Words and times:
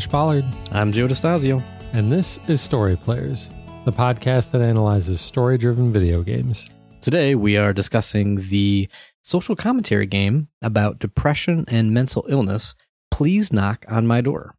Josh 0.00 0.08
Ballard, 0.08 0.44
I'm 0.72 0.92
Joe 0.92 1.06
DeStasio. 1.06 1.62
and 1.92 2.10
this 2.10 2.40
is 2.48 2.62
Story 2.62 2.96
Players, 2.96 3.50
the 3.84 3.92
podcast 3.92 4.50
that 4.52 4.62
analyzes 4.62 5.20
story 5.20 5.58
driven 5.58 5.92
video 5.92 6.22
games. 6.22 6.70
Today 7.02 7.34
we 7.34 7.58
are 7.58 7.74
discussing 7.74 8.48
the 8.48 8.88
social 9.24 9.54
commentary 9.54 10.06
game 10.06 10.48
about 10.62 11.00
depression 11.00 11.66
and 11.68 11.92
mental 11.92 12.24
illness. 12.30 12.74
Please 13.10 13.52
knock 13.52 13.84
on 13.88 14.06
my 14.06 14.22
door. 14.22 14.54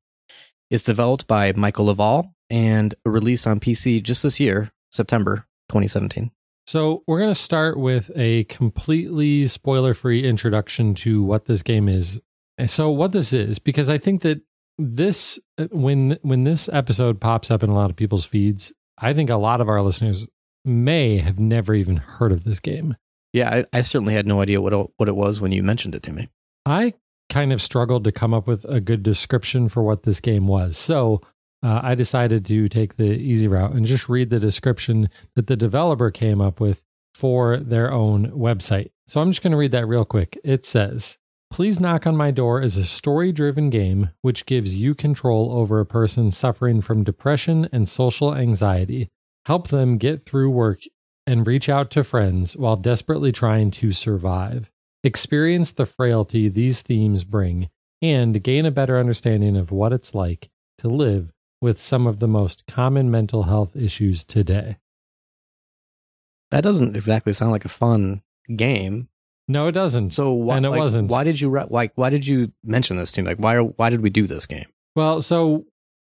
It's 0.70 0.84
developed 0.84 1.25
by 1.25 1.53
Michael 1.53 1.88
Levall 1.88 2.35
and 2.52 2.94
released 3.03 3.48
on 3.48 3.59
PC 3.59 4.03
just 4.03 4.21
this 4.21 4.39
year, 4.39 4.71
September 4.91 5.48
2017. 5.70 6.30
So, 6.67 7.02
we're 7.08 7.17
going 7.17 7.31
to 7.31 7.35
start 7.35 7.80
with 7.80 8.12
a 8.16 8.44
completely 8.44 9.48
spoiler 9.48 9.95
free 9.95 10.23
introduction 10.23 10.94
to 10.95 11.23
what 11.23 11.45
this 11.45 11.63
game 11.63 11.89
is. 11.89 12.21
So, 12.67 12.91
what 12.91 13.12
this 13.12 13.34
is, 13.34 13.58
because 13.58 13.89
I 13.89 13.98
think 13.98 14.21
that 14.21 14.44
this, 14.95 15.40
when 15.71 16.17
when 16.21 16.44
this 16.44 16.70
episode 16.71 17.20
pops 17.20 17.52
up 17.52 17.63
in 17.63 17.70
a 17.70 17.76
lot 17.76 17.90
of 17.90 17.95
people's 17.95 18.26
feeds, 18.26 18.73
I 18.98 19.13
think 19.13 19.30
a 19.30 19.35
lot 19.35 19.62
of 19.62 19.70
our 19.70 19.81
listeners 19.81 20.27
may 20.63 21.17
have 21.17 21.40
never 21.40 21.73
even 21.73 21.98
heard 21.98 22.31
of 22.31 22.44
this 22.44 22.59
game. 22.59 22.95
Yeah, 23.34 23.63
I, 23.73 23.77
I 23.77 23.81
certainly 23.81 24.13
had 24.13 24.27
no 24.27 24.41
idea 24.41 24.62
what 24.62 24.73
it, 24.73 24.88
what 24.98 25.09
it 25.09 25.16
was 25.16 25.40
when 25.40 25.52
you 25.52 25.63
mentioned 25.63 25.95
it 25.95 26.04
to 26.04 26.12
me. 26.12 26.30
I 26.66 26.94
kind 27.30 27.54
of 27.54 27.62
struggled 27.62 28.04
to 28.04 28.12
come 28.12 28.34
up 28.34 28.45
with 28.45 28.66
a 28.66 28.81
good 28.81 29.04
description 29.04 29.70
for 29.70 29.81
what 29.84 30.04
this 30.04 30.20
game 30.20 30.48
was. 30.48 30.77
So 30.77 31.21
uh, 31.63 31.79
I 31.82 31.95
decided 31.95 32.45
to 32.45 32.68
take 32.68 32.95
the 32.95 33.13
easy 33.13 33.48
route 33.48 33.71
and 33.71 33.85
just 33.85 34.09
read 34.09 34.29
the 34.29 34.40
description 34.40 35.09
that 35.35 35.48
the 35.48 35.55
developer 35.55 36.12
came 36.12 36.41
up 36.41 36.59
with 36.59 36.84
for 37.16 37.57
their 37.57 37.91
own 37.91 38.32
website. 38.32 38.91
So 39.07 39.21
I'm 39.21 39.32
just 39.32 39.41
going 39.41 39.52
to 39.52 39.57
read 39.57 39.71
that 39.71 39.88
real 39.88 40.05
quick. 40.05 40.38
It 40.43 40.66
says, 40.66 41.18
Please 41.52 41.82
Knock 41.82 42.08
on 42.08 42.16
My 42.16 42.32
Door 42.32 42.62
is 42.62 42.77
a 42.77 42.85
story 42.85 43.34
driven 43.34 43.70
game 43.70 44.10
which 44.21 44.46
gives 44.46 44.74
you 44.74 44.96
control 44.96 45.52
over 45.52 45.82
a 45.82 45.85
person 45.85 46.32
suffering 46.32 46.82
from 46.82 47.04
depression 47.04 47.68
and 47.74 47.90
social 47.90 48.34
anxiety. 48.34 49.10
Help 49.46 49.68
them 49.68 49.98
get 49.98 50.24
through 50.24 50.49
work 50.49 50.80
and 51.27 51.46
reach 51.46 51.68
out 51.68 51.91
to 51.91 52.05
friends 52.05 52.55
while 52.55 52.77
desperately 52.77 53.34
trying 53.34 53.70
to 53.71 53.91
survive 53.91 54.71
experience 55.04 55.74
the 55.74 55.85
frailty 55.85 56.48
these 56.48 56.82
themes 56.82 57.24
bring, 57.24 57.70
and 58.02 58.43
gain 58.43 58.65
a 58.65 58.71
better 58.71 58.99
understanding 58.99 59.58
of 59.58 59.71
what 59.71 59.91
it's 59.93 60.13
like 60.13 60.49
to 60.77 60.88
live 60.88 61.32
with 61.60 61.82
some 61.82 62.08
of 62.08 62.20
the 62.20 62.27
most 62.27 62.65
common 62.68 63.10
mental 63.10 63.43
health 63.43 63.76
issues 63.76 64.24
today. 64.24 64.78
That 66.50 66.62
doesn't 66.62 66.96
exactly 66.96 67.34
sound 67.34 67.52
like 67.52 67.66
a 67.66 67.69
fun 67.69 68.22
game. 68.56 69.08
No, 69.52 69.68
it 69.68 69.74
doesn't. 69.74 70.12
So 70.12 70.31
why, 70.31 70.57
And 70.57 70.66
it 70.66 70.69
like, 70.69 70.80
wasn't. 70.80 71.12
Why 71.12 71.24
did 71.24 71.40
you 71.41 71.50
re- 71.50 71.66
like? 71.69 71.91
Why 71.96 72.09
did 72.09 72.25
you 72.25 72.52
mention 72.63 72.97
this 72.97 73.12
to 73.13 73.22
me? 73.22 73.28
Like, 73.30 73.38
why? 73.38 73.58
Why 73.59 73.90
did 73.90 74.02
we 74.02 74.09
do 74.09 74.28
this 74.28 74.46
game? 74.46 74.66
Well, 74.96 75.22
so 75.22 75.66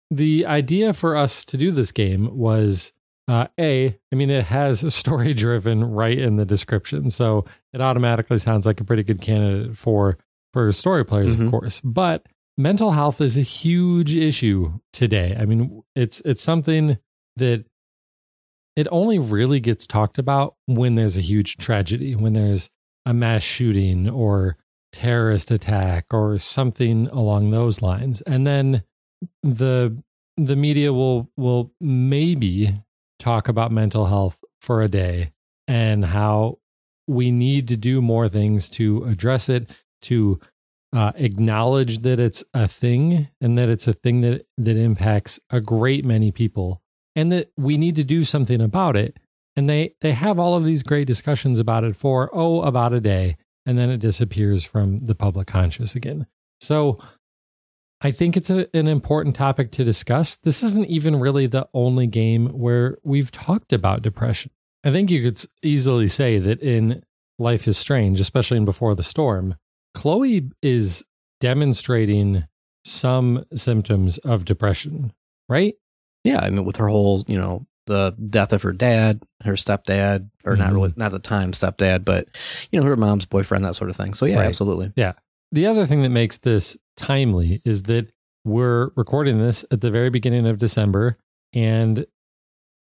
the 0.10 0.46
idea 0.46 0.94
for 0.94 1.16
us 1.16 1.44
to 1.46 1.58
do 1.58 1.72
this 1.72 1.92
game 1.92 2.38
was 2.38 2.94
uh, 3.28 3.48
a. 3.60 3.98
I 4.12 4.16
mean, 4.16 4.30
it 4.30 4.46
has 4.46 4.84
a 4.84 4.92
story 4.92 5.34
driven 5.46 5.84
right 5.84 6.18
in 6.18 6.36
the 6.36 6.46
description, 6.46 7.10
so 7.10 7.46
it 7.73 7.82
automatically 7.82 8.38
sounds 8.38 8.66
like 8.66 8.82
a 8.82 8.84
pretty 8.84 9.04
good 9.04 9.22
candidate 9.22 9.78
for 9.78 10.18
for 10.54 10.72
story 10.73 11.06
players, 11.06 11.36
Mhm. 11.38 11.45
of 11.45 11.52
course. 11.52 11.80
But 11.84 12.26
mental 12.58 12.92
health 12.92 13.22
is 13.22 13.38
a 13.38 13.42
huge 13.42 14.16
issue 14.16 14.73
today. 14.92 15.38
I 15.40 15.45
mean, 15.45 15.82
it's 15.95 16.22
it's 16.26 16.44
something 16.44 16.98
that 17.38 17.64
it 18.76 18.88
only 18.92 19.20
really 19.20 19.60
gets 19.60 19.86
talked 19.88 20.18
about 20.18 20.56
when 20.66 20.95
there's 20.95 21.18
a 21.18 21.22
huge 21.22 21.58
tragedy, 21.58 22.16
when 22.16 22.34
there's 22.34 22.70
a 23.06 23.14
mass 23.14 23.44
shooting 23.44 24.10
or 24.10 24.58
terrorist 24.92 25.52
attack 25.52 26.06
or 26.12 26.38
something 26.38 27.08
along 27.08 27.52
those 27.52 27.82
lines. 27.82 28.22
And 28.22 28.46
then 28.46 28.84
the 29.44 30.02
the 30.38 30.56
media 30.56 30.94
will 30.94 31.30
will 31.38 31.72
maybe 31.80 32.82
talk 33.20 33.48
about 33.48 33.72
mental 33.72 34.08
health 34.08 34.44
for 34.61 34.82
a 34.82 34.88
day 34.88 35.32
and 35.67 36.06
how 36.06 36.58
we 37.08 37.32
need 37.32 37.67
to 37.67 37.78
do 37.78 38.02
more 38.02 38.30
things 38.30 38.70
to 38.70 39.04
address 39.04 39.50
it 39.50 39.70
to 40.02 40.40
uh, 40.94 41.11
acknowledge 41.16 42.00
that 42.00 42.20
it's 42.20 42.44
a 42.54 42.67
thing 42.67 43.30
and 43.40 43.58
that 43.58 43.70
it's 43.70 43.88
a 43.88 43.94
thing 43.94 44.22
that 44.22 44.45
that 44.58 44.78
impacts 44.78 45.40
a 45.50 45.61
great 45.61 46.04
many 46.04 46.32
people 46.32 46.82
and 47.16 47.32
that 47.32 47.52
we 47.58 47.78
need 47.78 47.95
to 47.95 48.04
do 48.04 48.23
something 48.23 48.61
about 48.61 48.95
it 48.95 49.17
and 49.56 49.70
they 49.70 49.95
they 50.02 50.14
have 50.14 50.39
all 50.39 50.56
of 50.56 50.66
these 50.66 50.84
great 50.84 51.08
discussions 51.08 51.60
about 51.60 51.84
it 51.84 51.95
for 51.95 52.30
oh 52.34 52.62
about 52.62 52.94
a 52.94 53.02
day 53.02 53.38
and 53.66 53.78
then 53.78 53.89
it 53.89 53.98
disappears 53.98 54.66
from 54.66 55.06
the 55.06 55.16
public 55.16 55.48
conscious 55.48 55.95
again. 55.95 56.26
So 56.60 57.00
i 58.04 58.10
think 58.10 58.36
it's 58.36 58.50
a, 58.50 58.67
an 58.76 58.88
important 58.88 59.36
topic 59.36 59.72
to 59.72 59.84
discuss. 59.84 60.36
This 60.36 60.64
isn't 60.64 60.88
even 60.88 61.20
really 61.20 61.48
the 61.48 61.67
only 61.73 62.08
game 62.08 62.48
where 62.48 62.98
we've 63.04 63.32
talked 63.32 63.73
about 63.73 64.02
depression. 64.02 64.52
I 64.84 64.92
think 64.92 65.11
you 65.11 65.22
could 65.22 65.44
easily 65.61 66.08
say 66.08 66.40
that 66.40 66.61
in 66.61 67.04
life 67.38 67.67
is 67.67 67.78
strange 67.78 68.20
especially 68.20 68.58
in 68.58 68.66
before 68.66 68.95
the 68.95 69.04
storm 69.04 69.56
chloe 69.95 70.50
is 70.61 71.04
demonstrating 71.40 72.45
some 72.86 73.45
symptoms 73.56 74.17
of 74.20 74.45
depression 74.45 75.11
right? 75.52 75.76
Yeah, 76.23 76.40
I 76.40 76.50
mean, 76.50 76.64
with 76.64 76.78
her 76.78 76.88
whole, 76.88 77.23
you 77.28 77.36
know, 77.36 77.67
the 77.87 78.15
death 78.27 78.53
of 78.53 78.61
her 78.61 78.71
dad, 78.73 79.21
her 79.43 79.53
stepdad, 79.53 80.30
or 80.45 80.55
not 80.55 80.71
Mhm. 80.71 80.75
really, 80.75 80.93
not 80.95 81.08
at 81.08 81.11
the 81.23 81.27
time 81.27 81.52
stepdad, 81.52 82.05
but 82.05 82.27
you 82.71 82.80
know, 82.80 82.86
her 82.86 82.95
mom's 82.95 83.25
boyfriend, 83.25 83.65
that 83.65 83.75
sort 83.75 83.89
of 83.89 83.95
thing. 83.95 84.14
So 84.14 84.25
yeah, 84.25 84.37
Right. 84.37 84.45
absolutely. 84.47 84.92
Yeah. 84.95 85.14
The 85.52 85.65
other 85.65 85.86
thing 85.86 86.02
that 86.03 86.09
makes 86.09 86.37
this 86.37 86.77
timely 86.95 87.61
is 87.65 87.83
that 87.83 88.08
we're 88.45 88.92
recording 88.95 89.39
this 89.39 89.65
at 89.71 89.81
the 89.81 89.92
very 89.92 90.09
beginning 90.09 90.47
of 90.47 90.58
December, 90.58 91.17
and 91.53 92.05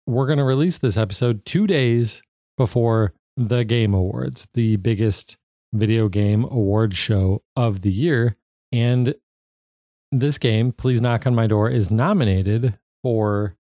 we're 0.08 0.26
going 0.28 0.38
to 0.40 0.44
release 0.44 0.78
this 0.78 0.98
episode 0.98 1.46
two 1.46 1.68
days 1.68 2.22
before 2.58 3.14
the 3.38 3.64
Game 3.64 3.94
Awards, 3.94 4.48
the 4.54 4.78
biggest 4.78 5.38
video 5.74 6.08
game 6.10 6.46
award 6.46 6.94
show 6.96 7.44
of 7.56 7.82
the 7.82 7.92
year. 7.92 8.38
And 8.72 9.16
this 10.12 10.38
game, 10.38 10.72
Please 10.72 11.02
Knock 11.02 11.28
on 11.28 11.36
My 11.36 11.48
Door, 11.48 11.72
is 11.72 11.92
nominated 11.92 12.78
for 13.04 13.56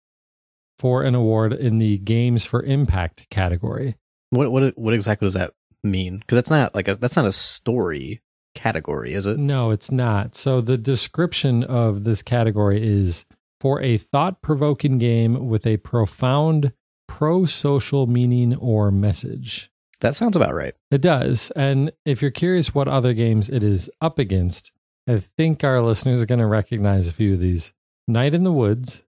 for 0.81 1.03
an 1.03 1.15
award 1.15 1.53
in 1.53 1.77
the 1.77 1.99
Games 1.99 2.47
for 2.47 2.63
Impact 2.63 3.29
category. 3.29 3.97
What 4.31 4.51
what 4.51 4.79
what 4.79 4.95
exactly 4.95 5.27
does 5.27 5.35
that 5.35 5.53
mean? 5.85 6.19
Because 6.19 6.37
that's 6.37 6.51
not 6.51 6.75
like 6.75 6.89
a 6.89 6.95
that's 6.95 7.17
not 7.17 7.27
a 7.27 7.33
story 7.33 8.23
category, 8.55 9.13
is 9.13 9.27
it? 9.27 9.39
No, 9.39 9.71
it's 9.71 9.93
not. 9.93 10.35
So 10.35 10.63
the 10.63 10.79
description 10.79 11.63
of 11.65 12.05
this 12.05 12.23
category 12.23 12.83
is 12.83 13.27
for 13.61 13.83
a 13.83 13.99
thought 13.99 14.41
provoking 14.41 14.97
game 14.97 15.49
with 15.49 15.67
a 15.67 15.77
profound 15.77 16.73
pro 17.07 17.45
social 17.45 18.07
meaning 18.07 18.57
or 18.57 18.91
message. 18.91 19.71
That 20.01 20.17
sounds 20.17 20.35
about 20.35 20.55
right. 20.55 20.75
It 20.91 21.03
does. 21.03 21.51
And 21.55 21.93
if 22.07 22.23
you're 22.23 22.31
curious 22.31 22.75
what 22.75 22.89
other 22.89 23.13
games 23.13 23.51
it 23.51 23.63
is 23.63 23.91
up 24.01 24.19
against, 24.19 24.73
I 25.07 25.19
think 25.19 25.63
our 25.63 25.83
listeners 25.83 26.23
are 26.23 26.27
going 26.27 26.39
to 26.39 26.47
recognize 26.47 27.07
a 27.07 27.13
few 27.13 27.35
of 27.35 27.41
these 27.41 27.75
Night 28.09 28.35
in 28.35 28.45
the 28.45 28.53
Woods, 28.53 29.03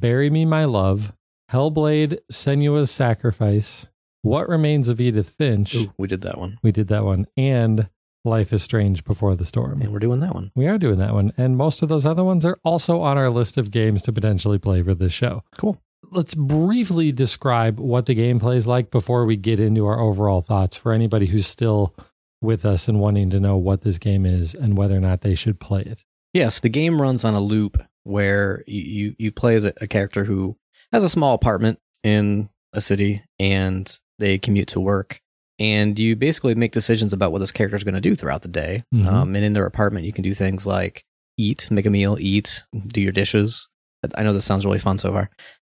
Bury 0.00 0.30
Me 0.30 0.44
My 0.44 0.64
Love, 0.64 1.12
Hellblade 1.50 2.18
Senua's 2.32 2.90
Sacrifice, 2.90 3.88
What 4.22 4.48
Remains 4.48 4.88
of 4.88 5.00
Edith 5.00 5.28
Finch. 5.30 5.74
Ooh, 5.74 5.92
we 5.98 6.06
did 6.08 6.22
that 6.22 6.38
one, 6.38 6.58
We 6.62 6.72
did 6.72 6.88
that 6.88 7.04
one. 7.04 7.26
And 7.36 7.88
Life 8.24 8.52
is 8.54 8.62
Strange 8.62 9.04
Before 9.04 9.36
the 9.36 9.44
Storm. 9.44 9.82
and 9.82 9.92
we're 9.92 9.98
doing 9.98 10.20
that 10.20 10.34
one. 10.34 10.50
We 10.54 10.66
are 10.66 10.78
doing 10.78 10.98
that 10.98 11.12
one. 11.12 11.32
And 11.36 11.56
most 11.58 11.82
of 11.82 11.88
those 11.90 12.06
other 12.06 12.24
ones 12.24 12.44
are 12.46 12.58
also 12.64 13.00
on 13.02 13.18
our 13.18 13.28
list 13.30 13.58
of 13.58 13.70
games 13.70 14.02
to 14.02 14.12
potentially 14.12 14.58
play 14.58 14.82
for 14.82 14.94
this 14.94 15.12
show. 15.12 15.42
Cool. 15.58 15.78
Let's 16.10 16.34
briefly 16.34 17.12
describe 17.12 17.78
what 17.78 18.06
the 18.06 18.14
gameplay 18.14 18.56
is 18.56 18.66
like 18.66 18.90
before 18.90 19.24
we 19.26 19.36
get 19.36 19.60
into 19.60 19.86
our 19.86 20.00
overall 20.00 20.40
thoughts 20.42 20.76
for 20.76 20.92
anybody 20.92 21.26
who's 21.26 21.46
still 21.46 21.94
with 22.40 22.64
us 22.64 22.88
and 22.88 23.00
wanting 23.00 23.30
to 23.30 23.40
know 23.40 23.56
what 23.56 23.82
this 23.82 23.98
game 23.98 24.24
is 24.26 24.54
and 24.54 24.76
whether 24.76 24.96
or 24.96 25.00
not 25.00 25.20
they 25.22 25.34
should 25.34 25.60
play 25.60 25.82
it. 25.82 26.04
Yes, 26.34 26.58
the 26.60 26.68
game 26.68 27.00
runs 27.00 27.24
on 27.24 27.34
a 27.34 27.40
loop 27.40 27.82
where 28.02 28.62
you 28.66 29.14
you, 29.18 29.32
play 29.32 29.54
as 29.56 29.64
a, 29.64 29.72
a 29.80 29.86
character 29.86 30.24
who 30.24 30.56
has 30.92 31.02
a 31.02 31.08
small 31.08 31.34
apartment 31.34 31.78
in 32.02 32.50
a 32.74 32.80
city 32.80 33.22
and 33.38 33.98
they 34.18 34.38
commute 34.38 34.68
to 34.68 34.80
work. 34.80 35.20
And 35.58 35.96
you 35.98 36.16
basically 36.16 36.56
make 36.56 36.72
decisions 36.72 37.12
about 37.12 37.30
what 37.30 37.38
this 37.38 37.52
character 37.52 37.76
is 37.76 37.84
going 37.84 37.94
to 37.94 38.00
do 38.00 38.16
throughout 38.16 38.42
the 38.42 38.48
day. 38.48 38.82
Mhm. 38.92 39.06
Um, 39.06 39.36
and 39.36 39.44
in 39.44 39.52
their 39.52 39.64
apartment, 39.64 40.04
you 40.04 40.12
can 40.12 40.24
do 40.24 40.34
things 40.34 40.66
like 40.66 41.04
eat, 41.38 41.70
make 41.70 41.86
a 41.86 41.90
meal, 41.90 42.18
eat, 42.20 42.64
do 42.88 43.00
your 43.00 43.12
dishes. 43.12 43.68
I 44.16 44.24
know 44.24 44.32
this 44.32 44.44
sounds 44.44 44.66
really 44.66 44.80
fun 44.80 44.98
so 44.98 45.12
far. 45.12 45.30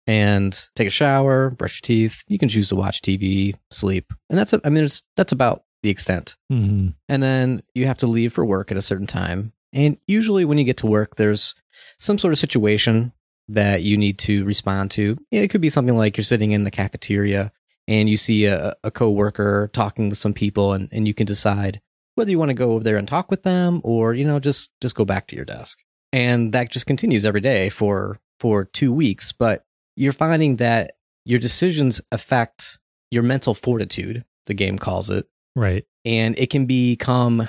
And 0.08 0.60
take 0.76 0.88
a 0.88 0.92
shower, 0.92 1.52
brush 1.52 1.82
your 1.82 1.86
teeth. 1.86 2.24
You 2.28 2.40
can 2.40 2.50
choose 2.50 2.70
to 2.70 2.76
watch 2.76 3.02
TV, 3.02 3.56
sleep, 3.72 4.12
and 4.30 4.40
that's. 4.40 4.54
I 4.54 4.70
mean, 4.70 4.84
it's 4.86 5.04
that's 5.16 5.34
about 5.34 5.64
the 5.84 5.90
extent 5.92 6.36
hmm 6.50 6.88
and 7.08 7.22
then 7.22 7.62
you 7.76 7.86
have 7.86 8.00
to 8.00 8.08
leave 8.08 8.34
for 8.34 8.44
work 8.44 8.72
at 8.72 8.78
a 8.78 8.82
certain 8.82 9.06
time. 9.06 9.54
And 9.74 9.98
usually, 10.08 10.46
when 10.46 10.58
you 10.58 10.64
get 10.64 10.78
to 10.78 10.88
work, 10.88 11.16
there's 11.16 11.56
some 12.00 12.18
sort 12.18 12.34
of 12.34 12.40
situation 12.40 13.12
that 13.50 13.84
you 13.84 13.98
need 13.98 14.18
to 14.20 14.44
respond 14.46 14.92
to. 14.92 15.18
It 15.32 15.48
could 15.50 15.62
be 15.62 15.70
something 15.70 15.96
like 15.96 16.18
you're 16.18 16.24
sitting 16.24 16.52
in 16.52 16.64
the 16.64 16.72
cafeteria 16.72 17.52
and 17.88 18.10
you 18.10 18.18
see 18.18 18.46
a, 18.46 18.76
a 18.84 18.92
coworker 18.92 19.70
talking 19.74 20.10
with 20.10 20.18
some 20.18 20.34
people, 20.34 20.74
and, 20.74 20.90
and 20.92 21.08
you 21.08 21.14
can 21.14 21.26
decide 21.26 21.80
whether 22.16 22.30
you 22.32 22.40
want 22.40 22.50
to 22.50 22.56
go 22.56 22.72
over 22.74 22.84
there 22.84 22.98
and 22.98 23.08
talk 23.08 23.30
with 23.32 23.44
them 23.44 23.80
or 23.84 24.14
you 24.14 24.26
know 24.26 24.40
just 24.40 24.72
just 24.82 24.96
go 24.96 25.06
back 25.06 25.28
to 25.28 25.36
your 25.36 25.46
desk. 25.46 25.80
and 26.12 26.52
that 26.54 26.72
just 26.72 26.86
continues 26.88 27.24
every 27.26 27.42
day 27.42 27.70
for 27.70 28.20
for 28.40 28.66
two 28.66 28.92
weeks. 28.92 29.32
But 29.32 29.64
you're 29.96 30.14
finding 30.14 30.58
that 30.58 30.94
your 31.26 31.40
decisions 31.40 32.02
affect 32.12 32.80
your 33.12 33.24
mental 33.24 33.54
fortitude. 33.54 34.24
The 34.48 34.54
game 34.54 34.78
calls 34.80 35.10
it, 35.10 35.28
Right. 35.56 35.86
and 36.06 36.38
it 36.40 36.50
can 36.50 36.66
become 36.66 37.48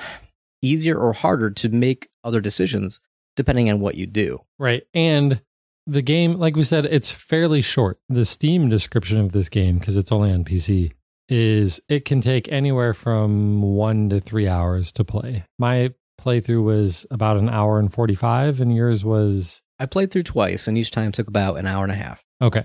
easier 0.63 0.97
or 0.97 1.13
harder 1.13 1.51
to 1.51 1.69
make 1.69 2.09
other 2.25 2.41
decisions 2.41 3.01
depending 3.37 3.71
on 3.71 3.81
what 3.81 3.95
you 3.95 4.07
do. 4.07 4.41
Right. 4.59 4.83
And 4.93 5.41
the 5.87 6.03
game, 6.03 6.35
like 6.35 6.57
we 6.57 6.65
said, 6.65 6.85
it's 6.87 7.11
fairly 7.11 7.63
short. 7.63 8.01
The 8.09 8.25
Steam 8.25 8.69
description 8.69 9.19
of 9.19 9.33
this 9.33 9.49
game, 9.49 9.79
because 9.79 9.97
it's 9.97 10.11
only 10.11 10.33
on 10.33 10.45
PC, 10.45 10.93
is 11.29 11.81
it 11.89 12.05
can 12.05 12.21
take 12.21 12.51
anywhere 12.51 12.95
from 12.95 13.63
one 13.63 14.09
to 14.11 14.21
three 14.21 14.49
hours 14.49 14.91
to 14.93 15.05
play. 15.05 15.45
My 15.59 15.95
playthrough 16.21 16.65
was 16.65 17.07
about 17.11 17.37
an 17.37 17.49
hour 17.49 17.79
and 17.79 17.93
45, 17.93 18.61
and 18.61 18.75
yours 18.75 19.05
was 19.05 19.63
I 19.79 19.87
played 19.87 20.11
through 20.11 20.25
twice, 20.25 20.67
and 20.67 20.77
each 20.77 20.91
time 20.91 21.13
took 21.13 21.29
about 21.29 21.59
an 21.59 21.67
hour 21.67 21.85
and 21.85 21.93
a 21.93 21.97
half. 21.97 22.25
okay. 22.43 22.65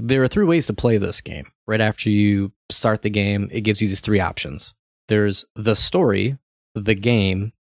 There 0.00 0.22
are 0.22 0.28
three 0.28 0.44
ways 0.44 0.66
to 0.68 0.74
play 0.74 0.96
this 0.96 1.20
game. 1.20 1.50
Right 1.66 1.80
after 1.80 2.08
you 2.08 2.52
start 2.70 3.02
the 3.02 3.10
game, 3.10 3.48
it 3.50 3.62
gives 3.62 3.82
you 3.82 3.88
these 3.88 4.00
three 4.00 4.20
options 4.20 4.74
there's 5.08 5.44
the 5.56 5.74
story, 5.74 6.38
the 6.84 6.94
game, 6.94 7.52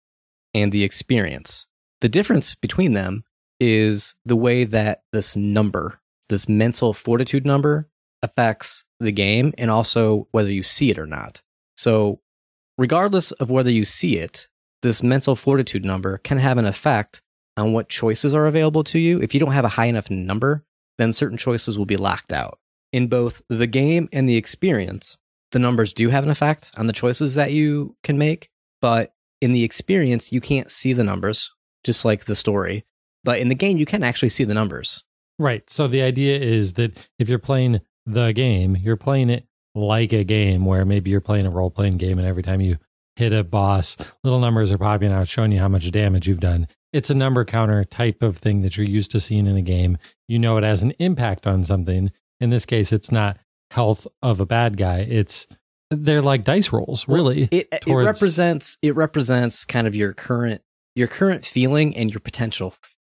and 0.54 0.72
the 0.72 0.84
experience. 0.84 1.68
The 2.02 2.10
difference 2.10 2.56
between 2.56 2.94
them 2.94 3.24
is 3.60 4.16
the 4.25 4.36
way 4.36 4.64
that 4.66 5.04
this 5.12 5.36
number, 5.36 6.00
this 6.30 6.48
mental 6.48 6.94
fortitude 6.94 7.46
number, 7.46 7.90
affects 8.22 8.86
the 9.00 9.12
game 9.12 9.54
and 9.58 9.69
also 9.69 10.28
whether 10.31 10.52
you 10.52 10.64
see 10.64 10.90
it 10.90 10.98
or 10.98 11.06
not. 11.06 11.42
So, 11.75 12.22
regardless 12.78 13.31
of 13.34 13.50
whether 13.50 13.72
you 13.72 13.86
see 13.86 14.18
it, 14.18 14.48
this 14.81 15.04
mental 15.04 15.36
fortitude 15.36 15.86
number 15.86 16.18
can 16.19 16.38
have 16.38 16.58
an 16.58 16.66
effect 16.66 17.22
on 17.56 17.74
what 17.74 17.90
choices 17.90 18.34
are 18.34 18.46
available 18.46 18.84
to 18.86 19.00
you. 19.00 19.22
If 19.22 19.34
you 19.34 19.40
don't 19.40 19.52
have 19.52 19.66
a 19.66 19.69
high 19.69 19.86
enough 19.86 20.10
number, 20.10 20.64
then 20.98 21.14
certain 21.14 21.38
choices 21.38 21.78
will 21.78 21.86
be 21.86 21.98
locked 21.98 22.31
out. 22.31 22.60
In 22.94 23.08
both 23.08 23.42
the 23.50 23.68
game 23.68 24.08
and 24.14 24.30
the 24.30 24.38
experience, 24.38 25.18
the 25.52 25.60
numbers 25.60 25.94
do 25.94 26.10
have 26.10 26.24
an 26.24 26.30
effect 26.30 26.72
on 26.78 26.88
the 26.88 26.94
choices 26.94 27.36
that 27.36 27.52
you 27.52 27.96
can 28.04 28.18
make, 28.18 28.50
but 28.81 29.13
in 29.41 29.51
the 29.51 29.63
experience, 29.63 30.31
you 30.31 30.41
can't 30.41 30.71
see 30.71 30.94
the 30.94 31.03
numbers, 31.03 31.51
just 31.83 32.06
like 32.06 32.25
the 32.25 32.35
story. 32.35 32.85
But 33.24 33.39
in 33.39 33.50
the 33.50 33.56
game, 33.56 33.77
you 33.77 33.85
can 33.85 34.03
actually 34.03 34.29
see 34.29 34.44
the 34.44 34.53
numbers. 34.53 35.03
Right. 35.39 35.69
So 35.69 35.88
the 35.88 36.01
idea 36.01 36.39
is 36.39 36.74
that 36.74 36.97
if 37.19 37.29
you're 37.29 37.39
playing 37.39 37.81
the 38.06 38.31
game, 38.31 38.75
you're 38.75 38.97
playing 38.97 39.29
it 39.29 39.45
like 39.75 40.13
a 40.13 40.24
game 40.24 40.65
where 40.65 40.85
maybe 40.85 41.09
you're 41.09 41.21
playing 41.21 41.45
a 41.45 41.51
role 41.51 41.69
playing 41.69 41.97
game 41.97 42.18
and 42.18 42.27
every 42.27 42.41
time 42.41 42.62
you 42.62 42.77
hit 43.15 43.33
a 43.33 43.44
boss, 43.44 43.97
little 44.24 44.39
numbers 44.39 44.71
are 44.71 44.77
popping 44.77 45.12
out 45.12 45.27
showing 45.27 45.51
you 45.51 45.59
how 45.59 45.68
much 45.68 45.91
damage 45.91 46.27
you've 46.27 46.39
done. 46.39 46.68
It's 46.94 47.09
a 47.09 47.15
number 47.15 47.45
counter 47.45 47.83
type 47.83 48.23
of 48.23 48.38
thing 48.38 48.62
that 48.62 48.77
you're 48.77 48.85
used 48.85 49.12
to 49.12 49.19
seeing 49.19 49.45
in 49.45 49.57
a 49.57 49.62
game. 49.62 49.97
You 50.27 50.39
know 50.39 50.57
it 50.57 50.63
has 50.63 50.83
an 50.83 50.91
impact 51.00 51.45
on 51.45 51.63
something. 51.63 52.12
In 52.39 52.50
this 52.50 52.65
case, 52.65 52.91
it's 52.91 53.12
not 53.12 53.38
health 53.71 54.07
of 54.21 54.39
a 54.39 54.45
bad 54.45 54.77
guy. 54.77 55.00
It's 55.00 55.47
they're 55.92 56.22
like 56.22 56.44
dice 56.44 56.72
rolls, 56.74 57.07
really. 57.07 57.48
It 57.51 57.68
it 57.72 57.81
towards- 57.81 58.06
represents 58.06 58.78
it 58.81 58.95
represents 58.95 59.66
kind 59.66 59.88
of 59.88 59.95
your 59.95 60.13
current 60.13 60.62
your 60.95 61.07
current 61.07 61.45
feeling 61.45 61.95
and 61.95 62.12
your 62.12 62.19
potential 62.19 62.74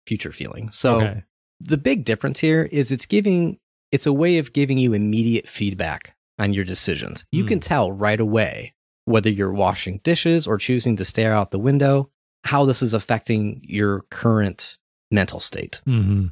future 0.05 0.31
feeling. 0.31 0.71
So 0.71 0.97
okay. 1.01 1.23
the 1.61 1.77
big 1.77 2.03
difference 2.05 2.39
here 2.39 2.63
is 2.71 2.91
it's 2.91 3.05
giving 3.05 3.59
it's 3.91 4.05
a 4.05 4.13
way 4.13 4.37
of 4.37 4.53
giving 4.53 4.77
you 4.77 4.93
immediate 4.93 5.47
feedback 5.47 6.15
on 6.37 6.53
your 6.53 6.63
decisions. 6.65 7.25
You 7.31 7.43
Hmm. 7.43 7.47
can 7.49 7.59
tell 7.59 7.91
right 7.91 8.19
away 8.19 8.75
whether 9.05 9.29
you're 9.29 9.53
washing 9.53 9.99
dishes 10.03 10.45
or 10.45 10.57
choosing 10.57 10.95
to 10.97 11.05
stare 11.05 11.33
out 11.33 11.51
the 11.51 11.59
window 11.59 12.11
how 12.43 12.65
this 12.65 12.81
is 12.83 12.93
affecting 12.93 13.61
your 13.63 14.01
current 14.11 14.77
mental 15.11 15.39
state. 15.39 15.81
hmm 15.85 16.27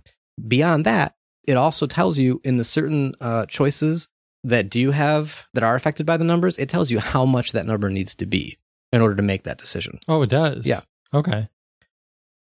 Beyond 0.47 0.85
that, 0.85 1.15
it 1.47 1.57
also 1.57 1.87
tells 1.87 2.19
you 2.19 2.39
in 2.43 2.57
the 2.57 2.63
certain 2.63 3.13
uh, 3.19 3.47
choices 3.47 4.07
that 4.47 4.69
do 4.69 4.91
have 4.91 5.45
that 5.53 5.63
are 5.63 5.75
affected 5.75 6.05
by 6.05 6.17
the 6.17 6.23
numbers, 6.23 6.57
it 6.57 6.69
tells 6.69 6.89
you 6.89 6.99
how 6.99 7.25
much 7.25 7.51
that 7.51 7.65
number 7.65 7.89
needs 7.89 8.15
to 8.15 8.25
be 8.25 8.57
in 8.91 9.01
order 9.01 9.15
to 9.15 9.21
make 9.21 9.43
that 9.43 9.57
decision. 9.57 9.99
Oh, 10.07 10.21
it 10.21 10.29
does. 10.29 10.65
Yeah. 10.65 10.81
Okay. 11.13 11.49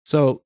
So, 0.05 0.43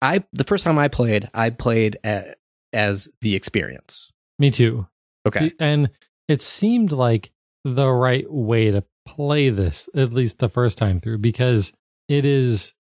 I 0.00 0.24
the 0.32 0.44
first 0.44 0.64
time 0.64 0.78
I 0.78 0.88
played, 0.88 1.28
I 1.34 1.50
played 1.50 1.98
a, 2.04 2.34
as 2.72 3.08
the 3.20 3.34
experience. 3.34 4.12
Me 4.38 4.50
too. 4.50 4.86
Okay. 5.26 5.52
And 5.58 5.90
it 6.28 6.42
seemed 6.42 6.92
like 6.92 7.32
the 7.64 7.90
right 7.90 8.30
way 8.30 8.70
to 8.70 8.84
play 9.06 9.50
this, 9.50 9.88
at 9.94 10.12
least 10.12 10.38
the 10.38 10.48
first 10.48 10.78
time 10.78 11.00
through, 11.00 11.18
because 11.18 11.72
it 12.08 12.24
is 12.24 12.74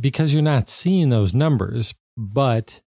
because 0.00 0.34
you're 0.34 0.42
not 0.42 0.68
seeing 0.68 1.08
those 1.08 1.34
numbers, 1.34 1.94
but 2.16 2.81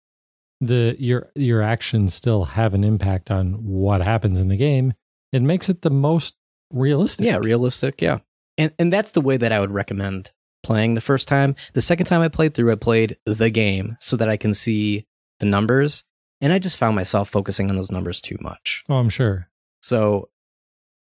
the 0.60 0.96
your 0.98 1.30
your 1.34 1.62
actions 1.62 2.14
still 2.14 2.44
have 2.44 2.74
an 2.74 2.84
impact 2.84 3.30
on 3.30 3.52
what 3.64 4.00
happens 4.00 4.40
in 4.40 4.48
the 4.48 4.56
game. 4.56 4.94
It 5.32 5.42
makes 5.42 5.68
it 5.68 5.82
the 5.82 5.90
most 5.90 6.36
realistic. 6.72 7.26
Yeah, 7.26 7.38
realistic. 7.38 8.00
Yeah, 8.00 8.18
and 8.56 8.72
and 8.78 8.92
that's 8.92 9.12
the 9.12 9.20
way 9.20 9.36
that 9.36 9.52
I 9.52 9.60
would 9.60 9.72
recommend 9.72 10.30
playing 10.62 10.94
the 10.94 11.00
first 11.00 11.28
time. 11.28 11.54
The 11.74 11.82
second 11.82 12.06
time 12.06 12.22
I 12.22 12.28
played 12.28 12.54
through, 12.54 12.72
I 12.72 12.76
played 12.76 13.16
the 13.24 13.50
game 13.50 13.96
so 14.00 14.16
that 14.16 14.28
I 14.28 14.36
can 14.36 14.54
see 14.54 15.06
the 15.40 15.46
numbers, 15.46 16.04
and 16.40 16.52
I 16.52 16.58
just 16.58 16.78
found 16.78 16.96
myself 16.96 17.28
focusing 17.28 17.70
on 17.70 17.76
those 17.76 17.92
numbers 17.92 18.20
too 18.20 18.38
much. 18.40 18.82
Oh, 18.88 18.96
I'm 18.96 19.10
sure. 19.10 19.48
So, 19.82 20.30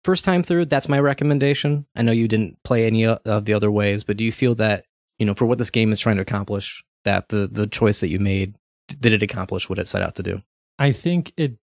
first 0.04 0.24
time 0.24 0.42
through, 0.42 0.66
that's 0.66 0.88
my 0.88 0.98
recommendation. 0.98 1.86
I 1.96 2.02
know 2.02 2.12
you 2.12 2.28
didn't 2.28 2.62
play 2.62 2.86
any 2.86 3.06
of 3.06 3.44
the 3.44 3.54
other 3.54 3.70
ways, 3.70 4.04
but 4.04 4.16
do 4.16 4.24
you 4.24 4.32
feel 4.32 4.56
that 4.56 4.84
you 5.18 5.26
know 5.26 5.34
for 5.34 5.46
what 5.46 5.58
this 5.58 5.70
game 5.70 5.92
is 5.92 6.00
trying 6.00 6.16
to 6.16 6.22
accomplish, 6.22 6.84
that 7.04 7.28
the 7.28 7.46
the 7.46 7.66
choice 7.66 8.00
that 8.00 8.08
you 8.08 8.18
made 8.18 8.54
did 9.00 9.12
it 9.12 9.22
accomplish 9.22 9.68
what 9.68 9.78
it 9.78 9.88
set 9.88 10.02
out 10.02 10.14
to 10.16 10.22
do? 10.22 10.42
I 10.78 10.90
think 10.90 11.32
it 11.36 11.56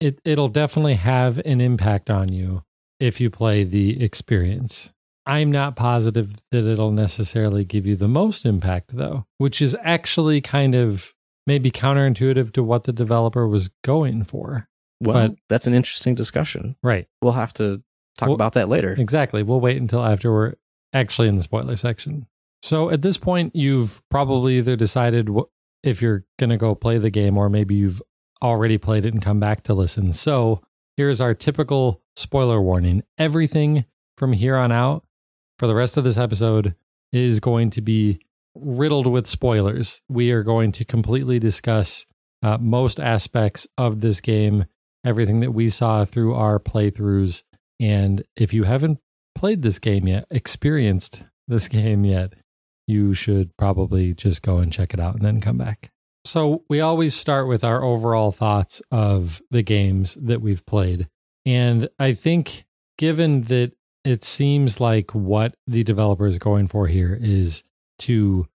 it 0.00 0.20
it'll 0.24 0.48
definitely 0.48 0.94
have 0.94 1.38
an 1.44 1.60
impact 1.60 2.10
on 2.10 2.30
you 2.30 2.62
if 2.98 3.20
you 3.20 3.30
play 3.30 3.64
the 3.64 4.02
experience. 4.02 4.90
I'm 5.26 5.52
not 5.52 5.76
positive 5.76 6.34
that 6.50 6.64
it'll 6.66 6.92
necessarily 6.92 7.64
give 7.64 7.86
you 7.86 7.96
the 7.96 8.08
most 8.08 8.44
impact 8.46 8.96
though, 8.96 9.26
which 9.38 9.60
is 9.62 9.76
actually 9.82 10.40
kind 10.40 10.74
of 10.74 11.14
maybe 11.46 11.70
counterintuitive 11.70 12.52
to 12.52 12.62
what 12.62 12.84
the 12.84 12.92
developer 12.92 13.46
was 13.46 13.70
going 13.84 14.24
for. 14.24 14.68
Well, 15.02 15.28
But- 15.28 15.38
that's 15.48 15.66
an 15.66 15.74
interesting 15.74 16.14
discussion. 16.14 16.76
Right. 16.82 17.06
We'll 17.22 17.32
have 17.32 17.52
to 17.54 17.82
talk 18.18 18.28
Well, 18.28 18.34
about 18.34 18.54
that 18.54 18.68
later. 18.68 18.92
Exactly. 18.98 19.42
We'll 19.42 19.60
wait 19.60 19.78
until 19.80 20.04
after 20.04 20.32
we're 20.32 20.54
actually 20.92 21.28
in 21.28 21.36
the 21.36 21.42
spoiler 21.42 21.76
section. 21.76 22.26
So 22.62 22.90
at 22.90 23.00
this 23.02 23.16
point, 23.16 23.56
you've 23.56 24.02
probably 24.10 24.58
either 24.58 24.76
decided 24.76 25.28
wh- 25.28 25.48
if 25.82 26.02
you're 26.02 26.24
going 26.38 26.50
to 26.50 26.56
go 26.56 26.74
play 26.74 26.98
the 26.98 27.10
game 27.10 27.36
or 27.36 27.48
maybe 27.48 27.74
you've 27.74 28.02
already 28.42 28.78
played 28.78 29.04
it 29.04 29.12
and 29.12 29.22
come 29.22 29.40
back 29.40 29.62
to 29.64 29.74
listen. 29.74 30.12
So 30.12 30.62
here's 30.96 31.20
our 31.20 31.34
typical 31.34 32.02
spoiler 32.16 32.60
warning 32.60 33.02
everything 33.18 33.84
from 34.16 34.32
here 34.32 34.56
on 34.56 34.72
out 34.72 35.04
for 35.58 35.66
the 35.66 35.74
rest 35.74 35.96
of 35.96 36.04
this 36.04 36.18
episode 36.18 36.74
is 37.12 37.40
going 37.40 37.70
to 37.70 37.80
be 37.80 38.20
riddled 38.54 39.06
with 39.06 39.26
spoilers. 39.26 40.02
We 40.08 40.30
are 40.30 40.42
going 40.42 40.72
to 40.72 40.84
completely 40.84 41.38
discuss 41.38 42.06
uh, 42.42 42.58
most 42.58 42.98
aspects 42.98 43.66
of 43.76 44.00
this 44.00 44.20
game, 44.20 44.66
everything 45.04 45.40
that 45.40 45.52
we 45.52 45.68
saw 45.68 46.04
through 46.04 46.34
our 46.34 46.58
playthroughs. 46.58 47.42
And 47.78 48.24
if 48.36 48.52
you 48.52 48.64
haven't 48.64 48.98
played 49.34 49.62
this 49.62 49.78
game 49.78 50.08
yet, 50.08 50.26
experienced 50.30 51.22
this 51.48 51.68
game 51.68 52.04
yet, 52.04 52.34
you 52.90 53.14
should 53.14 53.56
probably 53.56 54.12
just 54.14 54.42
go 54.42 54.58
and 54.58 54.72
check 54.72 54.92
it 54.92 55.00
out 55.00 55.14
and 55.14 55.24
then 55.24 55.40
come 55.40 55.56
back. 55.56 55.90
So, 56.24 56.64
we 56.68 56.80
always 56.80 57.14
start 57.14 57.48
with 57.48 57.64
our 57.64 57.82
overall 57.82 58.30
thoughts 58.30 58.82
of 58.90 59.40
the 59.50 59.62
games 59.62 60.18
that 60.20 60.42
we've 60.42 60.64
played. 60.66 61.08
And 61.46 61.88
I 61.98 62.12
think, 62.12 62.66
given 62.98 63.44
that 63.44 63.72
it 64.04 64.24
seems 64.24 64.80
like 64.80 65.14
what 65.14 65.54
the 65.66 65.82
developer 65.82 66.26
is 66.26 66.38
going 66.38 66.68
for 66.68 66.86
here 66.86 67.18
is 67.20 67.62
to 68.00 68.46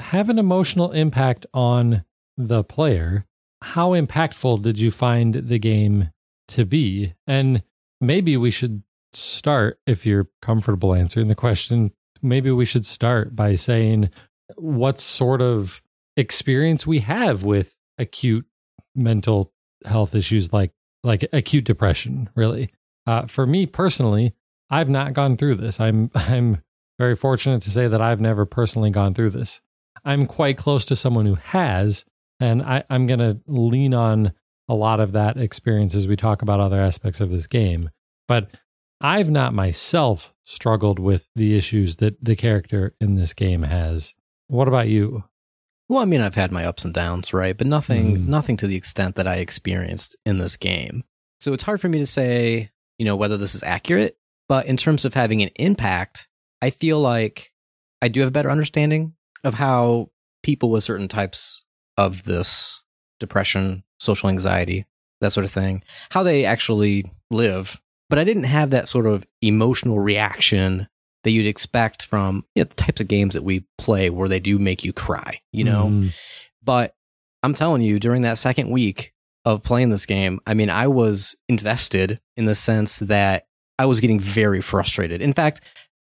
have 0.00 0.28
an 0.28 0.38
emotional 0.38 0.92
impact 0.92 1.46
on 1.52 2.04
the 2.36 2.62
player, 2.62 3.26
how 3.62 3.92
impactful 3.92 4.62
did 4.62 4.78
you 4.78 4.90
find 4.90 5.34
the 5.34 5.58
game 5.58 6.10
to 6.48 6.64
be? 6.64 7.14
And 7.26 7.62
maybe 8.00 8.36
we 8.36 8.50
should 8.50 8.82
start, 9.12 9.78
if 9.86 10.06
you're 10.06 10.28
comfortable 10.40 10.94
answering 10.94 11.28
the 11.28 11.34
question, 11.34 11.92
maybe 12.22 12.50
we 12.50 12.64
should 12.64 12.86
start 12.86 13.34
by 13.34 13.54
saying 13.54 14.10
what 14.56 15.00
sort 15.00 15.42
of 15.42 15.82
experience 16.16 16.86
we 16.86 17.00
have 17.00 17.44
with 17.44 17.76
acute 17.98 18.46
mental 18.94 19.52
health 19.84 20.14
issues 20.14 20.52
like 20.52 20.72
like 21.04 21.28
acute 21.32 21.64
depression 21.64 22.28
really. 22.34 22.72
Uh, 23.06 23.26
for 23.26 23.46
me 23.46 23.64
personally 23.66 24.34
i've 24.70 24.88
not 24.88 25.12
gone 25.14 25.36
through 25.36 25.54
this. 25.54 25.80
I'm 25.80 26.10
i'm 26.14 26.62
very 26.98 27.14
fortunate 27.16 27.62
to 27.62 27.70
say 27.70 27.88
that 27.88 28.02
i've 28.02 28.20
never 28.20 28.44
personally 28.44 28.90
gone 28.90 29.14
through 29.14 29.30
this. 29.30 29.60
I'm 30.04 30.26
quite 30.26 30.56
close 30.56 30.84
to 30.86 30.96
someone 30.96 31.26
who 31.26 31.36
has 31.36 32.04
and 32.40 32.62
I, 32.62 32.84
i'm 32.90 33.06
going 33.06 33.20
to 33.20 33.40
lean 33.46 33.94
on 33.94 34.32
a 34.68 34.74
lot 34.74 35.00
of 35.00 35.12
that 35.12 35.36
experience 35.36 35.94
as 35.94 36.06
we 36.06 36.16
talk 36.16 36.42
about 36.42 36.60
other 36.60 36.80
aspects 36.80 37.20
of 37.20 37.30
this 37.30 37.46
game. 37.46 37.90
But 38.26 38.50
i've 39.00 39.30
not 39.30 39.54
myself 39.54 40.34
struggled 40.44 40.98
with 40.98 41.28
the 41.36 41.56
issues 41.56 41.96
that 41.96 42.16
the 42.24 42.36
character 42.36 42.94
in 43.00 43.14
this 43.14 43.32
game 43.34 43.62
has 43.62 44.14
what 44.48 44.68
about 44.68 44.88
you 44.88 45.24
Well, 45.90 46.00
I 46.00 46.04
mean, 46.04 46.20
I've 46.20 46.34
had 46.34 46.52
my 46.52 46.66
ups 46.66 46.84
and 46.84 46.92
downs, 46.92 47.32
right? 47.32 47.56
But 47.56 47.66
nothing, 47.66 48.18
Mm. 48.18 48.26
nothing 48.26 48.56
to 48.58 48.66
the 48.66 48.76
extent 48.76 49.16
that 49.16 49.26
I 49.26 49.36
experienced 49.36 50.16
in 50.26 50.36
this 50.36 50.58
game. 50.58 51.02
So 51.40 51.54
it's 51.54 51.62
hard 51.62 51.80
for 51.80 51.88
me 51.88 51.98
to 51.98 52.06
say, 52.06 52.70
you 52.98 53.06
know, 53.06 53.16
whether 53.16 53.38
this 53.38 53.54
is 53.54 53.62
accurate. 53.62 54.18
But 54.50 54.66
in 54.66 54.76
terms 54.76 55.06
of 55.06 55.14
having 55.14 55.40
an 55.42 55.48
impact, 55.56 56.28
I 56.60 56.68
feel 56.68 57.00
like 57.00 57.52
I 58.02 58.08
do 58.08 58.20
have 58.20 58.28
a 58.28 58.32
better 58.32 58.50
understanding 58.50 59.14
of 59.44 59.54
how 59.54 60.10
people 60.42 60.68
with 60.70 60.84
certain 60.84 61.08
types 61.08 61.64
of 61.96 62.24
this 62.24 62.82
depression, 63.18 63.82
social 63.98 64.28
anxiety, 64.28 64.84
that 65.22 65.32
sort 65.32 65.46
of 65.46 65.52
thing, 65.52 65.82
how 66.10 66.22
they 66.22 66.44
actually 66.44 67.10
live. 67.30 67.80
But 68.10 68.18
I 68.18 68.24
didn't 68.24 68.44
have 68.44 68.70
that 68.70 68.88
sort 68.88 69.06
of 69.06 69.24
emotional 69.42 70.00
reaction 70.00 70.88
that 71.24 71.30
you'd 71.32 71.46
expect 71.46 72.06
from 72.06 72.44
you 72.54 72.62
know, 72.62 72.68
the 72.68 72.74
types 72.74 73.00
of 73.00 73.08
games 73.08 73.34
that 73.34 73.42
we 73.44 73.64
play 73.76 74.08
where 74.08 74.28
they 74.28 74.40
do 74.40 74.58
make 74.58 74.84
you 74.84 74.92
cry, 74.92 75.40
you 75.52 75.64
know? 75.64 75.86
Mhm. 75.86 76.14
But 76.62 76.94
I'm 77.42 77.54
telling 77.54 77.82
you, 77.82 77.98
during 78.00 78.22
that 78.22 78.38
second 78.38 78.70
week 78.70 79.12
of 79.44 79.62
playing 79.62 79.90
this 79.90 80.06
game, 80.06 80.40
I 80.46 80.54
mean, 80.54 80.70
I 80.70 80.86
was 80.86 81.34
invested 81.48 82.20
in 82.36 82.46
the 82.46 82.54
sense 82.54 82.98
that 82.98 83.46
I 83.78 83.86
was 83.86 84.00
getting 84.00 84.20
very 84.20 84.60
frustrated. 84.60 85.20
In 85.22 85.32
fact, 85.32 85.60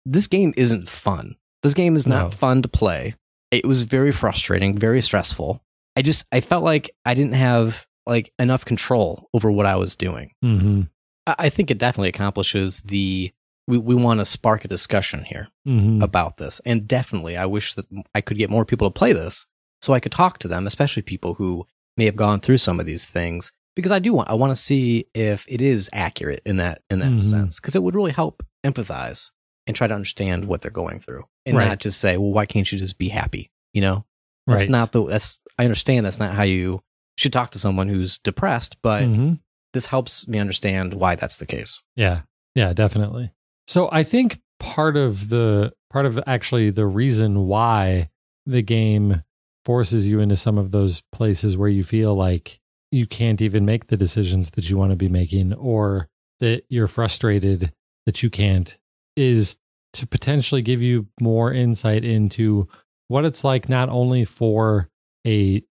this 0.06 0.28
game 0.28 0.54
isn't 0.58 0.88
fun. 0.90 1.36
This 1.64 1.74
game 1.74 1.96
is 1.96 2.06
not 2.06 2.24
No. 2.26 2.30
fun 2.30 2.62
to 2.62 2.68
play. 2.68 3.16
It 3.52 3.66
was 3.66 3.84
very 3.84 4.12
frustrating, 4.12 4.78
very 4.78 5.02
stressful. 5.02 5.64
I 5.96 6.02
just 6.02 6.26
I 6.32 6.42
felt 6.42 6.64
like 6.64 6.92
I 7.06 7.14
didn't 7.14 7.34
have 7.34 7.86
like 8.06 8.32
enough 8.38 8.66
control 8.66 9.30
over 9.34 9.52
what 9.52 9.66
I 9.66 9.78
was 9.78 9.96
doing. 9.96 10.32
Mhm. 10.44 10.90
I, 11.28 11.50
think 11.50 11.72
it 11.72 11.78
definitely 11.78 12.10
accomplishes 12.10 12.82
the 12.82 13.32
we, 13.68 13.78
we 13.80 13.96
want 13.96 14.20
to 14.20 14.26
spark 14.26 14.64
a 14.64 14.68
discussion 14.68 15.24
here 15.24 15.48
Mhm. 15.68 16.04
about 16.04 16.38
this. 16.38 16.62
And 16.66 16.88
definitely, 16.88 17.36
I 17.36 17.46
wish 17.48 17.74
that 17.74 17.86
I 18.14 18.22
could 18.22 18.38
get 18.38 18.50
more 18.52 18.64
people 18.66 18.88
to 18.90 18.94
play 18.94 19.12
this 19.14 19.48
so 19.82 19.94
I 19.94 20.00
could 20.00 20.12
talk 20.12 20.38
to 20.40 20.48
them, 20.48 20.68
especially 20.68 21.02
people 21.02 21.34
who 21.34 21.66
may 21.98 22.06
have 22.06 22.16
gone 22.16 22.42
through 22.42 22.58
some 22.58 22.80
of 22.80 22.86
these 22.86 23.10
things. 23.10 23.52
Because 23.76 23.92
I 23.92 24.00
do 24.00 24.14
want, 24.14 24.30
I 24.30 24.36
want 24.36 24.52
to 24.52 24.56
see 24.56 25.08
if 25.16 25.46
it 25.50 25.62
is 25.62 25.90
accurate 25.92 26.42
in 26.46 26.58
that 26.58 26.84
in 26.90 27.00
that 27.00 27.14
Mhm. 27.14 27.20
sense. 27.22 27.60
Because 27.60 27.76
it 27.76 27.82
would 27.84 27.96
really 27.96 28.12
help 28.12 28.44
empathize 28.64 29.32
and 29.68 29.76
try 29.76 29.88
to 29.88 29.94
understand 29.96 30.46
what 30.46 30.62
they're 30.62 30.70
going 30.72 31.00
through, 31.00 31.24
and 31.46 31.58
Right. 31.58 31.68
not 31.68 31.80
just 31.80 32.00
say, 32.00 32.18
"Well, 32.18 32.32
why 32.32 32.46
can't 32.46 32.72
you 32.72 32.78
just 32.78 32.98
be 33.00 33.10
happy?" 33.10 33.50
You 33.74 33.82
know, 33.82 34.06
that's 34.48 34.62
Right. 34.62 34.70
not 34.70 34.92
the. 34.92 35.04
That's 35.06 35.40
I 35.58 35.64
understand 35.66 36.06
that's 36.06 36.20
not 36.20 36.36
how 36.36 36.44
you 36.44 36.84
should 37.18 37.34
talk 37.34 37.50
to 37.52 37.60
someone 37.60 37.90
who's 37.90 38.20
depressed, 38.20 38.78
but 38.84 39.04
Mhm. 39.06 39.40
This 39.76 39.86
helps 39.88 40.28
me 40.28 40.40
understand 40.40 40.94
why 40.96 41.16
that's 41.16 41.38
the 41.38 41.46
case. 41.46 41.84
Yeah. 41.96 42.22
Yeah, 42.56 42.72
definitely. 42.74 43.32
So 43.68 43.90
I 43.92 44.04
think 44.04 44.40
part 44.60 44.96
of 44.96 45.30
the 45.30 45.74
part 45.92 46.06
of 46.06 46.20
actually 46.26 46.70
the 46.70 46.88
reason 46.88 47.46
why 47.46 48.10
the 48.46 48.62
game 48.62 49.24
forces 49.66 50.08
you 50.08 50.20
into 50.20 50.38
some 50.38 50.58
of 50.58 50.72
those 50.72 51.02
places 51.12 51.58
where 51.58 51.70
you 51.70 51.84
feel 51.84 52.16
like 52.16 52.60
you 52.92 53.06
can't 53.06 53.42
even 53.42 53.66
make 53.66 53.88
the 53.88 53.98
decisions 53.98 54.52
that 54.52 54.70
you 54.70 54.78
want 54.78 54.92
to 54.92 54.96
be 54.96 55.10
making 55.10 55.54
or 55.54 56.08
that 56.40 56.64
you're 56.70 56.88
frustrated 56.88 57.74
that 58.06 58.24
you 58.24 58.30
can't 58.30 58.78
is 59.18 59.58
to 59.94 60.08
potentially 60.08 60.62
give 60.62 60.82
you 60.82 61.08
more 61.20 61.52
insight 61.52 62.06
into 62.06 62.68
what 63.08 63.26
it's 63.26 63.44
like 63.44 63.68
not 63.68 63.90
only 63.90 64.24
for 64.24 64.90
a 65.28 65.62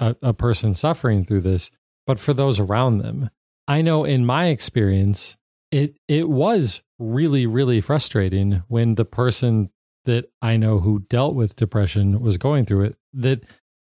a, 0.00 0.16
a 0.22 0.32
person 0.32 0.74
suffering 0.74 1.24
through 1.24 1.42
this 1.42 1.70
but 2.06 2.18
for 2.18 2.34
those 2.34 2.58
around 2.58 2.98
them 2.98 3.30
i 3.72 3.82
know 3.82 4.04
in 4.04 4.24
my 4.24 4.46
experience 4.46 5.36
it 5.70 5.96
it 6.08 6.28
was 6.28 6.82
really 6.98 7.46
really 7.46 7.80
frustrating 7.80 8.62
when 8.68 8.94
the 8.94 9.04
person 9.04 9.70
that 10.04 10.30
I 10.40 10.56
know 10.56 10.80
who 10.80 11.00
dealt 11.08 11.34
with 11.34 11.56
depression 11.56 12.20
was 12.20 12.38
going 12.38 12.64
through 12.66 12.84
it 12.84 12.96
that 13.12 13.42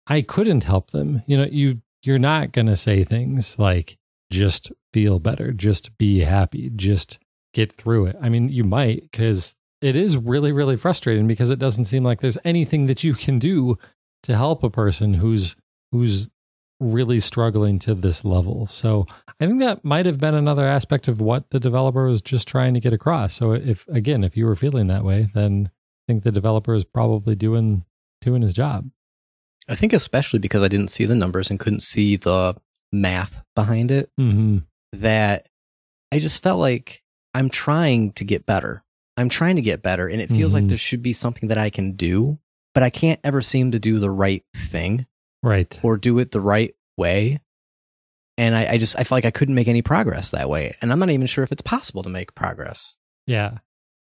I 0.06 0.22
couldn't 0.22 0.64
help 0.64 0.90
them. 0.90 1.22
You 1.26 1.38
know, 1.38 1.48
you 1.50 1.80
you're 2.02 2.18
not 2.18 2.52
going 2.52 2.66
to 2.68 2.76
say 2.76 3.02
things 3.02 3.58
like 3.58 3.98
just 4.30 4.70
feel 4.92 5.18
better, 5.18 5.52
just 5.52 5.96
be 5.98 6.20
happy, 6.20 6.70
just 6.74 7.18
get 7.52 7.72
through 7.72 8.06
it. 8.06 8.16
I 8.20 8.28
mean, 8.28 8.48
you 8.48 8.64
might 8.64 9.10
cuz 9.12 9.56
it 9.82 9.96
is 9.96 10.16
really 10.16 10.52
really 10.52 10.76
frustrating 10.76 11.26
because 11.26 11.50
it 11.50 11.58
doesn't 11.58 11.86
seem 11.86 12.04
like 12.04 12.20
there's 12.20 12.38
anything 12.44 12.86
that 12.86 13.04
you 13.04 13.14
can 13.14 13.38
do 13.38 13.78
to 14.22 14.36
help 14.36 14.62
a 14.62 14.70
person 14.70 15.14
who's 15.14 15.56
who's 15.92 16.30
really 16.80 17.20
struggling 17.20 17.78
to 17.80 17.94
this 17.94 18.24
level. 18.24 18.66
So 18.66 19.06
I 19.40 19.46
think 19.46 19.60
that 19.60 19.84
might 19.84 20.06
have 20.06 20.18
been 20.20 20.34
another 20.34 20.66
aspect 20.66 21.08
of 21.08 21.20
what 21.20 21.50
the 21.50 21.58
developer 21.60 22.06
was 22.06 22.20
just 22.20 22.46
trying 22.46 22.74
to 22.74 22.80
get 22.80 22.92
across. 22.92 23.34
So 23.34 23.52
if 23.52 23.86
again, 23.88 24.22
if 24.24 24.36
you 24.36 24.44
were 24.46 24.56
feeling 24.56 24.86
that 24.88 25.04
way, 25.04 25.28
then 25.34 25.70
I 25.72 26.12
think 26.12 26.22
the 26.22 26.32
developer 26.32 26.74
is 26.74 26.84
probably 26.84 27.34
doing 27.34 27.84
doing 28.20 28.42
his 28.42 28.54
job. 28.54 28.90
I 29.68 29.74
think 29.74 29.92
especially 29.92 30.38
because 30.38 30.62
I 30.62 30.68
didn't 30.68 30.90
see 30.90 31.04
the 31.06 31.14
numbers 31.14 31.50
and 31.50 31.58
couldn't 31.58 31.82
see 31.82 32.16
the 32.16 32.56
math 32.92 33.42
behind 33.54 33.90
it. 33.90 34.10
Mm-hmm. 34.20 34.58
that 34.92 35.48
I 36.12 36.18
just 36.20 36.42
felt 36.42 36.60
like 36.60 37.02
I'm 37.34 37.48
trying 37.50 38.12
to 38.12 38.24
get 38.24 38.46
better. 38.46 38.82
I'm 39.16 39.28
trying 39.28 39.56
to 39.56 39.62
get 39.62 39.82
better. 39.82 40.06
And 40.08 40.20
it 40.22 40.30
feels 40.30 40.54
like 40.54 40.64
Mhm. 40.64 40.68
there 40.68 40.78
should 40.78 41.02
be 41.02 41.12
something 41.12 41.48
that 41.48 41.58
I 41.58 41.68
can 41.70 41.92
do, 41.96 42.38
but 42.72 42.82
I 42.82 42.90
can't 42.90 43.20
ever 43.24 43.40
seem 43.42 43.72
to 43.72 43.78
do 43.78 43.98
the 43.98 44.10
right 44.10 44.44
thing 44.54 45.06
Right. 45.46 45.78
or 45.82 45.96
do 45.96 46.18
it 46.18 46.32
the 46.32 46.40
right 46.40 46.74
way. 46.96 47.40
And 48.36 48.54
I, 48.54 48.72
I 48.72 48.78
just, 48.78 48.98
I 48.98 49.04
feel 49.04 49.16
like 49.16 49.24
I 49.24 49.30
couldn't 49.30 49.54
make 49.54 49.68
any 49.68 49.80
progress 49.80 50.30
that 50.32 50.50
way. 50.50 50.74
And 50.82 50.92
I'm 50.92 50.98
not 50.98 51.10
even 51.10 51.26
sure 51.26 51.44
if 51.44 51.52
it's 51.52 51.62
possible 51.62 52.02
to 52.02 52.10
make 52.10 52.34
progress. 52.34 52.96
Yeah. 53.26 53.58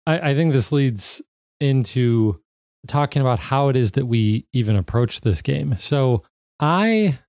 I, 0.05 0.31
I 0.31 0.35
think 0.35 0.53
this 0.53 0.71
leads 0.71 1.21
into 1.59 2.39
talking 2.87 3.21
about 3.21 3.39
how 3.39 3.69
it 3.69 3.75
is 3.75 3.91
that 3.91 4.05
we 4.05 4.45
even 4.53 4.75
approach 4.75 5.21
this 5.21 5.41
game. 5.41 5.75
So 5.79 6.23
I 6.59 7.19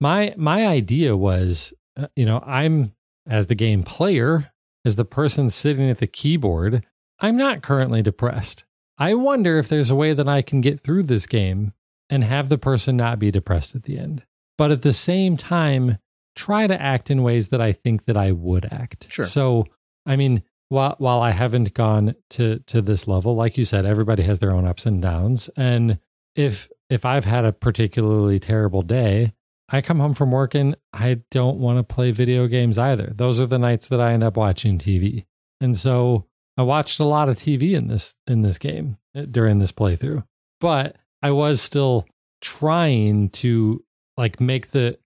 my 0.00 0.34
my 0.36 0.66
idea 0.66 1.16
was 1.16 1.72
uh, 1.96 2.06
you 2.16 2.24
know, 2.24 2.42
I'm 2.46 2.92
as 3.28 3.46
the 3.46 3.54
game 3.54 3.82
player, 3.82 4.52
as 4.84 4.96
the 4.96 5.04
person 5.04 5.50
sitting 5.50 5.90
at 5.90 5.98
the 5.98 6.06
keyboard, 6.06 6.86
I'm 7.20 7.36
not 7.36 7.62
currently 7.62 8.02
depressed. 8.02 8.64
I 8.98 9.14
wonder 9.14 9.58
if 9.58 9.68
there's 9.68 9.90
a 9.90 9.96
way 9.96 10.12
that 10.12 10.28
I 10.28 10.42
can 10.42 10.60
get 10.60 10.80
through 10.80 11.04
this 11.04 11.26
game 11.26 11.72
and 12.10 12.24
have 12.24 12.48
the 12.48 12.58
person 12.58 12.96
not 12.96 13.18
be 13.18 13.30
depressed 13.30 13.74
at 13.74 13.84
the 13.84 13.98
end. 13.98 14.24
But 14.58 14.70
at 14.70 14.82
the 14.82 14.92
same 14.92 15.36
time, 15.36 15.98
try 16.36 16.66
to 16.66 16.80
act 16.80 17.10
in 17.10 17.22
ways 17.22 17.48
that 17.48 17.60
I 17.60 17.72
think 17.72 18.04
that 18.04 18.16
I 18.16 18.32
would 18.32 18.66
act. 18.70 19.06
Sure. 19.08 19.24
So, 19.24 19.66
I 20.04 20.16
mean, 20.16 20.42
while 20.68 20.96
while 20.98 21.20
I 21.20 21.30
haven't 21.30 21.72
gone 21.74 22.14
to 22.30 22.58
to 22.66 22.82
this 22.82 23.08
level, 23.08 23.34
like 23.34 23.56
you 23.56 23.64
said, 23.64 23.86
everybody 23.86 24.22
has 24.24 24.38
their 24.40 24.52
own 24.52 24.66
ups 24.66 24.84
and 24.84 25.00
downs. 25.00 25.48
And 25.56 25.98
if 26.34 26.68
if 26.88 27.04
I've 27.04 27.24
had 27.24 27.44
a 27.44 27.52
particularly 27.52 28.38
terrible 28.38 28.82
day, 28.82 29.32
I 29.68 29.80
come 29.80 30.00
home 30.00 30.12
from 30.12 30.32
work 30.32 30.54
and 30.54 30.76
I 30.92 31.20
don't 31.30 31.58
want 31.58 31.78
to 31.78 31.94
play 31.94 32.10
video 32.10 32.46
games 32.46 32.78
either. 32.78 33.12
Those 33.14 33.40
are 33.40 33.46
the 33.46 33.58
nights 33.58 33.88
that 33.88 34.00
I 34.00 34.12
end 34.12 34.24
up 34.24 34.36
watching 34.36 34.78
TV. 34.78 35.26
And 35.60 35.76
so 35.76 36.26
I 36.56 36.62
watched 36.62 36.98
a 37.00 37.04
lot 37.04 37.28
of 37.28 37.36
TV 37.36 37.72
in 37.72 37.88
this 37.88 38.14
in 38.26 38.42
this 38.42 38.58
game 38.58 38.96
uh, 39.16 39.22
during 39.30 39.58
this 39.58 39.72
playthrough. 39.72 40.24
But 40.60 40.96
I 41.22 41.30
was 41.30 41.60
still 41.60 42.06
trying 42.40 43.30
to 43.30 43.84
like 44.16 44.40
make 44.40 44.68
the 44.68 44.98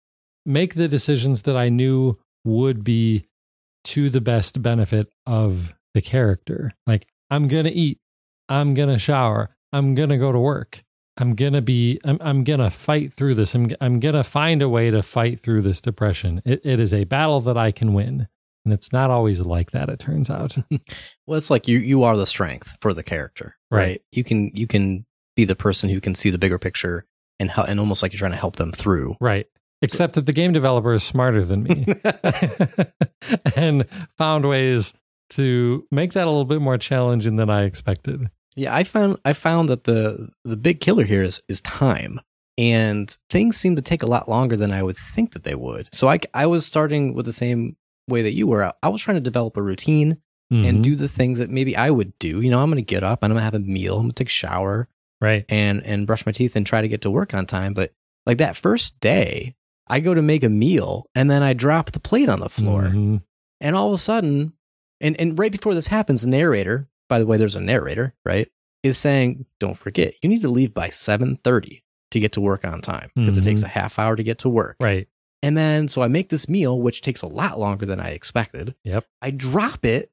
make 0.46 0.74
the 0.74 0.88
decisions 0.88 1.42
that 1.42 1.56
I 1.56 1.68
knew 1.68 2.18
would 2.44 2.84
be 2.84 3.26
to 3.84 4.10
the 4.10 4.20
best 4.20 4.62
benefit 4.62 5.08
of 5.26 5.74
the 5.94 6.02
character. 6.02 6.72
Like 6.86 7.06
I'm 7.30 7.48
going 7.48 7.64
to 7.64 7.72
eat, 7.72 7.98
I'm 8.48 8.74
going 8.74 8.88
to 8.88 8.98
shower, 8.98 9.56
I'm 9.72 9.94
going 9.94 10.10
to 10.10 10.18
go 10.18 10.32
to 10.32 10.38
work. 10.38 10.82
I'm 11.16 11.36
going 11.36 11.52
to 11.52 11.62
be 11.62 12.00
I'm 12.04 12.18
I'm 12.20 12.44
going 12.44 12.58
to 12.58 12.70
fight 12.70 13.12
through 13.12 13.36
this. 13.36 13.54
I'm 13.54 13.68
I'm 13.80 14.00
going 14.00 14.16
to 14.16 14.24
find 14.24 14.62
a 14.62 14.68
way 14.68 14.90
to 14.90 15.02
fight 15.02 15.38
through 15.38 15.62
this 15.62 15.80
depression. 15.80 16.42
It 16.44 16.60
it 16.64 16.80
is 16.80 16.92
a 16.92 17.04
battle 17.04 17.40
that 17.42 17.56
I 17.56 17.70
can 17.70 17.94
win. 17.94 18.26
And 18.64 18.72
it's 18.72 18.92
not 18.92 19.10
always 19.10 19.40
like 19.42 19.72
that 19.72 19.88
it 19.88 19.98
turns 19.98 20.30
out. 20.30 20.56
Well, 21.26 21.38
it's 21.38 21.48
like 21.48 21.66
you, 21.66 21.78
you 21.78 22.02
are 22.02 22.18
the 22.18 22.26
strength 22.26 22.76
for 22.82 22.92
the 22.92 23.02
character, 23.02 23.56
right? 23.70 23.78
Right. 23.78 24.02
You 24.12 24.24
can, 24.24 24.50
you 24.54 24.66
can 24.66 25.06
be 25.36 25.44
the 25.44 25.56
person 25.56 25.90
who 25.90 26.00
can 26.00 26.14
see 26.14 26.30
the 26.30 26.38
bigger 26.38 26.58
picture 26.58 27.04
and, 27.38 27.50
hel- 27.50 27.64
and 27.64 27.80
almost 27.80 28.02
like 28.02 28.12
you're 28.12 28.18
trying 28.18 28.30
to 28.32 28.36
help 28.36 28.56
them 28.56 28.72
through. 28.72 29.16
right. 29.20 29.46
Except 29.82 30.14
that 30.14 30.24
the 30.24 30.32
game 30.32 30.52
developer 30.54 30.94
is 30.94 31.02
smarter 31.02 31.44
than 31.44 31.64
me. 31.64 31.84
and 33.56 33.84
found 34.16 34.46
ways 34.48 34.94
to 35.30 35.86
make 35.90 36.12
that 36.14 36.24
a 36.24 36.30
little 36.30 36.44
bit 36.44 36.60
more 36.60 36.78
challenging 36.78 37.36
than 37.36 37.50
I 37.50 37.64
expected. 37.64 38.30
Yeah, 38.56 38.74
I 38.74 38.84
found 38.84 39.18
I 39.24 39.32
found 39.32 39.68
that 39.68 39.84
the 39.84 40.30
the 40.44 40.56
big 40.56 40.80
killer 40.80 41.04
here 41.04 41.22
is 41.22 41.42
is 41.48 41.60
time, 41.62 42.20
and 42.56 43.14
things 43.30 43.56
seem 43.56 43.76
to 43.76 43.82
take 43.82 44.02
a 44.02 44.06
lot 44.06 44.28
longer 44.28 44.56
than 44.56 44.70
I 44.70 44.82
would 44.82 44.96
think 44.96 45.32
that 45.32 45.44
they 45.44 45.54
would. 45.56 45.88
So 45.92 46.08
I 46.08 46.18
I 46.32 46.46
was 46.46 46.64
starting 46.64 47.14
with 47.14 47.26
the 47.26 47.32
same 47.32 47.76
way 48.08 48.22
that 48.22 48.32
you 48.32 48.46
were. 48.46 48.72
I 48.82 48.88
was 48.88 49.02
trying 49.02 49.16
to 49.16 49.20
develop 49.20 49.56
a 49.56 49.62
routine 49.62 50.18
Mhm. 50.52 50.68
and 50.68 50.84
do 50.84 50.94
the 50.94 51.08
things 51.08 51.38
that 51.40 51.50
maybe 51.50 51.74
I 51.76 51.90
would 51.90 52.16
do. 52.18 52.40
You 52.42 52.50
know, 52.50 52.60
I'm 52.62 52.70
going 52.70 52.76
to 52.76 52.82
get 52.82 53.02
up 53.02 53.22
and 53.22 53.32
I'm 53.32 53.34
going 53.34 53.40
to 53.40 53.44
have 53.44 53.54
a 53.54 53.58
meal. 53.60 53.94
I'm 53.96 54.02
going 54.02 54.10
to 54.10 54.14
take 54.14 54.28
a 54.28 54.30
shower 54.30 54.88
right. 55.24 55.44
and 55.48 55.82
and 55.84 56.06
brush 56.06 56.26
my 56.26 56.32
teeth 56.32 56.54
and 56.56 56.66
try 56.66 56.80
to 56.80 56.88
get 56.88 57.02
to 57.02 57.10
work 57.10 57.34
on 57.34 57.46
time. 57.46 57.74
But 57.74 57.92
like 58.26 58.38
that 58.38 58.56
first 58.56 58.98
day, 59.00 59.54
I 59.88 60.00
go 60.00 60.14
to 60.14 60.22
make 60.22 60.42
a 60.44 60.48
meal 60.48 61.06
and 61.14 61.30
then 61.30 61.42
I 61.42 61.52
drop 61.52 61.90
the 61.92 62.00
plate 62.00 62.28
on 62.28 62.40
the 62.40 62.48
floor. 62.48 62.82
Mhm. 62.84 63.22
And 63.60 63.76
all 63.76 63.88
of 63.88 63.94
a 63.94 63.98
sudden, 63.98 64.52
and, 65.00 65.18
and 65.20 65.38
right 65.38 65.52
before 65.52 65.74
this 65.74 65.86
happens, 65.88 66.22
the 66.22 66.28
narrator, 66.28 66.88
by 67.08 67.18
the 67.18 67.26
way, 67.26 67.36
there's 67.36 67.56
a 67.56 67.60
narrator, 67.60 68.14
right, 68.24 68.48
is 68.82 68.96
saying, 68.98 69.46
Don't 69.60 69.76
forget, 69.78 70.14
you 70.22 70.28
need 70.28 70.42
to 70.42 70.48
leave 70.48 70.72
by 70.74 70.88
7:30 70.90 71.82
to 72.10 72.20
get 72.20 72.32
to 72.32 72.40
work 72.40 72.64
on 72.64 72.80
time 72.80 73.10
because 73.14 73.36
it 73.36 73.42
takes 73.44 73.62
Mhm. 73.62 73.64
a 73.66 73.68
half 73.68 73.98
hour 73.98 74.14
to 74.16 74.22
get 74.22 74.38
to 74.40 74.48
work. 74.48 74.76
Right. 74.80 75.08
And 75.42 75.58
then 75.58 75.88
so 75.88 76.00
I 76.02 76.08
make 76.08 76.28
this 76.30 76.48
meal, 76.48 76.80
which 76.80 77.02
takes 77.02 77.20
a 77.22 77.26
lot 77.26 77.58
longer 77.60 77.84
than 77.86 78.00
I 78.00 78.10
expected. 78.10 78.74
Yep. 78.84 79.04
I 79.20 79.30
drop 79.30 79.84
it 79.84 80.10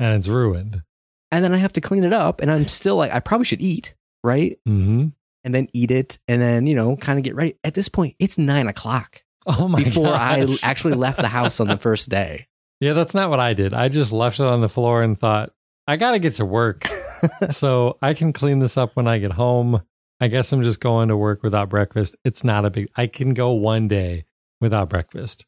And 0.00 0.14
it's 0.16 0.26
ruined. 0.28 0.82
and 1.30 1.44
then 1.44 1.52
I 1.54 1.58
have 1.58 1.72
to 1.74 1.80
clean 1.80 2.02
it 2.04 2.12
up. 2.12 2.40
And 2.40 2.50
I'm 2.50 2.66
still 2.68 2.96
like, 2.96 3.12
I 3.12 3.20
probably 3.20 3.44
should 3.44 3.60
eat, 3.60 3.94
right? 4.22 4.58
hmm 4.66 5.06
And 5.44 5.54
then 5.54 5.68
eat 5.72 5.90
it 5.90 6.18
and 6.28 6.40
then, 6.40 6.66
you 6.66 6.74
know, 6.74 6.96
kind 6.96 7.18
of 7.18 7.24
get 7.24 7.34
ready. 7.34 7.56
At 7.64 7.74
this 7.74 7.88
point, 7.88 8.14
it's 8.18 8.38
nine 8.38 8.66
o'clock 8.68 9.22
Oh 9.46 9.68
my 9.68 9.78
god. 9.80 9.84
before 9.84 10.14
I 10.14 10.46
actually 10.62 10.94
left 10.94 11.20
the 11.20 11.28
house 11.28 11.58
on 11.60 11.68
the 11.68 11.76
first 11.88 12.08
day. 12.08 12.46
Yeah, 12.80 12.92
that's 12.94 13.14
not 13.14 13.30
what 13.30 13.40
I 13.40 13.54
did. 13.54 13.74
I 13.74 13.88
just 13.88 14.12
left 14.12 14.40
it 14.40 14.46
on 14.46 14.60
the 14.60 14.68
floor 14.68 15.02
and 15.02 15.18
thought, 15.18 15.50
I 15.86 15.96
got 15.96 16.12
to 16.12 16.18
get 16.18 16.36
to 16.36 16.44
work. 16.44 16.86
so 17.50 17.98
I 18.02 18.14
can 18.14 18.32
clean 18.32 18.58
this 18.60 18.76
up 18.76 18.94
when 18.94 19.06
I 19.08 19.18
get 19.18 19.32
home. 19.32 19.82
I 20.20 20.28
guess 20.28 20.52
I'm 20.52 20.62
just 20.62 20.80
going 20.80 21.08
to 21.08 21.16
work 21.16 21.42
without 21.42 21.68
breakfast. 21.68 22.16
It's 22.24 22.44
not 22.44 22.64
a 22.64 22.70
big 22.70 22.88
I 22.96 23.08
can 23.08 23.34
go 23.34 23.52
one 23.52 23.88
day 23.88 24.24
without 24.60 24.88
breakfast. 24.88 25.44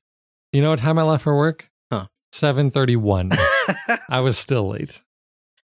You 0.52 0.62
know 0.62 0.70
what 0.70 0.80
time 0.80 0.98
I 0.98 1.02
left 1.02 1.22
for 1.24 1.36
work? 1.36 1.70
Huh. 1.92 2.06
7:31. 2.32 3.36
I 4.10 4.20
was 4.20 4.36
still 4.38 4.68
late. 4.68 5.00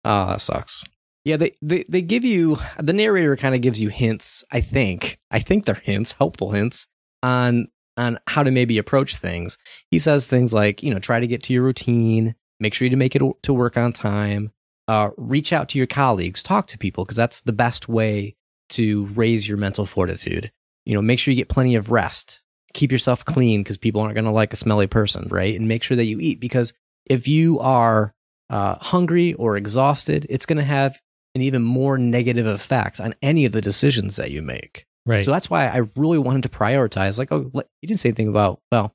Oh, 0.05 0.27
that 0.27 0.41
sucks. 0.43 0.85
Yeah, 1.31 1.37
they, 1.37 1.57
they 1.63 1.85
they 1.89 2.03
give 2.03 2.25
you 2.25 2.59
the 2.77 2.93
narrator 2.93 3.37
kind 3.37 3.55
of 3.55 3.61
gives 3.61 3.81
you 3.81 3.89
hints. 3.89 4.45
I 4.51 4.61
think 4.61 5.21
I 5.31 5.39
think 5.39 5.65
they're 5.65 5.77
hints, 5.77 6.11
helpful 6.11 6.51
hints 6.51 6.89
on 7.23 7.69
on 7.97 8.19
how 8.27 8.43
to 8.43 8.51
maybe 8.51 8.79
approach 8.79 9.15
things. 9.15 9.57
He 9.93 10.01
says 10.01 10.27
things 10.27 10.53
like 10.53 10.83
you 10.83 10.93
know 10.93 10.99
try 10.99 11.21
to 11.21 11.29
get 11.29 11.45
to 11.45 11.53
your 11.53 11.63
routine, 11.63 12.35
make 12.59 12.75
sure 12.75 12.89
you 12.89 12.97
make 12.97 13.15
it 13.15 13.23
to 13.43 13.53
work 13.53 13.77
on 13.77 13.93
time, 13.93 14.51
uh, 14.89 15.11
reach 15.17 15.53
out 15.53 15.69
to 15.69 15.79
your 15.79 15.87
colleagues, 15.87 16.43
talk 16.43 16.67
to 16.67 16.79
people 16.79 17.05
because 17.05 17.17
that's 17.17 17.43
the 17.43 17.53
best 17.53 17.89
way 17.89 18.35
to 18.71 19.05
raise 19.15 19.49
your 19.49 19.57
mental 19.57 19.87
fortitude. 19.87 20.51
You 20.85 20.95
know, 20.95 21.03
make 21.03 21.21
sure 21.21 21.31
you 21.31 21.37
get 21.37 21.49
plenty 21.49 21.77
of 21.77 21.93
rest, 21.93 22.41
keep 22.75 22.91
yourself 22.91 23.25
clean 23.25 23.63
because 23.63 23.79
people 23.79 24.01
aren't 24.01 24.17
going 24.17 24.25
to 24.25 24.33
like 24.33 24.53
a 24.53 24.57
smelly 24.57 24.89
person, 24.89 25.29
right? 25.29 25.55
And 25.55 25.69
make 25.69 25.85
sure 25.85 25.97
that 25.97 26.07
you 26.07 26.19
eat 26.19 26.41
because 26.41 26.75
if 27.07 27.29
you 27.29 27.61
are 27.61 28.17
uh, 28.49 28.75
hungry 28.81 29.35
or 29.35 29.57
exhausted, 29.57 30.27
it's 30.29 30.45
going 30.45 30.59
to 30.59 30.65
have 30.65 30.99
an 31.35 31.43
even 31.43 31.63
more 31.63 31.99
negative 31.99 32.47
effect 32.47 33.01
on 33.01 33.15
any 33.23 33.45
of 33.45 33.53
the 33.53 33.61
decisions 33.61 34.17
that 34.17 34.31
you 34.31 34.43
make. 34.43 34.87
Right. 35.07 35.23
So 35.23 35.31
that's 35.31 35.49
why 35.49 35.67
I 35.69 35.89
really 35.97 36.19
wanted 36.19 36.43
to 36.45 36.49
prioritize. 36.49 37.19
Like, 37.19 37.33
oh, 37.33 37.51
you 37.55 37.89
didn't 37.89 38.01
say 38.01 38.11
anything 38.11 38.29
about 38.29 38.61
well, 38.71 38.95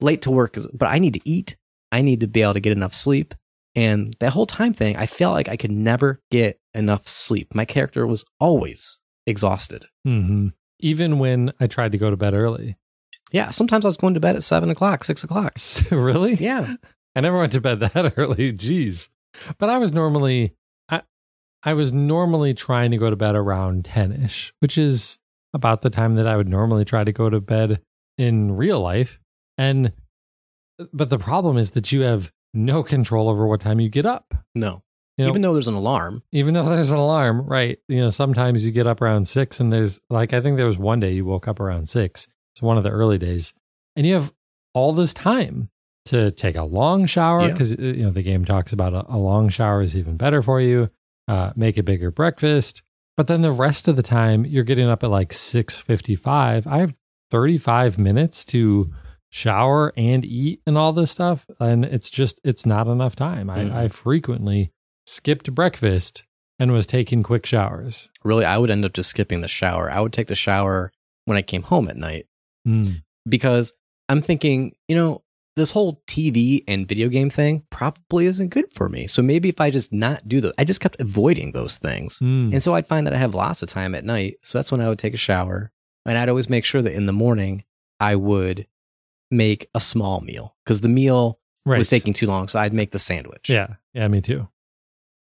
late 0.00 0.22
to 0.22 0.30
work, 0.30 0.56
is, 0.56 0.66
but 0.68 0.88
I 0.88 0.98
need 0.98 1.14
to 1.14 1.20
eat. 1.24 1.56
I 1.90 2.00
need 2.02 2.20
to 2.20 2.26
be 2.26 2.42
able 2.42 2.54
to 2.54 2.60
get 2.60 2.72
enough 2.72 2.94
sleep. 2.94 3.34
And 3.74 4.14
that 4.20 4.32
whole 4.32 4.46
time 4.46 4.72
thing, 4.72 4.96
I 4.96 5.06
felt 5.06 5.34
like 5.34 5.48
I 5.48 5.56
could 5.56 5.70
never 5.70 6.20
get 6.30 6.58
enough 6.74 7.08
sleep. 7.08 7.54
My 7.54 7.64
character 7.64 8.06
was 8.06 8.24
always 8.40 9.00
exhausted. 9.26 9.86
hmm 10.04 10.48
Even 10.80 11.18
when 11.18 11.52
I 11.60 11.66
tried 11.66 11.92
to 11.92 11.98
go 11.98 12.10
to 12.10 12.16
bed 12.16 12.34
early. 12.34 12.76
Yeah, 13.30 13.50
sometimes 13.50 13.84
I 13.86 13.88
was 13.88 13.96
going 13.96 14.14
to 14.14 14.20
bed 14.20 14.36
at 14.36 14.44
seven 14.44 14.68
o'clock, 14.68 15.04
six 15.04 15.24
o'clock. 15.24 15.54
really? 15.90 16.34
Yeah, 16.34 16.74
I 17.16 17.20
never 17.20 17.38
went 17.38 17.52
to 17.52 17.60
bed 17.60 17.80
that 17.80 18.14
early. 18.16 18.52
Jeez. 18.52 19.08
But 19.58 19.70
I 19.70 19.78
was 19.78 19.92
normally 19.92 20.54
I 21.64 21.74
was 21.74 21.92
normally 21.92 22.54
trying 22.54 22.90
to 22.90 22.96
go 22.96 23.08
to 23.10 23.16
bed 23.16 23.34
around 23.36 23.84
10ish, 23.84 24.52
which 24.60 24.76
is 24.78 25.18
about 25.54 25.82
the 25.82 25.90
time 25.90 26.14
that 26.14 26.26
I 26.26 26.36
would 26.36 26.48
normally 26.48 26.84
try 26.84 27.04
to 27.04 27.12
go 27.12 27.30
to 27.30 27.40
bed 27.40 27.80
in 28.18 28.52
real 28.56 28.80
life. 28.80 29.20
And 29.58 29.92
but 30.92 31.10
the 31.10 31.18
problem 31.18 31.56
is 31.56 31.72
that 31.72 31.92
you 31.92 32.00
have 32.00 32.32
no 32.54 32.82
control 32.82 33.28
over 33.28 33.46
what 33.46 33.60
time 33.60 33.80
you 33.80 33.88
get 33.88 34.06
up. 34.06 34.34
no. 34.54 34.82
You 35.18 35.24
know, 35.26 35.30
Even 35.30 35.42
though 35.42 35.52
there's 35.52 35.68
an 35.68 35.74
alarm, 35.74 36.22
even 36.32 36.54
though 36.54 36.64
there's 36.70 36.90
an 36.90 36.96
alarm, 36.96 37.42
right? 37.46 37.78
You 37.86 37.98
know, 37.98 38.08
sometimes 38.10 38.64
you 38.64 38.72
get 38.72 38.86
up 38.86 39.02
around 39.02 39.28
six, 39.28 39.60
and 39.60 39.70
there's 39.70 40.00
like 40.08 40.32
I 40.32 40.40
think 40.40 40.56
there 40.56 40.66
was 40.66 40.78
one 40.78 41.00
day 41.00 41.12
you 41.12 41.26
woke 41.26 41.46
up 41.46 41.60
around 41.60 41.90
six. 41.90 42.28
It's 42.54 42.62
one 42.62 42.78
of 42.78 42.82
the 42.82 42.90
early 42.90 43.18
days, 43.18 43.52
and 43.94 44.06
you 44.06 44.14
have 44.14 44.32
all 44.72 44.94
this 44.94 45.12
time 45.12 45.68
to 46.06 46.30
take 46.30 46.56
a 46.56 46.62
long 46.64 47.04
shower 47.04 47.42
Yeah. 47.42 47.48
because 47.52 47.74
uh, 47.74 47.76
you 47.82 48.04
know 48.04 48.10
the 48.10 48.22
game 48.22 48.46
talks 48.46 48.72
about 48.72 48.94
a, 48.94 49.04
a 49.12 49.18
long 49.18 49.50
shower 49.50 49.82
is 49.82 49.98
even 49.98 50.16
better 50.16 50.40
for 50.40 50.62
you. 50.62 50.88
Uh, 51.32 51.50
make 51.56 51.78
a 51.78 51.82
bigger 51.82 52.10
breakfast, 52.10 52.82
but 53.16 53.26
then 53.26 53.40
the 53.40 53.50
rest 53.50 53.88
of 53.88 53.96
the 53.96 54.02
time 54.02 54.44
you're 54.44 54.64
getting 54.64 54.86
up 54.86 55.02
at 55.02 55.08
like 55.08 55.32
six 55.32 55.74
fifty 55.74 56.14
five. 56.14 56.66
I 56.66 56.80
have 56.80 56.94
thirty 57.30 57.56
five 57.56 57.96
minutes 57.96 58.44
to 58.46 58.92
shower 59.30 59.94
and 59.96 60.26
eat 60.26 60.60
and 60.66 60.76
all 60.76 60.92
this 60.92 61.10
stuff, 61.10 61.46
and 61.58 61.86
it's 61.86 62.10
just 62.10 62.38
it's 62.44 62.66
not 62.66 62.86
enough 62.86 63.16
time. 63.16 63.48
I, 63.48 63.84
I 63.84 63.88
frequently 63.88 64.72
skipped 65.06 65.54
breakfast 65.54 66.24
and 66.58 66.70
was 66.70 66.86
taking 66.86 67.22
quick 67.22 67.46
showers. 67.46 68.10
really, 68.24 68.44
I 68.44 68.58
would 68.58 68.70
end 68.70 68.84
up 68.84 68.92
just 68.92 69.08
skipping 69.08 69.40
the 69.40 69.48
shower. 69.48 69.90
I 69.90 70.00
would 70.00 70.12
take 70.12 70.26
the 70.26 70.34
shower 70.34 70.92
when 71.24 71.38
I 71.38 71.42
came 71.42 71.62
home 71.62 71.88
at 71.88 71.96
night. 71.96 72.26
Mm. 72.68 73.02
because 73.26 73.72
I'm 74.10 74.20
thinking, 74.20 74.74
you 74.86 74.96
know, 74.96 75.21
this 75.56 75.70
whole 75.70 76.02
TV 76.06 76.64
and 76.66 76.88
video 76.88 77.08
game 77.08 77.28
thing 77.28 77.62
probably 77.70 78.26
isn't 78.26 78.48
good 78.48 78.72
for 78.74 78.88
me. 78.88 79.06
So 79.06 79.22
maybe 79.22 79.48
if 79.48 79.60
I 79.60 79.70
just 79.70 79.92
not 79.92 80.26
do 80.26 80.40
those, 80.40 80.52
I 80.58 80.64
just 80.64 80.80
kept 80.80 81.00
avoiding 81.00 81.52
those 81.52 81.78
things. 81.78 82.18
Mm. 82.20 82.52
And 82.52 82.62
so 82.62 82.74
I'd 82.74 82.86
find 82.86 83.06
that 83.06 83.14
I 83.14 83.18
have 83.18 83.34
lots 83.34 83.62
of 83.62 83.68
time 83.68 83.94
at 83.94 84.04
night. 84.04 84.36
So 84.42 84.58
that's 84.58 84.72
when 84.72 84.80
I 84.80 84.88
would 84.88 84.98
take 84.98 85.14
a 85.14 85.18
shower. 85.18 85.70
And 86.06 86.16
I'd 86.16 86.28
always 86.28 86.48
make 86.48 86.64
sure 86.64 86.82
that 86.82 86.94
in 86.94 87.06
the 87.06 87.12
morning 87.12 87.64
I 88.00 88.16
would 88.16 88.66
make 89.30 89.68
a 89.74 89.80
small 89.80 90.20
meal 90.20 90.56
because 90.64 90.80
the 90.80 90.88
meal 90.88 91.38
right. 91.66 91.78
was 91.78 91.88
taking 91.88 92.12
too 92.12 92.26
long. 92.26 92.48
So 92.48 92.58
I'd 92.58 92.72
make 92.72 92.92
the 92.92 92.98
sandwich. 92.98 93.48
Yeah. 93.48 93.74
Yeah, 93.92 94.08
me 94.08 94.20
too. 94.20 94.48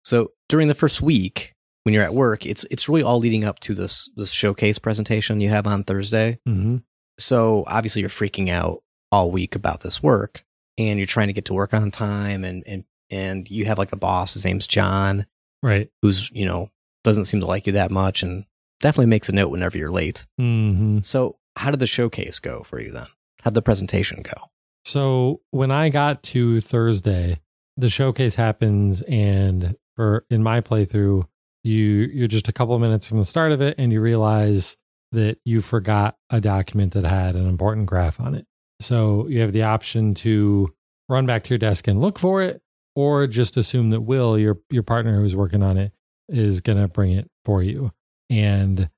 So 0.05 0.31
during 0.49 0.67
the 0.67 0.75
first 0.75 1.01
week, 1.01 1.53
when 1.83 1.93
you're 1.93 2.03
at 2.03 2.13
work, 2.13 2.45
it's 2.45 2.65
it's 2.71 2.88
really 2.88 3.03
all 3.03 3.19
leading 3.19 3.43
up 3.43 3.59
to 3.59 3.73
this 3.73 4.09
this 4.15 4.31
showcase 4.31 4.79
presentation 4.79 5.41
you 5.41 5.49
have 5.49 5.67
on 5.67 5.83
Thursday. 5.83 6.39
hmm 6.45 6.77
so 7.19 7.63
obviously 7.67 8.01
you're 8.01 8.09
freaking 8.09 8.49
out 8.49 8.83
all 9.13 9.30
week 9.32 9.56
about 9.56 9.82
this 9.82 10.02
work 10.02 10.43
and 10.78 10.97
you're 10.97 11.06
trying 11.06 11.28
to 11.28 11.34
get 11.34 11.45
to 11.45 11.54
work 11.54 11.73
on 11.73 11.91
time 11.91 12.43
and 12.43 12.63
and 12.65 12.84
and 13.12 13.49
you 13.52 13.65
have 13.65 13.78
like 13.78 13.91
a 13.93 13.95
boss 13.97 14.34
his 14.34 14.43
name's 14.45 14.65
john 14.67 15.26
Right. 15.62 15.89
who's 16.02 16.32
you 16.32 16.45
know 16.45 16.69
doesn't 17.04 17.26
seem 17.26 17.39
to 17.41 17.45
like 17.45 17.67
you 17.67 17.73
that 17.73 17.91
much 17.91 18.23
and 18.23 18.45
definitely 18.82 19.06
makes 19.06 19.30
a 19.30 19.34
note 19.34 19.49
whenever 19.52 19.78
you're 19.78 19.91
late 19.91 20.26
hmm 20.38 20.99
so 21.02 21.38
how 21.56 21.69
did 21.71 21.80
the 21.80 21.88
showcase 21.88 22.39
go 22.39 22.63
for 22.63 22.80
you 22.80 22.91
then 22.91 23.08
how'd 23.41 23.54
the 23.54 23.62
presentation 23.62 24.21
go 24.23 24.49
So 24.86 25.41
when 25.52 25.69
I 25.71 25.89
got 25.89 26.23
to 26.34 26.60
Thursday, 26.60 27.39
the 27.78 27.89
showcase 27.89 28.36
happens, 28.36 29.02
and 29.04 29.76
for 29.95 30.26
in 30.30 30.43
my 30.43 30.60
playthrough, 30.62 31.26
you 31.63 31.82
you're 32.13 32.28
just 32.28 32.49
a 32.49 32.54
couple 32.54 32.76
of 32.76 32.82
minutes 32.82 33.08
from 33.08 33.19
the 33.19 33.26
start 33.26 33.52
of 33.54 33.62
it, 33.62 33.76
and 33.78 33.93
you 33.93 34.02
realize 34.02 34.76
that 35.13 35.38
you 35.45 35.62
forgot 35.62 36.17
a 36.30 36.41
document 36.41 36.93
that 36.93 37.06
had 37.06 37.36
an 37.36 37.47
important 37.47 37.86
graph 37.86 38.19
on 38.19 38.36
it. 38.36 38.45
So 38.84 39.28
you 39.28 39.41
have 39.41 39.54
the 39.54 39.63
option 39.63 40.13
to 40.15 40.74
run 41.10 41.26
back 41.26 41.43
to 41.43 41.50
your 41.50 41.58
desk 41.60 41.88
and 41.88 42.02
look 42.02 42.19
for 42.19 42.41
it, 42.41 42.62
or 42.96 43.28
just 43.28 43.58
assume 43.58 43.89
that 43.91 44.02
Will, 44.02 44.38
your 44.38 44.60
your 44.69 44.84
partner 44.84 45.19
who's 45.22 45.36
working 45.36 45.63
on 45.63 45.78
it, 45.78 45.91
is 46.30 46.62
gonna 46.62 46.88
bring 46.88 47.12
it 47.13 47.30
for 47.46 47.63
you. 47.63 47.91
And 48.30 48.89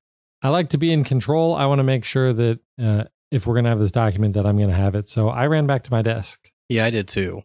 I 0.42 0.48
like 0.50 0.70
to 0.70 0.78
be 0.78 0.92
in 0.92 1.04
control. 1.04 1.54
I 1.54 1.66
want 1.66 1.78
to 1.80 1.82
make 1.84 2.04
sure 2.04 2.32
that 2.32 2.60
uh, 2.80 3.04
if 3.32 3.46
we're 3.46 3.54
going 3.54 3.64
to 3.64 3.70
have 3.70 3.80
this 3.80 3.90
document, 3.90 4.34
that 4.34 4.46
I'm 4.46 4.56
going 4.56 4.68
to 4.68 4.74
have 4.76 4.94
it. 4.94 5.10
So 5.10 5.28
I 5.28 5.46
ran 5.48 5.66
back 5.66 5.82
to 5.84 5.90
my 5.90 6.02
desk. 6.02 6.52
yeah 6.68 6.84
i 6.84 6.90
did 6.90 7.08
too 7.08 7.42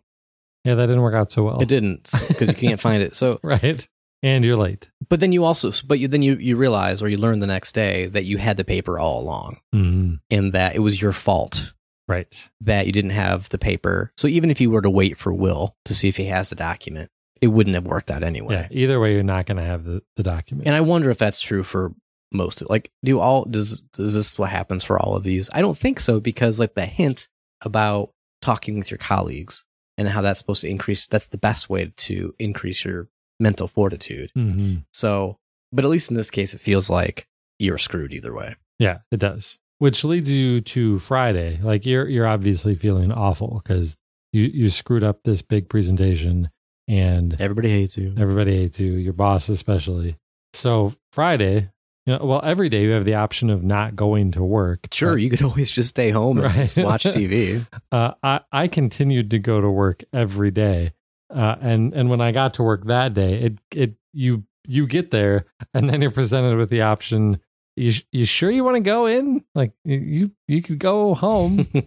Yeah, 0.64 0.76
that 0.76 0.86
didn't 0.88 1.02
work 1.02 1.16
out 1.16 1.32
so 1.32 1.44
well. 1.44 1.60
it 1.62 1.68
didn't 1.68 2.12
because 2.28 2.50
you 2.50 2.54
can't 2.54 2.80
find 2.80 3.02
it 3.02 3.16
so 3.16 3.40
Right. 3.44 3.88
And 4.22 4.46
you're 4.46 4.56
late. 4.58 4.92
but 5.10 5.20
then 5.20 5.32
you 5.32 5.44
also 5.46 5.72
but 5.88 5.98
you 6.00 6.08
then 6.08 6.22
you 6.22 6.36
you 6.36 6.56
realize 6.58 7.02
or 7.02 7.08
you 7.10 7.18
learn 7.18 7.40
the 7.40 7.48
next 7.48 7.72
day 7.74 8.06
that 8.08 8.26
you 8.26 8.38
had 8.38 8.58
the 8.58 8.64
paper 8.66 9.00
all 9.00 9.22
along 9.22 9.58
Mhm. 9.74 10.20
and 10.30 10.54
that 10.54 10.76
it 10.76 10.80
was 10.80 11.02
your 11.02 11.14
fault 11.14 11.74
Right. 12.12 12.50
that 12.62 12.86
you 12.86 12.92
didn't 12.92 13.12
have 13.12 13.50
the 13.50 13.58
paper. 13.58 14.12
So 14.18 14.28
even 14.28 14.52
if 14.52 14.60
you 14.62 14.70
were 14.72 14.82
to 14.82 14.90
wait 14.90 15.18
for 15.18 15.34
Will 15.34 15.76
to 15.86 15.94
see 15.96 16.10
if 16.10 16.18
he 16.18 16.26
has 16.26 16.50
the 16.50 16.56
document, 16.56 17.10
it 17.42 17.48
wouldn't 17.48 17.74
have 17.76 17.86
worked 17.86 18.12
out 18.12 18.22
anyway. 18.24 18.68
Yeah. 18.72 18.80
Either 18.84 19.00
way, 19.00 19.14
you're 19.14 19.24
not 19.24 19.46
going 19.46 19.58
to 19.58 19.64
have 19.64 19.84
the, 19.86 20.04
the 20.18 20.24
document. 20.24 20.68
And 20.68 20.76
I 20.76 20.82
wonder 20.82 21.10
if 21.10 21.18
that's 21.18 21.42
true 21.42 21.64
for 21.64 21.94
most. 22.32 22.68
Like, 22.70 22.92
do 23.04 23.20
all 23.20 23.46
does 23.46 23.82
does 23.94 24.14
this 24.14 24.38
what 24.38 24.50
happens 24.50 24.84
for 24.84 25.00
all 25.00 25.16
of 25.16 25.24
these? 25.24 25.50
I 25.54 25.62
don't 25.62 25.78
think 25.78 26.00
so 26.00 26.20
because 26.20 26.60
like 26.60 26.76
the 26.76 26.86
hint 26.86 27.28
about 27.62 28.12
talking 28.42 28.78
with 28.78 28.92
your 28.92 28.98
colleagues 28.98 29.64
and 29.98 30.08
how 30.08 30.22
that's 30.22 30.40
supposed 30.40 30.62
to 30.62 30.70
increase. 30.70 31.08
That's 31.08 31.28
the 31.30 31.38
best 31.38 31.70
way 31.70 31.92
to 31.96 32.36
increase 32.40 32.84
your 32.86 33.08
mental 33.40 33.68
fortitude. 33.68 34.32
hmm 34.36 34.78
So, 34.94 35.38
but 35.72 35.84
at 35.86 35.90
least 35.92 36.10
in 36.12 36.18
this 36.18 36.30
case, 36.32 36.54
it 36.54 36.60
feels 36.62 36.90
like 36.90 37.28
you're 37.60 37.78
screwed 37.78 38.14
either 38.14 38.34
way. 38.34 38.56
Yeah, 38.80 39.00
it 39.12 39.18
does. 39.20 39.60
Which 39.82 40.04
leads 40.04 40.32
you 40.32 40.62
to 40.62 41.00
Friday. 41.00 41.60
Like 41.60 41.88
you're 41.88 42.08
you're 42.08 42.28
obviously 42.28 42.76
feeling 42.76 43.12
awful 43.12 43.60
because 43.64 43.98
you 44.32 44.44
you 44.44 44.70
screwed 44.70 45.04
up 45.04 45.24
this 45.24 45.42
big 45.42 45.70
presentation 45.70 46.52
and 46.88 47.40
Everybody 47.42 47.70
hates 47.72 47.98
you. 47.98 48.14
everybody 48.16 48.58
hates 48.58 48.80
you, 48.80 48.92
your 48.94 49.14
boss 49.14 49.50
especially. 49.50 50.18
So 50.54 50.94
Friday, 51.14 51.72
you 52.06 52.14
know, 52.16 52.24
well, 52.24 52.42
every 52.44 52.70
day 52.70 52.84
you 52.84 52.92
have 52.92 53.06
the 53.06 53.16
option 53.16 53.50
of 53.50 53.64
not 53.64 53.96
going 53.96 54.34
to 54.34 54.44
work. 54.44 54.88
Sure, 54.94 55.14
but, 55.14 55.22
you 55.24 55.32
could 55.32 55.42
always 55.50 55.72
just 55.72 55.90
stay 55.90 56.12
home 56.12 56.38
and 56.38 56.46
Right. 56.56 56.78
watch 56.86 57.06
TV. 57.06 57.66
uh, 57.92 58.12
I 58.22 58.42
I 58.52 58.68
continued 58.68 59.32
to 59.32 59.40
go 59.40 59.62
to 59.62 59.70
work 59.72 60.04
every 60.14 60.52
day, 60.52 60.94
uh, 61.34 61.56
and 61.60 61.92
and 61.96 62.08
when 62.08 62.22
I 62.22 62.32
got 62.32 62.54
to 62.56 62.64
work 62.64 62.86
that 62.86 63.16
day, 63.16 63.34
it 63.42 63.58
it 63.76 63.94
you 64.14 64.44
you 64.68 64.86
get 64.86 65.10
there 65.10 65.46
and 65.74 65.90
then 65.90 66.04
you're 66.04 66.12
presented 66.12 66.56
with 66.56 66.70
the 66.70 66.82
option 66.84 67.40
you 67.76 67.94
you 68.12 68.26
sure 68.26 68.52
you 68.52 68.64
want 68.64 68.76
to 68.76 68.82
go 68.82 69.06
in? 69.06 69.44
Like 69.56 69.72
you 69.86 70.32
you 70.48 70.62
could 70.62 70.80
go 70.80 71.14
home. 71.14 71.68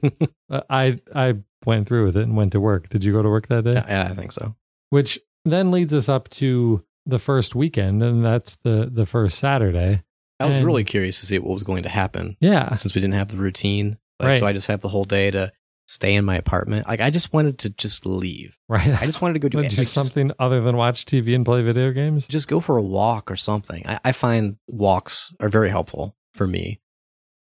Uh, 0.51 0.61
I 0.69 1.01
I 1.15 1.37
went 1.65 1.89
through 1.89 2.05
with 2.05 2.17
it 2.19 2.23
and 2.25 2.37
went 2.37 2.53
to 2.53 2.61
work. 2.61 2.91
Did 2.91 3.03
you 3.03 3.13
go 3.13 3.23
to 3.23 3.29
work 3.31 3.49
that 3.49 3.65
day? 3.65 3.73
yeah, 3.75 4.09
I 4.11 4.15
think 4.15 4.31
so. 4.31 4.55
Which 4.91 5.19
then 5.47 5.71
leads 5.71 5.95
us 5.95 6.07
up 6.09 6.29
to 6.31 6.85
the 7.07 7.19
first 7.19 7.55
weekend, 7.55 8.03
and 8.03 8.23
that's 8.25 8.57
the 8.63 8.89
the 8.93 9.07
first 9.07 9.39
Saturday. 9.39 10.03
I 10.39 10.45
was 10.47 10.55
And- 10.57 10.67
really 10.67 10.85
curious 10.85 11.19
to 11.21 11.27
see 11.27 11.39
what 11.39 11.55
was 11.55 11.63
going 11.63 11.83
to 11.85 11.89
happen 11.89 12.37
Yeah, 12.41 12.73
since 12.75 12.95
we 12.95 13.01
didn't 13.01 13.15
have 13.15 13.29
the 13.29 13.39
routine. 13.39 13.97
Like, 14.21 14.33
Right. 14.33 14.39
So 14.41 14.47
I 14.47 14.53
just 14.53 14.67
have 14.67 14.81
the 14.83 14.89
whole 14.91 15.05
day 15.07 15.31
to 15.31 15.51
stay 15.87 16.15
in 16.15 16.25
my 16.25 16.37
apartment. 16.37 16.87
Like 16.89 17.01
I 17.01 17.11
just 17.11 17.33
wanted 17.33 17.59
to 17.61 17.71
just 17.71 18.07
leave. 18.07 18.57
right. 18.69 19.01
I 19.01 19.05
just 19.07 19.21
wanted 19.21 19.35
to 19.35 19.39
go 19.41 19.49
do, 19.49 19.59
Want 19.59 19.65
like, 19.67 19.71
to 19.71 19.77
do 19.77 19.83
just- 19.83 19.93
something 19.93 20.31
other 20.39 20.61
than 20.61 20.77
watch 20.77 21.05
TV 21.05 21.35
and 21.35 21.45
play 21.45 21.63
video 21.63 21.93
games. 21.93 22.27
just 22.27 22.49
go 22.49 22.61
for 22.61 22.77
a 22.77 22.83
walk 22.83 23.31
or 23.31 23.37
something. 23.37 23.87
I, 23.87 24.01
I 24.07 24.13
find 24.13 24.57
walks 24.67 25.35
are 25.41 25.49
very 25.49 25.69
helpful 25.69 26.17
for 26.35 26.47
me. 26.47 26.81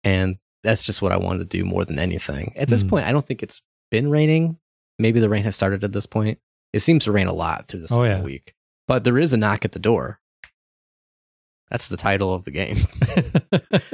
And 0.03 0.37
that's 0.63 0.83
just 0.83 1.01
what 1.01 1.11
I 1.11 1.17
wanted 1.17 1.39
to 1.49 1.57
do 1.57 1.63
more 1.65 1.85
than 1.85 1.99
anything. 1.99 2.53
At 2.55 2.67
this 2.69 2.83
Mhm. 2.83 2.89
point, 2.89 3.05
I 3.07 3.11
don't 3.11 3.25
think 3.25 3.41
it's 3.43 3.61
been 3.91 4.09
raining. 4.09 4.57
Maybe 4.99 5.19
the 5.19 5.29
rain 5.29 5.43
has 5.43 5.55
started 5.55 5.83
at 5.83 5.91
this 5.93 6.05
point. 6.05 6.39
It 6.73 6.79
seems 6.79 7.05
to 7.05 7.11
rain 7.11 7.27
a 7.27 7.33
lot 7.33 7.67
through 7.67 7.81
this 7.81 7.91
Oh, 7.91 8.03
yeah. 8.03 8.21
week. 8.21 8.53
But 8.87 9.03
there 9.03 9.17
is 9.17 9.33
a 9.33 9.37
knock 9.37 9.65
at 9.65 9.71
the 9.71 9.79
door. 9.79 10.19
That's 11.71 11.87
the 11.87 11.97
title 11.97 12.33
of 12.33 12.43
the 12.45 12.51
game. 12.51 12.85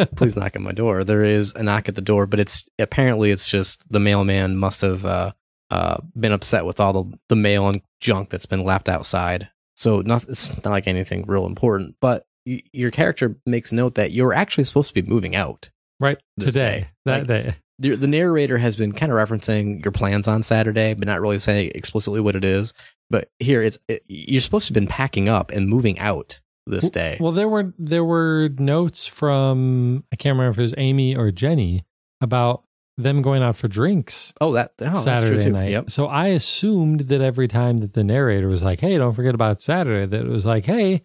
Please 0.15 0.35
knock 0.35 0.55
at 0.55 0.61
my 0.61 0.71
door. 0.71 1.03
There 1.03 1.23
is 1.23 1.53
a 1.55 1.63
knock 1.63 1.87
at 1.89 1.95
the 1.95 2.01
door, 2.01 2.25
but 2.25 2.39
it's 2.39 2.63
apparently 2.79 3.31
it's 3.31 3.47
just 3.47 3.89
the 3.91 3.99
mailman 3.99 4.57
must 4.57 4.81
have 4.81 5.05
uh, 5.05 5.31
uh, 5.69 5.97
been 6.19 6.31
upset 6.33 6.65
with 6.65 6.79
all 6.79 6.93
the, 7.03 7.17
the 7.29 7.35
mail 7.35 7.67
and 7.69 7.81
junk 7.99 8.29
that's 8.29 8.45
been 8.45 8.63
left 8.63 8.89
outside. 8.89 9.49
So 9.75 10.01
not, 10.01 10.23
it's 10.23 10.49
not 10.63 10.65
like 10.71 10.87
anything 10.87 11.23
real 11.27 11.45
important, 11.45 11.95
but 12.01 12.25
y- 12.45 12.61
your 12.73 12.91
character 12.91 13.37
makes 13.45 13.71
note 13.71 13.95
that 13.95 14.11
you're 14.11 14.33
actually 14.33 14.65
supposed 14.65 14.93
to 14.93 15.01
be 15.01 15.07
moving 15.09 15.35
out. 15.35 15.69
right 15.99 16.19
today, 16.39 16.51
day. 16.81 16.87
that 17.05 17.17
Like- 17.19 17.27
day. 17.27 17.55
The, 17.79 17.95
the 17.95 18.05
narrator 18.05 18.59
has 18.59 18.75
been 18.75 18.91
kind 18.91 19.11
of 19.11 19.17
referencing 19.17 19.83
your 19.83 19.91
plans 19.91 20.27
on 20.27 20.43
Saturday, 20.43 20.93
but 20.93 21.07
not 21.07 21.19
really 21.19 21.39
saying 21.39 21.71
explicitly 21.73 22.19
what 22.19 22.35
it 22.35 22.45
is. 22.45 22.75
But 23.09 23.29
here, 23.39 23.63
it's 23.63 23.79
it, 23.87 24.03
you're 24.07 24.39
supposed 24.41 24.67
to 24.67 24.71
have 24.71 24.75
been 24.75 24.85
packing 24.85 25.27
up 25.27 25.49
and 25.49 25.67
moving 25.67 25.97
out 25.97 26.40
this 26.67 26.89
day. 26.89 27.17
Well, 27.19 27.31
there 27.31 27.49
were 27.49 27.73
there 27.77 28.05
were 28.05 28.49
notes 28.57 29.07
from 29.07 30.03
I 30.11 30.15
can't 30.15 30.37
remember 30.37 30.51
if 30.51 30.59
it 30.59 30.63
was 30.63 30.75
Amy 30.77 31.15
or 31.15 31.31
Jenny 31.31 31.85
about 32.21 32.63
them 32.97 33.21
going 33.21 33.41
out 33.41 33.55
for 33.55 33.67
drinks 33.67 34.33
oh, 34.41 34.53
that 34.53 34.73
oh, 34.81 34.93
Saturday 34.93 35.49
night. 35.49 35.71
Yep. 35.71 35.91
So 35.91 36.05
I 36.07 36.27
assumed 36.27 37.01
that 37.01 37.21
every 37.21 37.47
time 37.47 37.79
that 37.79 37.93
the 37.93 38.03
narrator 38.03 38.47
was 38.47 38.63
like, 38.63 38.79
"Hey, 38.79 38.97
don't 38.97 39.13
forget 39.13 39.33
about 39.33 39.61
Saturday," 39.61 40.05
that 40.05 40.25
it 40.25 40.29
was 40.29 40.45
like, 40.45 40.65
"Hey, 40.65 41.03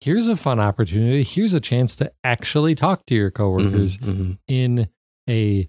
here's 0.00 0.28
a 0.28 0.36
fun 0.36 0.60
opportunity. 0.60 1.22
Here's 1.22 1.54
a 1.54 1.60
chance 1.60 1.96
to 1.96 2.12
actually 2.22 2.74
talk 2.74 3.04
to 3.06 3.14
your 3.14 3.30
coworkers 3.30 3.98
Mhm, 3.98 4.16
mhm. 4.16 4.38
in 4.48 4.88
a 5.28 5.68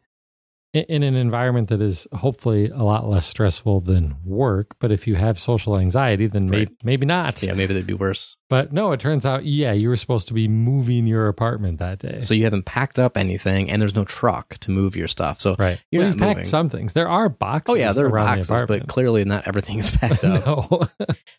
in 0.75 1.03
an 1.03 1.15
environment 1.15 1.69
that 1.69 1.81
is 1.81 2.05
hopefully 2.13 2.69
a 2.69 2.83
lot 2.83 3.07
less 3.09 3.25
stressful 3.25 3.79
than 3.81 4.15
work. 4.25 4.75
But 4.79 4.91
if 4.91 5.07
you 5.07 5.15
have 5.15 5.39
social 5.39 5.77
anxiety, 5.77 6.27
then 6.27 6.47
Right. 6.47 6.67
maybe 6.83 7.05
not. 7.05 7.41
Yeah, 7.41 7.53
maybe 7.53 7.73
they'd 7.73 7.87
be 7.87 7.93
worse. 7.93 8.35
But 8.49 8.73
no, 8.73 8.91
it 8.91 8.99
turns 8.99 9.25
out, 9.25 9.45
yeah, 9.45 9.71
you 9.71 9.87
were 9.89 9.95
supposed 9.95 10.27
to 10.27 10.33
be 10.33 10.47
moving 10.47 11.07
your 11.07 11.27
apartment 11.27 11.79
that 11.79 11.99
day. 11.99 12.19
So 12.21 12.33
you 12.33 12.43
haven't 12.43 12.65
packed 12.65 12.99
up 12.99 13.15
anything, 13.17 13.69
and 13.71 13.81
there's 13.81 13.95
no 13.95 14.03
truck 14.03 14.57
to 14.59 14.71
move 14.71 14.95
your 14.95 15.07
stuff. 15.07 15.39
So 15.39 15.55
right. 15.57 15.81
You're 15.91 16.01
well, 16.01 16.09
not 16.09 16.13
you've 16.15 16.19
packed 16.19 16.37
moving. 16.37 16.45
some 16.45 16.69
things. 16.69 16.93
There 16.93 17.07
are 17.07 17.29
boxes. 17.29 17.73
oh 17.73 17.77
yeah, 17.77 17.93
there 17.93 18.07
are 18.07 18.09
boxes, 18.11 18.49
the 18.49 18.65
but 18.67 18.87
clearly 18.87 19.23
not 19.25 19.47
everything 19.47 19.79
is 19.79 19.91
packed 19.91 20.23
up. 20.25 20.91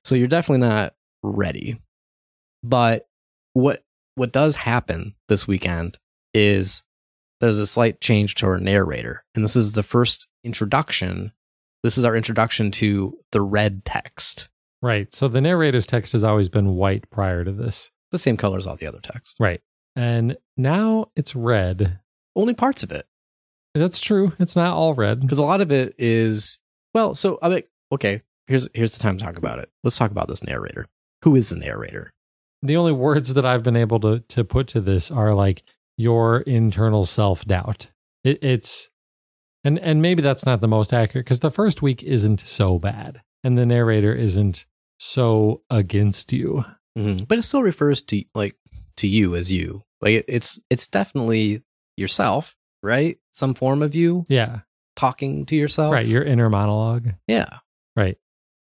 So 0.04 0.14
you're 0.14 0.28
definitely 0.28 0.66
not 0.66 0.94
ready. 1.22 1.78
But 2.62 3.06
what 3.52 3.84
what 4.14 4.32
does 4.32 4.54
happen 4.54 5.14
this 5.28 5.46
weekend 5.46 5.98
is 6.32 6.82
there's 7.40 7.58
a 7.58 7.66
slight 7.66 8.00
change 8.00 8.34
to 8.36 8.46
our 8.46 8.58
narrator, 8.58 9.24
and 9.34 9.42
this 9.44 9.56
is 9.56 9.72
the 9.72 9.82
first 9.82 10.26
introduction. 10.44 11.32
This 11.82 11.98
is 11.98 12.04
our 12.04 12.16
introduction 12.16 12.70
to 12.72 13.16
the 13.32 13.40
red 13.40 13.84
text, 13.84 14.48
right. 14.82 15.12
So 15.14 15.28
the 15.28 15.40
narrator's 15.40 15.86
text 15.86 16.12
has 16.14 16.24
always 16.24 16.48
been 16.48 16.74
white 16.74 17.08
prior 17.10 17.44
to 17.44 17.52
this. 17.52 17.90
the 18.10 18.18
same 18.18 18.36
color 18.36 18.56
as 18.58 18.66
all 18.66 18.76
the 18.76 18.86
other 18.86 19.00
text. 19.00 19.36
Right. 19.38 19.60
And 19.94 20.36
now 20.56 21.10
it's 21.16 21.34
red. 21.36 22.00
Only 22.34 22.54
parts 22.54 22.82
of 22.82 22.90
it, 22.92 23.06
That's 23.74 24.00
true. 24.00 24.32
It's 24.38 24.56
not 24.56 24.74
all 24.76 24.94
red. 24.94 25.20
because 25.20 25.38
a 25.38 25.42
lot 25.42 25.60
of 25.60 25.70
it 25.72 25.94
is 25.98 26.58
well. 26.94 27.14
So 27.14 27.38
I 27.42 27.48
mean, 27.48 27.62
okay. 27.92 28.22
Here's 28.46 28.68
here's 28.74 28.96
the 28.96 29.02
time 29.02 29.18
to 29.18 29.24
talk 29.24 29.36
about 29.38 29.58
it. 29.58 29.70
Let's 29.82 29.96
talk 29.98 30.10
about 30.10 30.28
this 30.28 30.42
narrator. 30.44 30.86
Who 31.22 31.34
is 31.34 31.48
the 31.50 31.56
narrator? 31.56 32.12
The 32.62 32.76
only 32.76 32.92
words 32.92 33.34
that 33.34 33.44
I've 33.46 33.62
been 33.62 33.76
able 33.76 34.00
to 34.00 34.20
to 34.20 34.44
put 34.44 34.66
to 34.68 34.80
this 34.80 35.10
are 35.10 35.34
like 35.34 35.62
your 35.96 36.40
internal 36.40 37.04
self 37.06 37.44
doubt. 37.44 37.88
It, 38.24 38.38
it's 38.42 38.90
and 39.64 39.78
and 39.78 40.00
maybe 40.02 40.22
that's 40.22 40.46
not 40.46 40.60
the 40.60 40.68
most 40.68 40.92
accurate 40.92 41.26
because 41.26 41.40
the 41.40 41.50
first 41.50 41.82
week 41.82 42.02
isn't 42.02 42.40
so 42.40 42.78
bad, 42.78 43.22
and 43.44 43.56
the 43.58 43.66
narrator 43.66 44.14
isn't 44.14 44.64
so 44.98 45.62
against 45.70 46.32
you. 46.32 46.64
Mhm. 46.98 47.26
But 47.28 47.38
it 47.38 47.42
still 47.42 47.62
refers 47.62 48.00
to 48.02 48.24
like 48.34 48.56
to 48.98 49.06
you 49.06 49.34
as 49.36 49.52
you. 49.52 49.82
Like 50.00 50.12
it, 50.14 50.24
it's 50.28 50.58
it's 50.70 50.86
definitely 50.88 51.62
yourself, 51.96 52.54
right? 52.82 53.18
Some 53.32 53.54
form 53.54 53.82
of 53.82 53.94
you 53.94 54.24
Yeah, 54.28 54.60
talking 54.96 55.46
to 55.46 55.56
yourself. 55.56 55.92
right. 55.92 56.06
Your 56.06 56.22
inner 56.22 56.48
monologue. 56.50 57.10
yeah. 57.26 57.58
Right. 57.96 58.18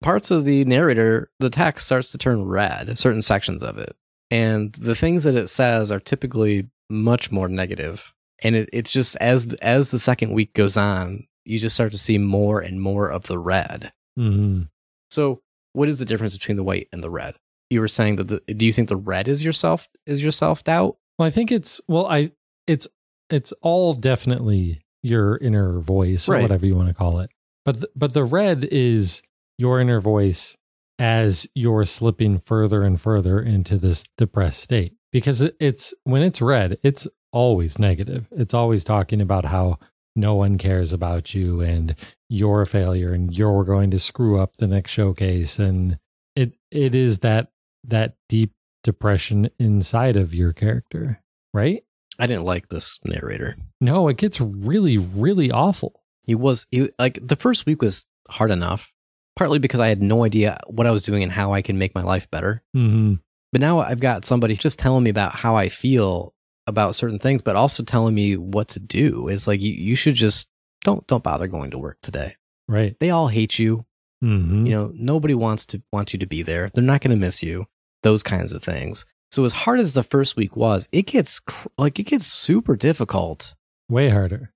Parts 0.03 0.31
of 0.31 0.45
the 0.45 0.65
narrator, 0.65 1.31
the 1.41 1.51
text 1.51 1.87
starts 1.87 2.11
to 2.13 2.19
turn 2.19 2.45
red, 2.45 2.99
certain 2.99 3.21
sections 3.23 3.63
of 3.63 3.77
it. 3.79 3.95
And 4.31 4.73
the 4.73 4.95
things 4.95 5.25
that 5.25 5.35
it 5.35 5.49
says 5.49 5.91
are 5.93 6.01
typically 6.01 6.69
much 6.91 7.31
more 7.31 7.49
negative. 7.49 8.13
And 8.43 8.57
it, 8.57 8.69
it's 8.73 8.91
just 8.93 9.17
as 9.17 9.53
as 9.63 9.91
the 9.91 9.99
second 9.99 10.33
week 10.33 10.55
goes 10.55 10.77
on, 10.77 11.27
you 11.45 11.59
just 11.59 11.75
start 11.77 11.93
to 11.93 11.99
see 11.99 12.19
more 12.19 12.61
and 12.61 12.81
more 12.81 13.09
of 13.11 13.25
the 13.25 13.39
red. 13.39 13.93
hmm 14.17 14.63
So, 15.11 15.43
what 15.73 15.89
is 15.89 15.99
the 15.99 16.05
difference 16.05 16.37
between 16.37 16.57
the 16.57 16.65
white 16.65 16.89
and 16.93 17.03
the 17.03 17.11
red? 17.11 17.37
You 17.69 17.81
were 17.81 17.89
saying 17.89 18.17
that 18.17 18.29
the, 18.29 18.41
do 18.55 18.67
you 18.67 18.73
think 18.73 18.89
the 18.89 18.97
red 18.97 19.29
is 19.29 19.45
yourself 19.45 19.89
is 20.07 20.23
your 20.23 20.33
self 20.33 20.65
doubt? 20.65 20.97
Well, 21.19 21.27
I 21.27 21.31
think 21.31 21.53
it's 21.53 21.81
well, 21.87 22.07
I 22.07 22.33
it's 22.67 22.89
it's 23.29 23.53
all 23.63 23.95
definitely 23.95 24.83
your 25.03 25.37
inner 25.39 25.79
voice 25.81 26.29
or 26.29 26.33
Right. 26.33 26.43
whatever 26.43 26.67
you 26.67 26.75
want 26.75 26.89
to 26.89 26.95
call 26.95 27.21
it. 27.21 27.31
But 27.65 27.85
but 27.95 28.13
the 28.15 28.25
red 28.25 28.65
is 28.73 29.23
your 29.59 29.81
inner 29.81 30.01
voice 30.01 30.57
as 30.99 31.47
you're 31.55 31.85
slipping 31.85 32.39
further 32.39 32.83
and 32.83 33.01
further 33.01 33.41
into 33.41 33.77
this 33.79 34.05
depressed 34.19 34.63
state 34.63 34.95
because 35.13 35.41
it's 35.61 35.95
when 36.05 36.23
it's 36.23 36.41
red, 36.41 36.79
it's 36.83 37.07
always 37.33 37.79
negative. 37.79 38.29
It's 38.33 38.55
always 38.55 38.85
talking 38.85 39.21
about 39.21 39.47
how 39.47 39.79
no 40.17 40.35
one 40.35 40.59
cares 40.59 40.93
about 40.93 41.35
you 41.35 41.61
and 41.61 41.95
you're 42.29 42.63
a 42.63 42.67
failure 42.67 43.13
and 43.13 43.37
you're 43.37 43.65
going 43.65 43.91
to 43.93 43.99
screw 43.99 44.41
up 44.41 44.57
the 44.57 44.67
next 44.67 44.91
showcase 44.91 45.59
and 45.59 45.99
it 46.35 46.55
it 46.71 46.95
is 46.95 47.21
that 47.21 47.49
that 47.85 48.15
deep 48.29 48.53
depression 48.83 49.51
inside 49.59 50.17
of 50.17 50.35
your 50.35 50.53
character, 50.53 51.21
right? 51.53 51.85
I 52.19 52.27
didn't 52.27 52.45
like 52.45 52.69
this 52.69 52.99
narrator. 53.05 53.57
No, 53.81 54.09
it 54.09 54.17
gets 54.17 54.41
really, 54.41 54.99
really 54.99 55.51
awful. 55.51 56.03
He 56.25 56.35
was 56.35 56.67
he 56.71 56.91
like 56.99 57.19
the 57.23 57.37
first 57.37 57.67
week 57.67 57.81
was 57.83 58.05
hard 58.29 58.51
enough, 58.51 58.93
partly 59.37 59.59
because 59.59 59.81
I 59.81 59.89
had 59.89 60.03
no 60.03 60.25
idea 60.25 60.59
what 60.67 60.87
I 60.87 60.91
was 60.91 61.03
doing 61.03 61.23
and 61.23 61.33
how 61.33 61.53
I 61.53 61.63
can 61.63 61.79
make 61.79 61.95
my 61.95 62.03
life 62.03 62.31
better. 62.31 62.63
hmm 62.75 63.15
But 63.53 63.61
now 63.61 63.81
I've 63.81 64.01
got 64.01 64.25
somebody 64.25 64.57
just 64.57 64.79
telling 64.79 65.03
me 65.05 65.11
about 65.11 65.35
how 65.35 65.57
I 65.57 65.69
feel 65.69 66.35
about 66.67 66.95
certain 66.95 67.19
things, 67.19 67.43
but 67.43 67.57
also 67.57 67.83
telling 67.83 68.15
me 68.15 68.37
what 68.37 68.69
to 68.69 68.81
do. 68.81 69.29
It's 69.29 69.47
like 69.49 69.61
you, 69.61 69.73
you 69.73 69.97
should 69.97 70.15
just 70.15 70.47
don't 70.85 71.07
don't 71.07 71.25
bother 71.25 71.49
going 71.49 71.73
to 71.73 71.79
work 71.79 71.99
today. 72.01 72.37
Right. 72.69 72.97
They 73.01 73.11
all 73.11 73.29
hate 73.29 73.59
you. 73.59 73.85
hmm 74.23 74.67
You 74.67 74.73
know, 74.73 74.93
nobody 74.95 75.35
wants 75.35 75.67
to 75.67 75.83
want 75.93 76.13
you 76.13 76.19
to 76.21 76.27
be 76.27 76.43
there. 76.43 76.71
They're 76.73 76.85
not 76.85 77.01
going 77.01 77.11
to 77.11 77.17
miss 77.17 77.43
you. 77.43 77.67
Those 78.03 78.23
kinds 78.23 78.53
of 78.53 78.63
things. 78.63 79.05
So 79.33 79.45
as 79.45 79.53
hard 79.53 79.81
as 79.81 79.93
the 79.93 80.03
first 80.03 80.37
week 80.37 80.57
was, 80.57 80.89
it 80.93 81.07
gets 81.07 81.41
cr- 81.41 81.69
like 81.77 81.99
it 81.99 82.05
gets 82.07 82.27
super 82.27 82.77
difficult. 82.77 83.55
Way 83.89 84.09
harder. 84.09 84.53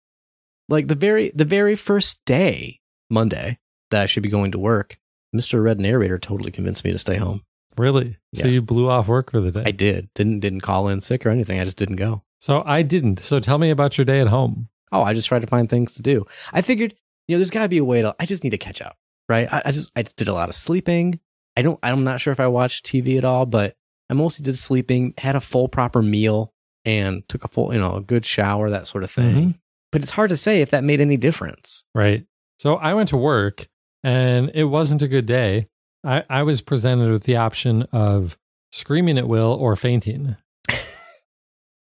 Like 0.68 0.88
the 0.88 0.94
very 0.94 1.30
the 1.34 1.44
very 1.44 1.74
first 1.74 2.18
day, 2.24 2.80
Monday, 3.10 3.58
that 3.90 4.02
I 4.02 4.06
should 4.06 4.22
be 4.22 4.30
going 4.30 4.52
to 4.52 4.58
work, 4.58 4.98
Mr. 5.34 5.62
Red 5.62 5.78
Narrator 5.80 6.18
totally 6.18 6.50
convinced 6.50 6.84
me 6.84 6.92
to 6.92 6.98
stay 6.98 7.16
home. 7.16 7.42
Really. 7.76 8.16
So 8.34 8.46
you 8.48 8.62
blew 8.62 8.88
off 8.88 9.08
work 9.08 9.30
for 9.30 9.40
the 9.40 9.50
day. 9.52 9.62
I 9.66 9.70
did. 9.70 10.08
Didn't 10.14 10.40
didn't 10.40 10.60
call 10.62 10.88
in 10.88 11.00
sick 11.00 11.24
or 11.26 11.30
anything. 11.30 11.60
I 11.60 11.64
just 11.64 11.76
didn't 11.76 11.96
go. 11.96 12.22
so 12.40 12.62
I 12.66 12.82
didn't. 12.82 13.20
So 13.20 13.40
tell 13.40 13.58
me 13.58 13.70
about 13.70 13.96
your 13.98 14.04
day 14.04 14.20
at 14.20 14.26
home. 14.28 14.68
Oh, 14.92 15.02
I 15.02 15.14
just 15.14 15.28
tried 15.28 15.40
to 15.42 15.46
find 15.48 15.68
things 15.68 15.94
to 15.94 16.02
do. 16.02 16.24
I 16.52 16.60
figured, 16.62 16.94
you 17.26 17.34
know, 17.34 17.38
there's 17.38 17.50
got 17.50 17.62
to 17.62 17.68
be 17.68 17.78
a 17.78 17.84
way 17.84 18.02
to. 18.02 18.14
I 18.20 18.26
just 18.26 18.44
need 18.44 18.50
to 18.50 18.58
catch 18.58 18.80
up, 18.80 18.96
right? 19.28 19.52
I, 19.52 19.62
I 19.66 19.70
just 19.72 19.90
I 19.96 20.02
did 20.02 20.28
a 20.28 20.32
lot 20.34 20.48
of 20.48 20.54
sleeping. 20.54 21.18
I 21.56 21.62
don't. 21.62 21.78
I'm 21.82 22.04
not 22.04 22.20
sure 22.20 22.32
if 22.32 22.40
I 22.40 22.46
watched 22.48 22.86
TV 22.86 23.18
at 23.18 23.24
all, 23.24 23.46
but 23.46 23.74
I 24.10 24.14
mostly 24.14 24.44
did 24.44 24.56
sleeping. 24.58 25.14
Had 25.18 25.36
a 25.36 25.40
full 25.40 25.68
proper 25.68 26.02
meal 26.02 26.52
and 26.84 27.26
took 27.28 27.44
a 27.44 27.48
full, 27.48 27.72
you 27.72 27.80
know, 27.80 27.94
a 27.96 28.00
good 28.00 28.24
shower, 28.24 28.68
that 28.70 28.86
sort 28.86 29.04
of 29.04 29.10
thing. 29.10 29.34
Mhm. 29.34 29.54
But 29.90 30.02
it's 30.02 30.10
hard 30.10 30.28
to 30.30 30.36
say 30.36 30.60
if 30.60 30.70
that 30.70 30.84
made 30.84 31.00
any 31.00 31.16
difference. 31.16 31.84
Right. 31.94 32.26
So 32.58 32.74
I 32.76 32.94
went 32.94 33.08
to 33.10 33.16
work 33.16 33.68
and 34.02 34.50
it 34.54 34.64
wasn't 34.64 35.02
a 35.02 35.08
good 35.08 35.24
day. 35.26 35.68
I, 36.04 36.24
I 36.28 36.42
was 36.42 36.60
presented 36.60 37.10
with 37.10 37.24
the 37.24 37.36
option 37.36 37.82
of 37.92 38.38
screaming 38.72 39.18
at 39.18 39.28
will 39.28 39.52
or 39.52 39.76
fainting. 39.76 40.36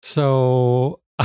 So 0.02 1.02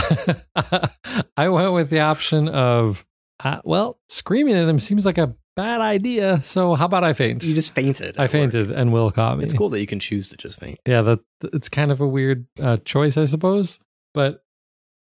I 1.37 1.49
went 1.49 1.73
with 1.73 1.91
the 1.91 2.01
option 2.01 2.49
of, 2.49 3.05
uh, 3.43 3.61
well, 3.65 3.99
screaming 4.09 4.55
at 4.55 4.69
him 4.69 4.79
seems 4.79 5.07
like 5.07 5.19
a 5.19 5.35
bad 5.57 5.81
idea. 5.81 6.43
So 6.43 6.75
how 6.75 6.87
about 6.87 7.05
I 7.05 7.13
faint? 7.13 7.45
You 7.45 7.55
just 7.55 7.75
fainted. 7.75 8.17
I 8.19 8.27
fainted, 8.27 8.69
work. 8.69 8.77
and 8.79 8.93
Will 8.93 9.11
caught 9.11 9.39
me. 9.39 9.45
It's 9.45 9.55
cool 9.55 9.69
that 9.71 9.81
you 9.81 9.87
can 9.87 10.01
choose 10.01 10.29
to 10.31 10.37
just 10.37 10.59
faint. 10.59 10.79
Yeah, 10.87 11.03
that 11.03 11.21
it's 11.53 11.69
kind 11.69 11.93
of 11.93 12.01
a 12.01 12.09
weird 12.09 12.47
uh, 12.61 12.79
choice, 12.85 13.17
I 13.17 13.27
suppose. 13.27 13.79
But 14.13 14.45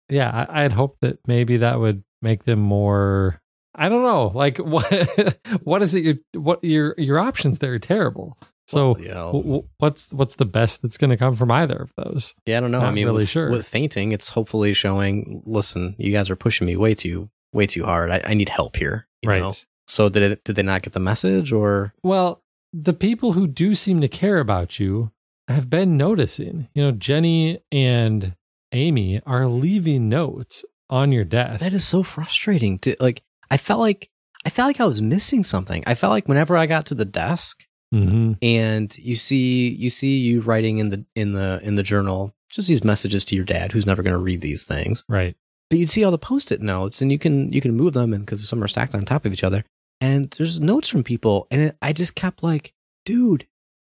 yeah, 0.10 0.48
I, 0.50 0.64
I'd 0.64 0.74
hope 0.74 0.98
that 1.02 1.20
maybe 1.28 1.58
that 1.58 1.80
would 1.80 2.04
make 2.22 2.46
them 2.46 2.60
more. 2.60 3.42
I 3.78 3.90
don't 3.90 4.04
know, 4.04 4.28
like 4.34 4.58
what 4.74 5.38
what 5.64 5.82
is 5.84 5.94
it? 5.96 6.04
Your 6.04 6.16
what 6.42 6.64
your 6.64 6.96
your 6.98 7.20
options 7.20 7.60
there 7.60 7.74
are 7.74 7.80
terrible. 7.80 8.38
So 8.68 8.98
Well, 9.00 9.32
w- 9.32 9.64
what's 9.78 10.12
what's 10.12 10.36
the 10.36 10.46
best 10.46 10.82
that's 10.82 10.98
going 10.98 11.12
to 11.12 11.18
come 11.18 11.36
from 11.36 11.52
either 11.52 11.78
of 11.78 11.94
those? 11.96 12.36
yeah, 12.46 12.58
I 12.58 12.60
don't 12.60 12.72
know. 12.72 12.80
I 12.80 12.86
not 12.86 12.96
mean, 12.96 13.06
really 13.06 13.24
with, 13.24 13.30
sure. 13.30 13.50
with 13.50 13.66
fainting, 13.68 14.12
it's 14.12 14.30
hopefully 14.30 14.74
showing. 14.74 15.42
Listen, 15.46 15.96
you 15.98 16.12
guys 16.12 16.30
are 16.30 16.36
pushing 16.36 16.68
me 16.68 16.76
way 16.76 16.94
too 16.96 17.30
way 17.54 17.66
too 17.66 17.86
hard. 17.86 18.12
I, 18.12 18.22
I 18.26 18.34
need 18.34 18.50
help 18.50 18.76
here. 18.76 19.08
you 19.22 19.30
right. 19.30 19.42
know? 19.42 19.54
So 19.88 20.10
did 20.10 20.24
it? 20.32 20.44
Did 20.44 20.58
they 20.58 20.64
not 20.64 20.82
get 20.82 20.92
the 20.94 21.00
message, 21.00 21.54
or 21.54 21.94
Well, 22.04 22.42
the 22.74 22.94
people 22.94 23.32
who 23.34 23.48
do 23.48 23.74
seem 23.74 24.02
to 24.02 24.10
care 24.10 24.40
about 24.40 24.80
you 24.80 25.12
have 25.48 25.70
been 25.70 25.96
noticing. 25.96 26.68
You 26.76 26.84
know, 26.84 26.92
Jenny 26.92 27.60
and 27.72 28.36
Amy 28.74 29.22
are 29.26 29.48
leaving 29.48 30.10
notes 30.10 30.66
on 30.90 31.14
your 31.14 31.24
desk. 31.24 31.62
that 31.62 31.72
is 31.74 31.86
so 31.88 32.04
frustrating? 32.04 32.80
To 32.80 32.98
like, 33.00 33.24
I 33.52 33.58
felt 33.58 33.80
like 33.80 34.10
I 34.46 34.50
felt 34.50 34.68
like 34.68 34.80
I 34.80 34.86
was 34.86 35.02
missing 35.02 35.44
something. 35.44 35.84
I 35.88 35.96
felt 35.96 36.12
like 36.12 36.28
whenever 36.28 36.56
I 36.58 36.66
got 36.66 36.86
to 36.88 36.96
the 36.96 37.06
desk 37.06 37.66
hmm 37.92 38.34
and 38.42 38.98
you 38.98 39.16
see 39.16 39.70
you 39.70 39.90
see 39.90 40.18
you 40.18 40.42
writing 40.42 40.78
in 40.80 40.90
the 40.90 41.06
in 41.16 41.32
the 41.34 41.60
in 41.64 41.76
the 41.76 41.84
journal 41.84 42.34
just 42.52 42.68
these 42.68 42.84
messages 42.84 43.24
to 43.26 43.36
your 43.36 43.46
dad, 43.46 43.72
who's 43.72 43.86
never 43.86 44.04
going 44.04 44.14
to 44.14 44.18
read 44.20 44.42
these 44.42 44.64
things. 44.66 45.04
Right. 45.08 45.36
but 45.70 45.80
you'd 45.80 45.90
see 45.90 46.04
all 46.04 46.12
the 46.12 46.18
post-it 46.18 46.62
notes 46.62 47.02
and 47.02 47.12
you 47.12 47.20
can 47.20 47.52
you 47.54 47.62
can 47.62 47.76
move 47.76 47.94
them 47.94 48.14
and 48.14 48.26
because 48.26 48.48
some 48.48 48.62
are 48.64 48.68
stacked 48.68 48.94
on 48.96 49.06
top 49.06 49.26
of 49.26 49.32
each 49.34 49.44
other 49.44 49.64
and 50.02 50.30
there's 50.32 50.60
notes 50.60 50.88
from 50.90 51.04
people 51.04 51.48
and 51.52 51.62
it, 51.62 51.78
i 51.82 51.92
just 51.94 52.16
kept 52.16 52.44
like 52.44 52.74
dude 53.06 53.48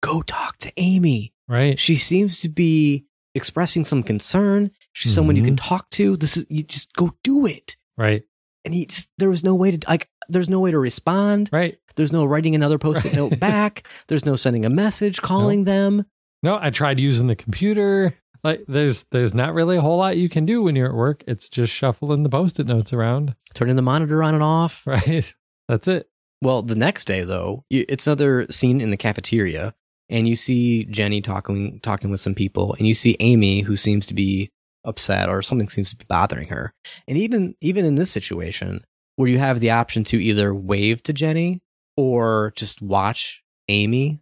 go 0.02 0.22
talk 0.22 0.58
to 0.60 0.72
amy 0.78 1.34
Right. 1.48 1.80
she 1.80 1.96
seems 1.96 2.42
to 2.42 2.50
be 2.50 3.06
expressing 3.34 3.84
some 3.86 4.04
concern 4.04 4.70
she's 4.94 5.14
someone 5.14 5.36
you 5.36 5.42
can 5.44 5.56
talk 5.56 5.90
to 5.92 6.16
this 6.18 6.38
is 6.38 6.46
you 6.50 6.62
just 6.64 6.94
go 6.94 7.16
do 7.24 7.46
it 7.48 7.76
Right. 7.98 8.24
And 8.66 8.74
he 8.74 8.86
just 8.86 9.10
there 9.18 9.30
was 9.30 9.44
no 9.44 9.56
way 9.56 9.72
to 9.72 9.90
like 9.90 10.10
there's 10.28 10.50
no 10.50 10.60
way 10.60 10.72
to 10.72 10.80
respond 10.80 11.50
Right. 11.52 11.78
there's 11.96 12.12
no 12.12 12.26
writing 12.26 12.56
another 12.56 12.78
post-it 12.78 13.10
Right. 13.10 13.16
note 13.16 13.40
back 13.40 13.88
there's 14.08 14.26
no 14.26 14.36
sending 14.36 14.66
a 14.66 14.70
message 14.70 15.22
calling 15.22 15.64
them 15.64 16.06
No, 16.44 16.58
I 16.62 16.70
tried 16.70 17.00
using 17.00 17.28
the 17.28 17.36
computer. 17.36 18.14
Like 18.44 18.64
there's 18.70 19.04
there's 19.12 19.34
not 19.34 19.54
really 19.54 19.76
a 19.78 19.82
whole 19.82 19.98
lot 19.98 20.16
you 20.18 20.30
can 20.30 20.46
do 20.46 20.64
when 20.64 20.76
you're 20.78 20.88
at 20.88 20.96
work. 20.96 21.24
It's 21.28 21.50
just 21.50 21.74
shuffling 21.74 22.24
the 22.24 22.30
post-it 22.30 22.68
notes 22.68 22.94
around. 22.94 23.36
turning 23.54 23.76
the 23.76 23.82
monitor 23.82 24.24
on 24.24 24.34
and 24.34 24.44
off 24.44 24.84
Right. 24.88 25.34
That's 25.68 25.88
it. 25.90 26.08
Well, 26.42 26.62
the 26.62 26.76
next 26.76 27.06
day 27.06 27.26
though, 27.26 27.66
you, 27.70 27.84
it's 27.90 28.08
another 28.08 28.48
scene 28.50 28.80
in 28.80 28.92
the 28.92 28.98
cafeteria, 28.98 29.74
and 30.08 30.26
you 30.26 30.38
see 30.38 30.86
Jenny 30.86 31.20
talking 31.22 31.82
talking 31.82 32.10
with 32.12 32.22
some 32.22 32.34
people, 32.34 32.76
and 32.80 32.88
you 32.88 32.94
see 32.94 33.18
Amy 33.20 33.60
who 33.60 33.76
seems 33.76 34.06
to 34.06 34.14
be 34.14 34.50
upset 34.90 35.30
or 35.30 35.42
something 35.42 35.70
seems 35.70 35.90
to 35.92 35.96
be 35.96 36.06
bothering 36.10 36.48
her. 36.50 36.74
And 37.08 37.18
even 37.18 37.56
even 37.62 37.86
in 37.86 37.96
this 37.96 38.12
situation, 38.12 38.84
where 39.16 39.30
you 39.30 39.38
have 39.38 39.60
the 39.60 39.72
option 39.72 40.04
to 40.06 40.22
either 40.22 40.54
wave 40.54 41.02
to 41.04 41.14
Jenny 41.14 41.62
or 41.96 42.54
just 42.56 42.82
watch 42.82 43.44
Amy, 43.70 44.22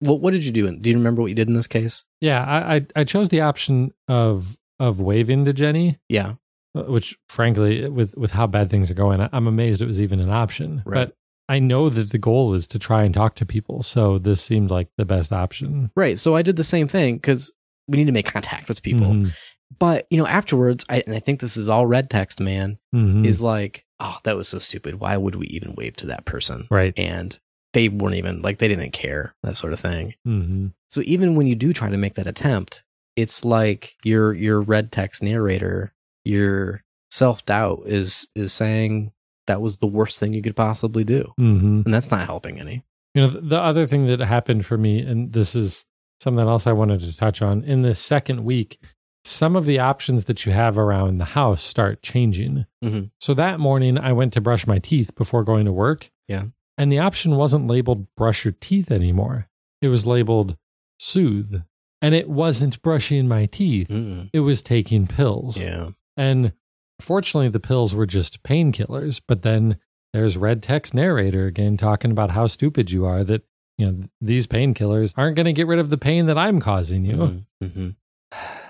what 0.00 0.20
what 0.20 0.32
did 0.32 0.44
you 0.44 0.52
do? 0.52 0.70
Do 0.76 0.90
you 0.90 0.96
remember 0.96 1.22
what 1.22 1.28
you 1.28 1.34
did 1.34 1.48
in 1.48 1.54
this 1.54 1.66
case? 1.66 2.04
Yeah, 2.20 2.44
I 2.44 2.74
I, 2.76 2.86
I 2.96 3.04
chose 3.04 3.28
the 3.28 3.40
option 3.42 3.92
of 4.08 4.56
of 4.80 5.00
waving 5.00 5.44
to 5.44 5.52
Jenny, 5.52 5.98
Yeah, 6.08 6.34
uh, 6.76 6.82
which 6.84 7.16
frankly, 7.28 7.88
with 7.88 8.16
with 8.16 8.32
how 8.32 8.46
bad 8.46 8.68
things 8.70 8.90
are 8.90 8.94
going, 8.94 9.26
I'm 9.32 9.46
amazed 9.46 9.80
it 9.82 9.86
was 9.86 10.00
even 10.00 10.20
an 10.20 10.30
option. 10.30 10.82
Right. 10.84 11.06
But 11.08 11.16
I 11.48 11.58
know 11.58 11.88
that 11.88 12.10
the 12.10 12.18
goal 12.18 12.54
is 12.54 12.66
to 12.68 12.78
try 12.78 13.02
and 13.04 13.12
talk 13.14 13.34
to 13.36 13.46
people, 13.46 13.82
so 13.82 14.18
this 14.18 14.40
seemed 14.42 14.70
like 14.70 14.88
the 14.96 15.04
best 15.04 15.32
option. 15.32 15.90
right. 15.96 16.18
So 16.18 16.34
I 16.36 16.42
did 16.42 16.56
the 16.56 16.64
same 16.64 16.88
thing 16.88 17.16
because 17.16 17.52
we 17.88 17.98
need 17.98 18.06
to 18.06 18.12
make 18.12 18.26
contact 18.26 18.68
with 18.68 18.82
people. 18.82 19.08
Mhm. 19.08 19.30
But 19.78 20.06
you 20.10 20.18
know, 20.18 20.26
afterwards, 20.26 20.84
I 20.88 21.02
and 21.06 21.14
I 21.14 21.18
think 21.20 21.40
this 21.40 21.56
is 21.56 21.68
all 21.68 21.86
red 21.86 22.10
text, 22.10 22.40
man. 22.40 22.78
Mhm. 22.94 23.24
is 23.26 23.42
like, 23.42 23.84
oh, 24.00 24.18
that 24.24 24.36
was 24.36 24.48
so 24.48 24.58
stupid. 24.58 24.96
Why 25.00 25.16
would 25.16 25.34
we 25.34 25.46
even 25.48 25.74
wave 25.74 25.96
to 25.96 26.06
that 26.06 26.24
person? 26.24 26.66
right. 26.70 26.92
And 26.98 27.38
they 27.72 27.88
weren't 27.88 28.16
even 28.16 28.42
like 28.42 28.58
they 28.58 28.68
didn't 28.68 28.92
care 28.92 29.34
that 29.42 29.56
sort 29.56 29.72
of 29.72 29.80
thing. 29.80 30.14
hmm 30.24 30.66
So 30.88 31.00
even 31.04 31.36
when 31.36 31.46
you 31.46 31.54
do 31.54 31.72
try 31.72 31.88
to 31.88 31.96
make 31.96 32.14
that 32.16 32.26
attempt, 32.26 32.84
it's 33.16 33.44
like 33.44 33.96
your 34.04 34.32
your 34.34 34.60
red 34.60 34.92
text 34.92 35.22
narrator, 35.22 35.92
your 36.24 36.82
self 37.10 37.44
doubt 37.46 37.82
is 37.86 38.28
is 38.34 38.52
saying 38.52 39.12
that 39.46 39.60
was 39.62 39.78
the 39.78 39.86
worst 39.86 40.20
thing 40.20 40.32
you 40.34 40.42
could 40.42 40.56
possibly 40.56 41.04
do, 41.04 41.32
hmm 41.36 41.82
and 41.84 41.92
that's 41.94 42.10
not 42.10 42.26
helping 42.26 42.58
any. 42.60 42.84
You 43.14 43.22
know, 43.22 43.28
the 43.28 43.58
other 43.60 43.84
thing 43.86 44.06
that 44.06 44.20
happened 44.20 44.64
for 44.64 44.78
me, 44.78 45.00
and 45.00 45.32
this 45.32 45.54
is 45.54 45.84
something 46.20 46.46
else 46.46 46.66
I 46.66 46.72
wanted 46.72 47.00
to 47.00 47.16
touch 47.16 47.42
on 47.42 47.62
in 47.64 47.82
the 47.82 47.94
second 47.94 48.44
week, 48.44 48.78
some 49.24 49.54
of 49.56 49.64
the 49.66 49.78
options 49.78 50.24
that 50.24 50.44
you 50.44 50.52
have 50.52 50.76
around 50.76 51.18
the 51.18 51.24
house 51.26 51.62
start 51.62 52.02
changing. 52.02 52.66
Mhm. 52.82 53.10
So 53.20 53.34
that 53.34 53.60
morning, 53.60 53.96
I 53.98 54.12
went 54.12 54.32
to 54.32 54.40
brush 54.40 54.66
my 54.66 54.78
teeth 54.78 55.14
before 55.14 55.44
going 55.44 55.64
to 55.66 55.72
work. 55.72 56.10
Yeah. 56.28 56.44
And 56.76 56.90
the 56.90 56.98
option 56.98 57.36
wasn't 57.36 57.66
labeled 57.68 58.06
brush 58.16 58.44
your 58.44 58.54
teeth 58.60 58.90
anymore, 58.90 59.48
it 59.80 59.88
was 59.88 60.06
labeled 60.06 60.56
soothe. 60.98 61.62
And 62.00 62.16
it 62.16 62.28
wasn't 62.28 62.82
brushing 62.82 63.28
my 63.28 63.46
teeth, 63.46 63.88
Mm-mm. 63.88 64.28
it 64.32 64.40
was 64.40 64.60
taking 64.62 65.06
pills. 65.06 65.60
Yeah, 65.62 65.90
And 66.16 66.52
fortunately, 67.00 67.48
the 67.48 67.60
pills 67.60 67.94
were 67.94 68.06
just 68.06 68.42
painkillers. 68.42 69.20
But 69.26 69.42
then 69.42 69.78
there's 70.12 70.36
red 70.36 70.62
text 70.64 70.94
narrator 70.94 71.46
again 71.46 71.76
talking 71.76 72.10
about 72.10 72.30
how 72.32 72.48
stupid 72.48 72.90
you 72.90 73.04
are 73.04 73.22
that, 73.24 73.42
you 73.78 73.86
know, 73.86 74.00
these 74.20 74.46
painkillers 74.48 75.14
aren't 75.16 75.36
going 75.36 75.46
to 75.46 75.52
get 75.52 75.68
rid 75.68 75.78
of 75.78 75.90
the 75.90 75.96
pain 75.98 76.26
that 76.26 76.36
I'm 76.38 76.58
causing 76.60 77.04
you. 77.04 77.44
Mhm. 77.62 77.94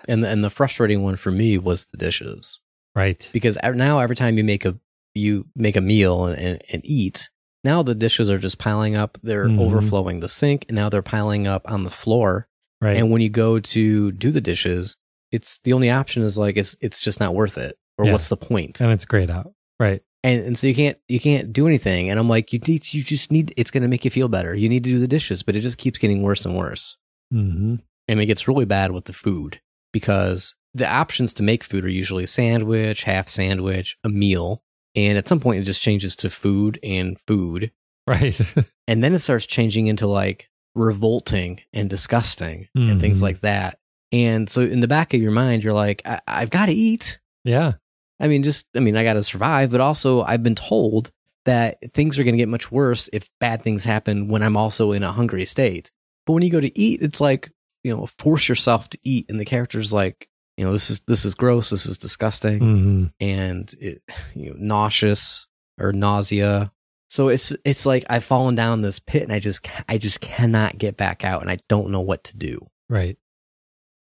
And 0.09 0.23
the, 0.25 0.29
and 0.29 0.43
the 0.45 0.51
frustrating 0.51 1.03
one 1.03 1.17
for 1.17 1.31
me 1.31 1.59
was 1.59 1.85
the 1.87 1.97
dishes. 1.97 2.61
Right. 2.95 3.29
because 3.33 3.57
now 3.63 4.01
every 4.01 4.17
time 4.17 4.37
you 4.37 4.45
make 4.45 4.65
a 4.67 4.79
you 5.15 5.47
make 5.57 5.77
a 5.77 5.81
meal 5.81 6.27
and, 6.27 6.39
and, 6.39 6.63
and 6.73 6.83
eat 6.85 7.31
now 7.65 7.83
the 7.83 7.95
dishes 7.95 8.29
are 8.29 8.39
just 8.39 8.59
piling 8.59 8.97
up 8.97 9.17
they're 9.23 9.47
Mhm. 9.49 9.61
overflowing 9.61 10.21
the 10.21 10.29
sink 10.29 10.67
and 10.69 10.77
now 10.77 10.89
they're 10.91 11.01
piling 11.01 11.47
up 11.47 11.71
on 11.71 11.85
the 11.85 11.91
floor 11.91 12.49
Right. 12.83 12.97
and 12.99 13.11
when 13.11 13.23
you 13.23 13.31
go 13.31 13.61
to 13.61 14.13
do 14.13 14.31
the 14.31 14.43
dishes 14.43 14.97
it's 15.31 15.59
the 15.61 15.73
only 15.73 15.89
option 15.89 16.23
is 16.23 16.37
like 16.37 16.59
it's 16.59 16.77
it's 16.83 17.01
just 17.01 17.19
not 17.19 17.35
worth 17.35 17.57
it 17.57 17.79
or 17.97 18.05
Yeah. 18.05 18.13
what's 18.13 18.29
the 18.29 18.37
point? 18.37 18.81
and 18.83 18.91
it's 18.93 19.07
grayed 19.07 19.31
out. 19.31 19.53
Right. 19.81 20.03
and 20.23 20.43
and 20.45 20.59
so 20.59 20.67
you 20.67 20.75
can't 20.75 20.99
you 21.09 21.19
can't 21.21 21.51
do 21.51 21.67
anything 21.67 22.11
and 22.11 22.21
i'm 22.21 22.29
like 22.29 22.53
you 22.53 22.59
need 22.59 22.93
you 22.93 23.03
just 23.03 23.33
need 23.33 23.55
it's 23.57 23.71
going 23.71 23.83
to 23.85 23.89
make 23.89 24.05
you 24.05 24.11
feel 24.11 24.29
better 24.29 24.55
you 24.55 24.69
need 24.69 24.85
to 24.85 24.91
do 24.91 24.99
the 24.99 25.09
dishes 25.09 25.43
but 25.43 25.57
it 25.57 25.61
just 25.61 25.79
keeps 25.79 25.99
getting 25.99 26.21
worse 26.23 26.45
and 26.45 26.59
worse 26.59 26.99
hmm 27.31 27.77
and 28.09 28.21
it 28.21 28.27
gets 28.27 28.47
really 28.49 28.67
bad 28.67 28.91
with 28.93 29.07
the 29.07 29.13
food 29.15 29.61
because 29.93 30.55
the 30.75 30.91
options 30.91 31.35
to 31.35 31.43
make 31.43 31.63
food 31.63 31.85
are 31.85 31.89
usually 31.91 32.27
sandwich, 32.27 33.05
half 33.05 33.29
sandwich, 33.29 33.97
a 34.05 34.09
meal, 34.09 34.63
and 34.95 35.17
at 35.19 35.29
some 35.29 35.41
point 35.41 35.61
it 35.61 35.65
just 35.65 35.83
changes 35.83 36.17
to 36.17 36.31
food 36.31 36.79
and 36.83 37.19
food, 37.27 37.71
Right. 38.07 38.41
and 38.89 39.05
then 39.05 39.15
it 39.15 39.21
starts 39.21 39.47
changing 39.47 39.87
into 39.87 40.07
like 40.07 40.49
revolting 40.75 41.61
and 41.73 41.89
disgusting 41.89 42.69
and 42.75 43.01
things 43.01 43.21
Mhm. 43.21 43.23
like 43.23 43.41
that. 43.41 43.79
And 44.11 44.49
so 44.51 44.63
in 44.63 44.81
the 44.81 44.89
back 44.89 45.15
of 45.15 45.21
your 45.23 45.31
mind, 45.31 45.63
you're 45.63 45.73
like, 45.73 46.03
I- 46.05 46.21
I've 46.27 46.51
got 46.51 46.67
to 46.67 46.73
eat. 46.73 47.21
yeah. 47.45 47.75
I 48.21 48.29
mean, 48.29 48.43
just 48.45 48.67
I 48.77 48.81
mean, 48.81 48.97
I 48.97 49.03
got 49.03 49.15
to 49.15 49.23
survive, 49.23 49.71
but 49.73 49.81
also 49.81 50.23
I've 50.23 50.43
been 50.45 50.55
told 50.55 51.11
that 51.45 51.79
things 51.93 52.19
are 52.19 52.25
going 52.25 52.35
to 52.35 52.39
get 52.39 52.49
much 52.49 52.71
worse 52.71 53.11
if 53.13 53.29
bad 53.41 53.63
things 53.63 53.83
happen 53.83 54.29
when 54.29 54.43
I'm 54.45 54.57
also 54.57 54.93
in 54.93 55.03
a 55.03 55.11
hungry 55.11 55.45
state. 55.45 55.91
But 56.25 56.35
when 56.35 56.43
you 56.45 56.51
go 56.51 56.61
to 56.61 56.79
eat, 56.79 57.03
it's 57.03 57.21
like 57.21 57.51
you 57.83 57.95
know, 57.95 58.07
force 58.19 58.49
yourself 58.49 58.89
to 58.91 58.99
eat, 59.03 59.27
and 59.29 59.41
the 59.41 59.45
character's 59.45 59.93
like, 59.93 60.29
you 60.57 60.65
know, 60.65 60.73
this 60.73 60.91
is 60.91 61.01
this 61.07 61.25
is 61.25 61.35
gross, 61.35 61.71
this 61.71 61.87
is 61.87 61.99
disgusting, 61.99 62.59
hmm 62.59 63.05
and 63.21 63.75
it, 63.81 64.03
you 64.35 64.51
know, 64.51 64.57
nauseous 64.59 65.47
or 65.79 65.93
nausea. 65.93 66.73
So 67.09 67.29
it's 67.29 67.53
it's 67.65 67.85
like 67.85 68.05
I've 68.09 68.25
fallen 68.25 68.55
down 68.55 68.81
this 68.81 68.99
pit, 68.99 69.23
and 69.23 69.33
I 69.33 69.39
just 69.39 69.69
I 69.89 69.99
just 69.99 70.21
cannot 70.21 70.79
get 70.79 70.97
back 70.97 71.25
out, 71.25 71.43
and 71.43 71.51
I 71.51 71.59
don't 71.69 71.91
know 71.91 72.01
what 72.01 72.25
to 72.25 72.37
do. 72.37 72.67
Right. 72.89 73.19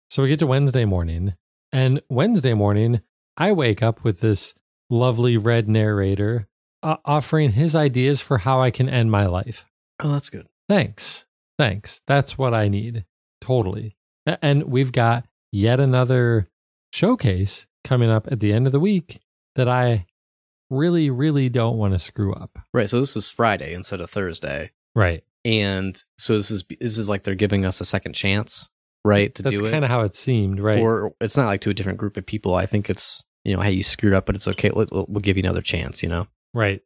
So 0.09 0.23
we 0.23 0.29
get 0.29 0.39
to 0.39 0.47
Wednesday 0.47 0.85
morning, 0.85 1.33
and 1.71 2.01
Wednesday 2.09 2.53
morning, 2.53 3.01
I 3.35 3.51
wake 3.51 3.81
up 3.81 4.03
with 4.03 4.19
this 4.19 4.53
lovely 4.89 5.37
red 5.37 5.67
narrator 5.67 6.47
uh, 6.83 6.97
offering 7.05 7.53
his 7.53 7.75
ideas 7.75 8.21
for 8.21 8.39
how 8.39 8.61
I 8.61 8.69
can 8.69 8.89
end 8.89 9.09
my 9.09 9.25
life. 9.25 9.65
Oh, 9.99 10.11
that's 10.11 10.29
good. 10.29 10.47
Thanks. 10.69 11.25
Thanks. 11.57 12.01
That's 12.05 12.37
what 12.37 12.53
I 12.53 12.67
need. 12.67 13.05
Totally. 13.43 13.95
And 14.25 14.63
we've 14.63 14.91
got 14.91 15.25
yet 15.51 15.79
another 15.79 16.49
showcase 16.93 17.67
coming 17.83 18.09
up 18.09 18.27
at 18.31 18.39
the 18.39 18.53
end 18.53 18.65
of 18.65 18.71
the 18.71 18.79
week 18.79 19.19
that 19.55 19.67
I 19.67 20.05
really, 20.69 21.09
really 21.09 21.49
don't 21.49 21.77
want 21.77 21.93
to 21.93 21.99
screw 21.99 22.33
up. 22.33 22.57
Right. 22.73 22.89
So 22.89 22.99
this 22.99 23.15
is 23.17 23.29
Friday 23.29 23.73
instead 23.73 23.99
of 24.01 24.09
Thursday. 24.09 24.71
Right. 24.95 25.23
and 25.43 26.01
so 26.17 26.37
this 26.37 26.51
is 26.51 26.63
this 26.79 26.97
is 26.99 27.09
like 27.09 27.23
they're 27.23 27.35
giving 27.35 27.65
us 27.65 27.81
a 27.81 27.85
second 27.85 28.13
chance 28.13 28.69
right? 29.05 29.33
To 29.35 29.43
That's 29.43 29.59
do 29.59 29.65
it, 29.67 29.71
kind 29.71 29.83
of 29.83 29.89
how 29.91 30.01
it 30.01 30.15
seemed, 30.15 30.59
right? 30.59 30.79
or 30.79 31.13
it's 31.19 31.35
not 31.35 31.47
like 31.47 31.61
to 31.61 31.69
a 31.69 31.73
different 31.73 31.97
group 31.99 32.15
of 32.15 32.25
people. 32.25 32.55
I 32.55 32.65
think 32.65 32.89
it's 32.89 33.23
you 33.43 33.53
know, 33.55 33.61
hey, 33.61 33.71
you 33.71 33.83
screwed 33.83 34.13
up, 34.13 34.25
but 34.25 34.35
it's 34.35 34.47
okay. 34.47 34.71
We'll, 34.73 34.87
we'll 34.89 35.19
give 35.21 35.35
you 35.35 35.43
another 35.43 35.61
chance. 35.61 36.01
You 36.01 36.09
know, 36.09 36.27
Right. 36.53 36.81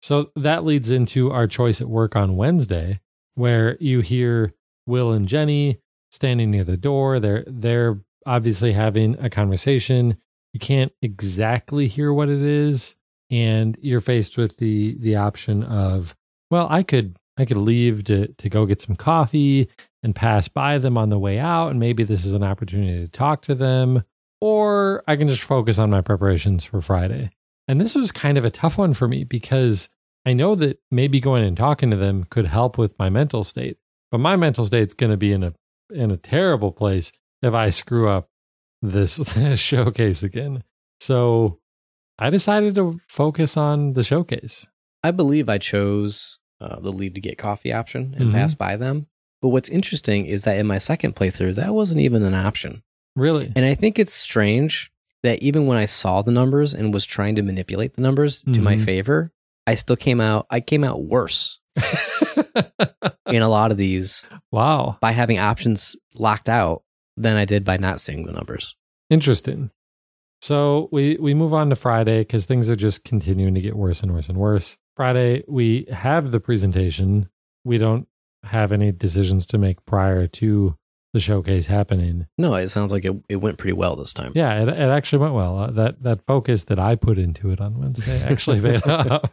So 0.00 0.30
that 0.36 0.64
leads 0.64 0.90
into 0.90 1.30
our 1.32 1.46
choice 1.46 1.80
at 1.80 1.88
work 1.88 2.14
on 2.16 2.36
Wednesday, 2.36 3.00
where 3.34 3.76
you 3.80 4.00
hear 4.00 4.54
Will 4.86 5.12
and 5.12 5.26
Jenny 5.28 5.80
standing 6.18 6.50
near 6.50 6.64
the 6.64 6.76
door. 6.76 7.20
They're 7.20 7.44
they're 7.46 8.00
obviously 8.26 8.72
having 8.72 9.16
a 9.20 9.30
conversation. 9.30 10.18
You 10.52 10.58
can't 10.58 10.90
exactly 11.00 11.86
hear 11.86 12.12
what 12.12 12.28
it 12.28 12.42
is, 12.42 12.96
and 13.30 13.78
you're 13.80 14.00
faced 14.00 14.36
with 14.36 14.56
the 14.56 14.96
the 14.98 15.14
option 15.14 15.62
of, 15.62 16.16
well, 16.50 16.66
I 16.68 16.82
could 16.82 17.16
I 17.36 17.44
could 17.44 17.56
leave 17.56 18.02
to 18.04 18.26
to 18.26 18.48
go 18.48 18.66
get 18.66 18.80
some 18.80 18.96
coffee 18.96 19.68
and 20.02 20.12
pass 20.12 20.48
by 20.48 20.78
them 20.78 20.98
on 20.98 21.08
the 21.08 21.20
way 21.20 21.38
out, 21.38 21.68
and 21.68 21.78
maybe 21.78 22.02
this 22.02 22.24
is 22.24 22.34
an 22.34 22.42
opportunity 22.42 23.00
to 23.00 23.08
talk 23.08 23.42
to 23.42 23.54
them, 23.54 24.02
or 24.40 25.04
I 25.06 25.14
can 25.14 25.28
just 25.28 25.42
focus 25.42 25.78
on 25.78 25.90
my 25.90 26.00
preparations 26.00 26.64
for 26.64 26.80
Friday. 26.80 27.30
And 27.68 27.80
this 27.80 27.94
was 27.94 28.10
kind 28.10 28.36
of 28.36 28.44
a 28.44 28.50
tough 28.50 28.76
one 28.76 28.92
for 28.92 29.06
me 29.06 29.22
because 29.22 29.88
I 30.26 30.32
know 30.32 30.56
that 30.56 30.80
maybe 30.90 31.20
going 31.20 31.44
and 31.44 31.56
talking 31.56 31.92
to 31.92 31.96
them 31.96 32.26
could 32.28 32.46
help 32.46 32.76
with 32.76 32.98
my 32.98 33.08
mental 33.08 33.44
state. 33.44 33.76
But 34.10 34.18
my 34.18 34.36
mental 34.36 34.64
state's 34.64 34.94
going 34.94 35.10
to 35.10 35.16
be 35.16 35.32
in 35.32 35.44
a 35.44 35.52
in 35.90 36.10
a 36.10 36.16
terrible 36.16 36.72
place 36.72 37.12
if 37.42 37.54
I 37.54 37.70
screw 37.70 38.08
up 38.08 38.28
this, 38.82 39.20
showcase 39.60 40.22
again. 40.22 40.62
So 41.00 41.58
I 42.18 42.30
decided 42.30 42.74
to 42.76 43.00
focus 43.08 43.56
on 43.56 43.92
the 43.94 44.02
showcase. 44.04 44.66
I 45.02 45.10
believe 45.12 45.48
I 45.48 45.58
chose 45.58 46.38
uh, 46.60 46.80
the 46.80 46.90
leave 46.92 47.14
to 47.14 47.20
get 47.20 47.38
coffee 47.38 47.72
option 47.72 48.14
and 48.18 48.30
Mhm. 48.30 48.32
pass 48.32 48.54
by 48.54 48.76
them. 48.76 49.06
But 49.40 49.50
what's 49.50 49.68
interesting 49.68 50.26
is 50.26 50.42
that 50.42 50.58
in 50.58 50.66
my 50.66 50.78
second 50.78 51.14
playthrough, 51.14 51.54
that 51.54 51.72
wasn't 51.72 52.00
even 52.00 52.24
an 52.24 52.34
option. 52.34 52.82
Really? 53.14 53.52
And 53.54 53.64
I 53.64 53.76
think 53.76 53.98
it's 54.00 54.12
strange 54.12 54.90
that 55.22 55.40
even 55.40 55.66
when 55.66 55.78
I 55.78 55.86
saw 55.86 56.22
the 56.22 56.32
numbers 56.32 56.74
and 56.74 56.92
was 56.92 57.04
trying 57.04 57.36
to 57.36 57.42
manipulate 57.42 57.94
the 57.94 58.02
numbers 58.02 58.42
to 58.52 58.60
my 58.60 58.74
Mhm. 58.76 58.84
favor, 58.84 59.32
I 59.68 59.76
still 59.76 59.96
came 59.96 60.20
out 60.20 60.46
I 60.50 60.58
came 60.60 60.82
out 60.82 61.04
worse 61.04 61.60
in 63.26 63.42
a 63.42 63.48
lot 63.48 63.70
of 63.70 63.76
these 63.76 64.24
wow. 64.50 64.96
by 65.00 65.12
having 65.12 65.38
options 65.38 65.96
locked 66.14 66.48
out 66.48 66.82
than 67.16 67.36
I 67.36 67.44
did 67.44 67.64
by 67.64 67.76
not 67.76 68.00
seeing 68.00 68.24
the 68.24 68.32
numbers. 68.32 68.76
Interesting. 69.10 69.70
So 70.40 70.88
we 70.92 71.16
we 71.16 71.34
move 71.34 71.52
on 71.52 71.70
to 71.70 71.76
Friday 71.76 72.20
because 72.20 72.46
things 72.46 72.70
are 72.70 72.76
just 72.76 73.04
continuing 73.04 73.54
to 73.54 73.60
get 73.60 73.76
worse 73.76 74.02
and 74.02 74.12
worse 74.12 74.28
and 74.28 74.38
worse. 74.38 74.78
Friday 74.96 75.44
we 75.48 75.86
have 75.90 76.30
the 76.30 76.40
presentation. 76.40 77.28
We 77.64 77.78
don't 77.78 78.06
have 78.44 78.70
any 78.70 78.92
decisions 78.92 79.46
to 79.46 79.58
make 79.58 79.84
prior 79.84 80.26
to 80.28 80.76
the 81.12 81.20
showcase 81.20 81.66
happening. 81.66 82.26
No, 82.36 82.54
it 82.54 82.68
sounds 82.68 82.92
like 82.92 83.04
it, 83.04 83.16
it 83.28 83.36
went 83.36 83.58
pretty 83.58 83.72
well 83.72 83.96
this 83.96 84.12
time. 84.12 84.32
Yeah, 84.34 84.62
it, 84.62 84.68
it 84.68 84.78
actually 84.78 85.20
went 85.20 85.34
well. 85.34 85.58
Uh, 85.58 85.70
that 85.72 86.02
that 86.02 86.22
focus 86.26 86.64
that 86.64 86.78
I 86.78 86.94
put 86.94 87.18
into 87.18 87.50
it 87.50 87.60
on 87.60 87.78
Wednesday 87.78 88.22
actually 88.22 88.60
paid 88.80 88.82
off. 88.86 89.30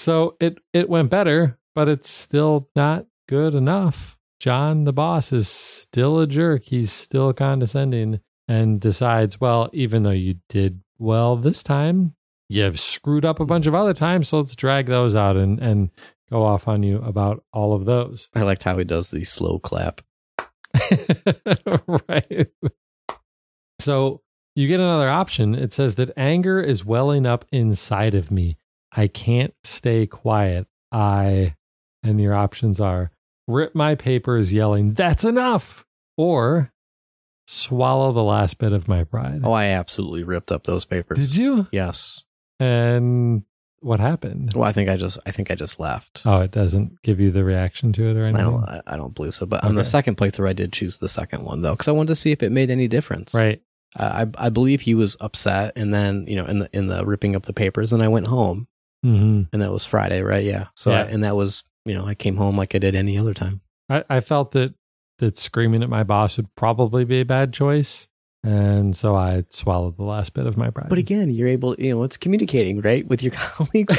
So 0.00 0.36
it 0.40 0.58
it 0.72 0.88
went 0.88 1.10
better, 1.10 1.58
but 1.74 1.88
it's 1.88 2.08
still 2.08 2.70
not 2.74 3.06
good 3.28 3.54
enough. 3.54 4.18
John, 4.40 4.84
the 4.84 4.92
boss, 4.94 5.30
is 5.30 5.46
still 5.46 6.20
a 6.20 6.26
jerk. 6.26 6.62
He's 6.64 6.90
still 6.90 7.34
condescending 7.34 8.20
and 8.48 8.80
decides, 8.80 9.38
well, 9.38 9.68
even 9.74 10.02
though 10.02 10.10
you 10.10 10.36
did 10.48 10.80
well 10.98 11.36
this 11.36 11.62
time, 11.62 12.14
you've 12.48 12.80
screwed 12.80 13.26
up 13.26 13.40
a 13.40 13.44
bunch 13.44 13.66
of 13.66 13.74
other 13.74 13.92
times. 13.92 14.28
So 14.28 14.38
let's 14.38 14.56
drag 14.56 14.86
those 14.86 15.14
out 15.14 15.36
and 15.36 15.60
and 15.60 15.90
go 16.30 16.44
off 16.44 16.66
on 16.66 16.82
you 16.82 17.02
about 17.02 17.44
all 17.52 17.74
of 17.74 17.84
those. 17.84 18.30
I 18.34 18.42
liked 18.42 18.62
how 18.62 18.78
he 18.78 18.84
does 18.84 19.10
the 19.10 19.24
slow 19.24 19.58
clap. 19.58 20.00
right. 22.08 22.48
So 23.78 24.22
you 24.54 24.66
get 24.66 24.80
another 24.80 25.10
option. 25.10 25.54
It 25.54 25.72
says 25.72 25.96
that 25.96 26.12
anger 26.16 26.58
is 26.60 26.84
welling 26.84 27.26
up 27.26 27.44
inside 27.52 28.14
of 28.14 28.30
me. 28.30 28.56
I 28.92 29.06
can't 29.08 29.54
stay 29.64 30.06
quiet. 30.06 30.66
I, 30.92 31.54
and 32.02 32.20
your 32.20 32.34
options 32.34 32.80
are 32.80 33.10
rip 33.46 33.74
my 33.74 33.94
papers 33.94 34.52
yelling, 34.52 34.92
that's 34.92 35.24
enough, 35.24 35.84
or 36.16 36.72
swallow 37.46 38.12
the 38.12 38.22
last 38.22 38.58
bit 38.58 38.72
of 38.72 38.88
my 38.88 39.04
pride. 39.04 39.42
Oh, 39.44 39.52
I 39.52 39.66
absolutely 39.66 40.24
ripped 40.24 40.52
up 40.52 40.64
those 40.64 40.84
papers. 40.84 41.18
Did 41.18 41.36
you? 41.36 41.66
Yes. 41.72 42.24
And 42.58 43.44
what 43.80 43.98
happened? 43.98 44.52
Well, 44.54 44.68
I 44.68 44.72
think 44.72 44.90
I 44.90 44.96
just 44.96 45.18
I 45.26 45.30
think 45.30 45.50
I 45.50 45.54
just 45.54 45.80
left. 45.80 46.22
Oh, 46.26 46.40
it 46.40 46.50
doesn't 46.50 47.02
give 47.02 47.18
you 47.18 47.30
the 47.30 47.44
reaction 47.44 47.92
to 47.94 48.10
it 48.10 48.16
or 48.16 48.26
anything. 48.26 48.46
I 48.46 48.50
don't 48.50 48.82
I, 48.86 48.96
don't 48.96 49.14
believe 49.14 49.34
so. 49.34 49.46
But 49.46 49.64
on 49.64 49.74
the 49.74 49.84
second 49.84 50.16
playthrough, 50.16 50.48
I 50.48 50.52
did 50.52 50.72
choose 50.72 50.98
the 50.98 51.08
second 51.08 51.44
one 51.44 51.62
though 51.62 51.72
because 51.72 51.88
I 51.88 51.92
wanted 51.92 52.08
to 52.08 52.14
see 52.16 52.30
if 52.30 52.42
it 52.42 52.52
made 52.52 52.70
any 52.70 52.88
difference. 52.88 53.34
Right. 53.34 53.62
I 53.96 54.22
I 54.22 54.26
I 54.36 54.48
believe 54.50 54.82
he 54.82 54.94
was 54.94 55.16
upset, 55.20 55.72
and 55.76 55.92
then 55.92 56.26
you 56.28 56.36
know 56.36 56.44
in 56.44 56.60
the 56.60 56.70
in 56.72 56.86
the 56.88 57.04
ripping 57.04 57.34
up 57.34 57.44
the 57.44 57.52
papers, 57.54 57.92
and 57.92 58.02
I 58.02 58.08
went 58.08 58.26
home, 58.26 58.68
hmm 59.02 59.42
and 59.52 59.62
that 59.62 59.72
was 59.72 59.84
Friday, 59.84 60.22
right? 60.22 60.44
Yeah. 60.44 60.66
So 60.76 60.90
Yeah. 60.90 61.02
I, 61.02 61.06
and 61.06 61.24
that 61.24 61.36
was 61.36 61.64
you 61.84 61.94
know 61.94 62.06
I 62.06 62.14
came 62.14 62.36
home 62.36 62.56
like 62.56 62.74
I 62.74 62.78
did 62.78 62.94
any 62.94 63.18
other 63.18 63.34
time. 63.34 63.60
I, 63.88 64.04
I 64.08 64.20
felt 64.20 64.52
that 64.52 64.74
that 65.18 65.38
screaming 65.38 65.82
at 65.82 65.88
my 65.90 66.04
boss 66.04 66.36
would 66.36 66.54
probably 66.54 67.04
be 67.04 67.20
a 67.20 67.24
bad 67.24 67.52
choice, 67.52 68.08
and 68.42 68.94
so 68.96 69.14
I 69.14 69.44
swallowed 69.50 69.96
the 69.96 70.04
last 70.04 70.32
bit 70.34 70.46
of 70.46 70.56
my 70.56 70.70
pride. 70.70 70.88
But 70.88 70.98
again, 70.98 71.30
you're 71.30 71.48
able, 71.48 71.74
you 71.76 71.94
know, 71.94 72.02
it's 72.04 72.16
communicating 72.16 72.80
right 72.80 73.06
with 73.06 73.22
your 73.22 73.32
colleagues. 73.36 73.96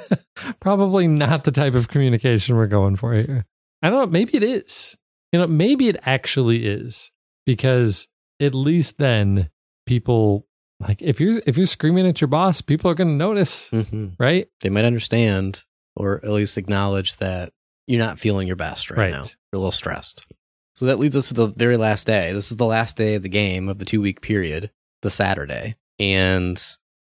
probably 0.60 1.08
not 1.08 1.44
the 1.44 1.50
type 1.52 1.74
of 1.74 1.88
communication 1.88 2.56
we're 2.56 2.66
going 2.66 2.96
for 2.96 3.14
here. 3.14 3.46
I 3.82 3.90
don't 3.90 3.98
know. 3.98 4.06
Maybe 4.06 4.36
it 4.36 4.42
is. 4.42 4.96
You 5.32 5.40
know, 5.40 5.46
maybe 5.46 5.88
it 5.88 5.96
actually 6.06 6.66
is 6.66 7.10
because 7.46 8.06
at 8.40 8.54
least 8.54 8.98
then 8.98 9.50
people 9.86 10.46
like 10.80 11.00
if 11.02 11.20
you're 11.20 11.40
if 11.46 11.56
you're 11.56 11.66
screaming 11.66 12.06
at 12.06 12.20
your 12.20 12.28
boss, 12.28 12.60
people 12.60 12.90
are 12.90 12.94
going 12.94 13.08
to 13.08 13.14
notice, 13.14 13.70
hmm 13.70 14.08
right? 14.18 14.48
They 14.60 14.68
might 14.70 14.84
understand, 14.84 15.62
or 15.96 16.16
at 16.24 16.30
least 16.30 16.58
acknowledge 16.58 17.16
that 17.18 17.52
you're 17.86 17.98
not 18.04 18.18
feeling 18.18 18.46
your 18.46 18.56
best 18.56 18.90
right, 18.90 18.98
Right. 18.98 19.10
now. 19.12 19.22
You're 19.24 19.54
a 19.54 19.58
little 19.58 19.70
stressed. 19.72 20.26
So 20.74 20.86
that 20.86 20.98
leads 20.98 21.16
us 21.16 21.28
to 21.28 21.34
the 21.34 21.46
very 21.48 21.76
last 21.76 22.06
day. 22.06 22.32
This 22.32 22.50
is 22.50 22.56
the 22.56 22.66
last 22.66 22.96
day 22.96 23.14
of 23.14 23.22
the 23.22 23.28
game 23.28 23.68
of 23.68 23.78
the 23.78 23.84
two 23.84 24.00
week 24.00 24.20
period, 24.20 24.70
the 25.02 25.10
Saturday. 25.10 25.76
And 26.00 26.60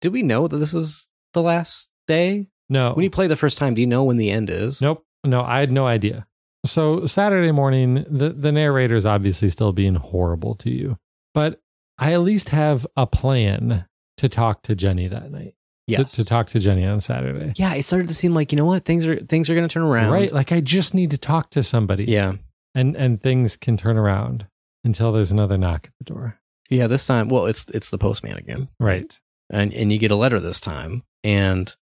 did 0.01 0.11
we 0.11 0.21
know 0.23 0.47
that 0.49 0.57
this 0.57 0.73
is 0.73 1.09
the 1.33 1.41
last 1.41 1.89
day? 2.07 2.47
No, 2.69 2.93
When 2.93 3.03
you 3.03 3.09
play 3.09 3.27
the 3.27 3.35
first 3.37 3.57
time, 3.57 3.73
do 3.75 3.81
you 3.81 3.87
know 3.87 4.03
when 4.03 4.17
the 4.17 4.31
end 4.31 4.49
is? 4.49 4.81
Nope. 4.81 5.05
No, 5.23 5.41
I 5.41 5.59
had 5.59 5.71
no 5.71 5.85
idea. 5.85 6.25
So 6.65 7.05
Saturday 7.05 7.51
morning, 7.51 8.05
the, 8.09 8.29
the 8.31 8.51
narrator 8.51 8.95
is 8.95 9.05
obviously 9.05 9.49
still 9.49 9.71
being 9.73 9.95
horrible 9.95 10.55
to 10.55 10.69
you, 10.69 10.97
but 11.33 11.61
I 12.03 12.13
at 12.13 12.21
least 12.21 12.49
have 12.49 12.85
a 12.97 13.07
plan 13.07 13.85
to 14.17 14.29
talk 14.29 14.63
to 14.63 14.75
Jenny 14.75 15.07
that 15.07 15.31
night. 15.31 15.55
To, 15.89 15.91
Yes. 15.91 16.15
to 16.15 16.23
talk 16.25 16.47
to 16.51 16.59
Jenny 16.59 16.85
on 16.85 17.01
Saturday. 17.01 17.51
yeah, 17.57 17.73
it 17.73 17.83
started 17.83 18.07
to 18.07 18.13
seem 18.13 18.33
like 18.33 18.51
you 18.53 18.57
know 18.57 18.65
what 18.65 18.85
things 18.85 19.05
are 19.05 19.17
things 19.19 19.49
are 19.49 19.53
going 19.55 19.67
to 19.67 19.73
turn 19.73 19.83
around. 19.83 20.11
Right. 20.11 20.31
Like 20.31 20.51
I 20.53 20.61
just 20.61 20.93
need 20.93 21.11
to 21.11 21.17
talk 21.17 21.49
to 21.51 21.61
somebody. 21.63 22.05
Yeah. 22.05 22.33
And 22.75 22.95
and 22.95 23.21
things 23.21 23.57
can 23.57 23.75
turn 23.77 23.97
around 23.97 24.47
until 24.85 25.11
there's 25.11 25.31
another 25.31 25.57
knock 25.57 25.87
at 25.87 25.93
the 25.99 26.05
door. 26.13 26.39
Yeah. 26.69 26.87
This 26.87 27.05
time, 27.05 27.27
well, 27.29 27.47
it's 27.47 27.69
it's 27.71 27.89
the 27.89 27.97
postman 27.97 28.37
again. 28.37 28.69
Right. 28.79 29.17
and 29.49 29.73
and 29.73 29.91
you 29.91 29.97
get 29.97 30.09
a 30.11 30.15
letter 30.15 30.39
this 30.39 30.59
time 30.61 31.03
and 31.23 31.75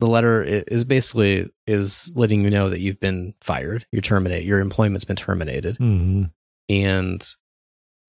the 0.00 0.06
letter 0.06 0.42
is 0.42 0.84
basically 0.84 1.50
is 1.66 2.10
letting 2.14 2.42
you 2.42 2.48
know 2.50 2.70
that 2.70 2.80
you've 2.80 2.98
been 3.00 3.34
fired 3.42 3.84
you're 3.92 4.00
terminated 4.00 4.46
your 4.46 4.60
employment's 4.60 5.04
been 5.04 5.14
terminated 5.16 5.76
hmm 5.76 6.24
and 6.70 7.34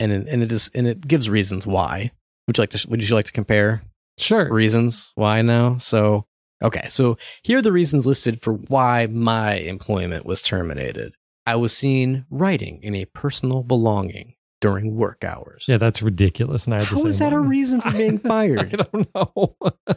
and 0.02 0.12
it, 0.12 0.28
and 0.28 0.44
it 0.44 0.52
is 0.52 0.70
and 0.76 0.88
it 0.88 1.08
gives 1.08 1.30
reasons 1.30 1.66
why 1.66 2.12
would 2.48 2.58
you 2.58 2.62
like 2.62 2.70
to 2.72 2.88
would 2.90 3.08
you 3.08 3.16
like 3.16 3.26
to 3.26 3.32
compare 3.32 3.84
Sure. 4.18 4.52
reasons 4.52 5.12
why 5.16 5.42
now 5.42 5.78
so 5.78 6.26
okay 6.62 6.88
so 6.90 7.18
here 7.44 7.60
are 7.60 7.62
the 7.62 7.72
reasons 7.72 8.06
listed 8.06 8.42
for 8.42 8.54
why 8.54 9.08
my 9.08 9.54
employment 9.56 10.26
was 10.26 10.42
terminated 10.42 11.14
i 11.46 11.56
was 11.56 11.76
seen 11.76 12.26
writing 12.30 12.80
in 12.84 12.94
a 12.96 13.06
personal 13.06 13.64
belonging 13.64 14.36
during 14.60 14.96
work 14.96 15.24
hours 15.24 15.66
Yeah, 15.68 15.78
that's 15.78 16.04
ridiculous. 16.04 16.66
And 16.66 16.76
I 16.76 16.84
how 16.84 17.04
is 17.06 17.18
that 17.18 17.34
a 17.34 17.40
reason 17.40 17.82
for 17.82 17.90
being 17.92 18.20
fired? 18.34 18.80
I 18.80 18.84
don't 18.92 19.08
know. 19.16 19.56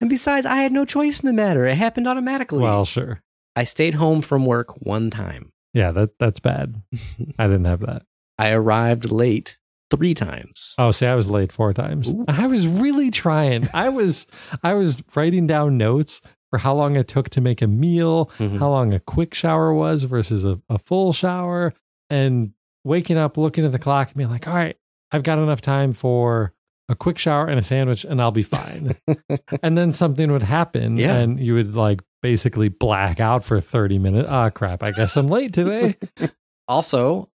And 0.00 0.10
besides, 0.10 0.46
I 0.46 0.56
had 0.58 0.72
no 0.72 0.84
choice 0.84 1.20
in 1.20 1.26
the 1.26 1.32
matter. 1.32 1.64
It 1.64 1.76
happened 1.78 2.06
automatically. 2.06 2.60
well, 2.62 2.84
sure. 2.84 3.22
I 3.56 3.64
stayed 3.64 3.94
home 3.94 4.20
from 4.20 4.44
work 4.44 4.76
one 4.78 5.08
time. 5.10 5.50
Yeah, 5.72 5.90
that 5.92 6.10
that's 6.20 6.38
bad. 6.38 6.82
I 7.38 7.46
didn't 7.46 7.64
have 7.64 7.80
that. 7.80 8.02
I 8.38 8.50
arrived 8.52 9.10
late 9.10 9.58
three 9.90 10.14
times. 10.14 10.74
Oh, 10.78 10.90
see, 10.90 11.06
I 11.06 11.14
was 11.14 11.30
late 11.30 11.52
four 11.52 11.72
times. 11.72 12.12
Ooh. 12.12 12.24
I 12.28 12.46
was 12.46 12.66
really 12.66 13.10
trying. 13.10 13.68
I 13.72 13.88
was 13.88 14.26
I 14.62 14.74
was 14.74 15.02
writing 15.14 15.46
down 15.46 15.78
notes 15.78 16.20
for 16.50 16.58
how 16.58 16.74
long 16.74 16.96
it 16.96 17.08
took 17.08 17.28
to 17.30 17.40
make 17.40 17.62
a 17.62 17.66
meal, 17.66 18.30
Mhm. 18.38 18.58
how 18.58 18.70
long 18.70 18.92
a 18.94 19.00
quick 19.00 19.34
shower 19.34 19.72
was 19.74 20.04
versus 20.04 20.44
a, 20.44 20.60
a 20.68 20.78
full 20.78 21.12
shower, 21.12 21.72
and 22.10 22.52
waking 22.84 23.16
up, 23.16 23.36
looking 23.36 23.64
at 23.64 23.72
the 23.72 23.78
clock, 23.78 24.08
and 24.08 24.16
being 24.16 24.30
like, 24.30 24.46
all 24.46 24.54
right, 24.54 24.76
I've 25.10 25.22
got 25.24 25.38
enough 25.40 25.60
time 25.60 25.92
for 25.92 26.52
a 26.88 26.94
quick 26.94 27.18
shower 27.18 27.46
and 27.48 27.58
a 27.58 27.62
sandwich, 27.64 28.04
and 28.04 28.20
I'll 28.22 28.30
be 28.30 28.44
fine. 28.44 28.94
and 29.62 29.76
then 29.76 29.90
something 29.90 30.30
would 30.30 30.44
happen, 30.44 30.96
Yeah. 30.96 31.16
and 31.16 31.40
you 31.40 31.54
would 31.54 31.74
like 31.74 32.00
basically 32.22 32.68
black 32.68 33.18
out 33.18 33.42
for 33.44 33.60
30 33.60 33.98
minutes. 33.98 34.28
Ah, 34.30 34.50
crap, 34.50 34.84
I 34.84 34.92
guess 34.92 35.16
I'm 35.16 35.26
late 35.28 35.52
today. 35.52 35.96
Also, 36.68 37.28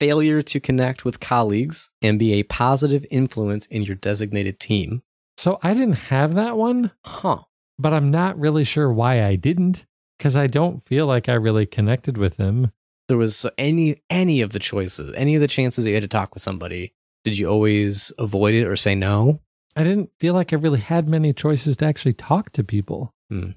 failure 0.00 0.42
to 0.42 0.58
connect 0.58 1.04
with 1.04 1.20
colleagues 1.20 1.90
and 2.02 2.18
be 2.18 2.32
a 2.32 2.42
positive 2.44 3.04
influence 3.10 3.66
in 3.66 3.82
your 3.82 3.94
designated 3.96 4.58
team. 4.58 5.02
So 5.36 5.58
I 5.62 5.74
didn't 5.74 6.08
have 6.10 6.34
that 6.34 6.56
one, 6.56 6.90
Huh. 7.04 7.42
but 7.78 7.92
I'm 7.92 8.10
not 8.10 8.38
really 8.38 8.64
sure 8.64 8.92
why 8.92 9.22
I 9.24 9.36
didn't 9.36 9.86
because 10.18 10.34
I 10.36 10.46
don't 10.48 10.84
feel 10.84 11.06
like 11.06 11.28
I 11.28 11.34
really 11.34 11.66
connected 11.66 12.18
with 12.18 12.36
them. 12.36 12.72
There 13.08 13.16
was 13.16 13.46
any 13.58 14.02
any 14.10 14.40
of 14.40 14.52
the 14.52 14.58
choices, 14.58 15.12
any 15.16 15.34
of 15.34 15.40
the 15.40 15.48
chances 15.48 15.84
that 15.84 15.90
you 15.90 15.94
had 15.96 16.02
to 16.02 16.08
talk 16.08 16.34
with 16.34 16.42
somebody. 16.42 16.92
Did 17.24 17.38
you 17.38 17.48
always 17.48 18.12
avoid 18.18 18.54
it 18.54 18.66
or 18.66 18.76
say 18.76 18.94
no? 18.94 19.40
I 19.76 19.84
didn't 19.84 20.10
feel 20.18 20.34
like 20.34 20.52
I 20.52 20.56
really 20.56 20.80
had 20.80 21.08
many 21.08 21.32
choices 21.32 21.76
to 21.78 21.84
actually 21.86 22.14
talk 22.14 22.50
to 22.52 22.64
people. 22.64 23.14
Hmm. 23.30 23.50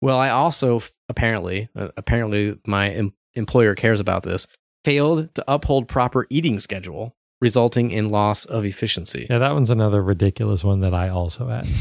Well, 0.00 0.18
I 0.18 0.30
also 0.30 0.80
apparently, 1.08 1.68
uh, 1.76 1.88
apparently, 1.96 2.58
my 2.66 2.90
em- 2.90 3.14
employer 3.34 3.74
cares 3.74 4.00
about 4.00 4.22
this. 4.24 4.46
Failed 4.84 5.34
to 5.36 5.44
uphold 5.46 5.86
proper 5.88 6.26
eating 6.30 6.58
schedule, 6.60 7.14
resulting 7.40 7.90
in 7.92 8.08
loss 8.08 8.44
of 8.44 8.64
efficiency. 8.64 9.26
Yeah, 9.30 9.38
that 9.38 9.52
one's 9.52 9.70
another 9.70 10.02
ridiculous 10.02 10.64
one 10.64 10.80
that 10.80 10.94
I 10.94 11.08
also 11.08 11.48
had. 11.48 11.66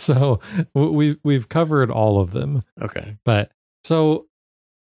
So 0.00 0.38
we've 0.74 1.18
we've 1.24 1.48
covered 1.48 1.90
all 1.90 2.20
of 2.20 2.30
them, 2.30 2.62
Okay. 2.80 3.16
but 3.24 3.50
so 3.82 4.28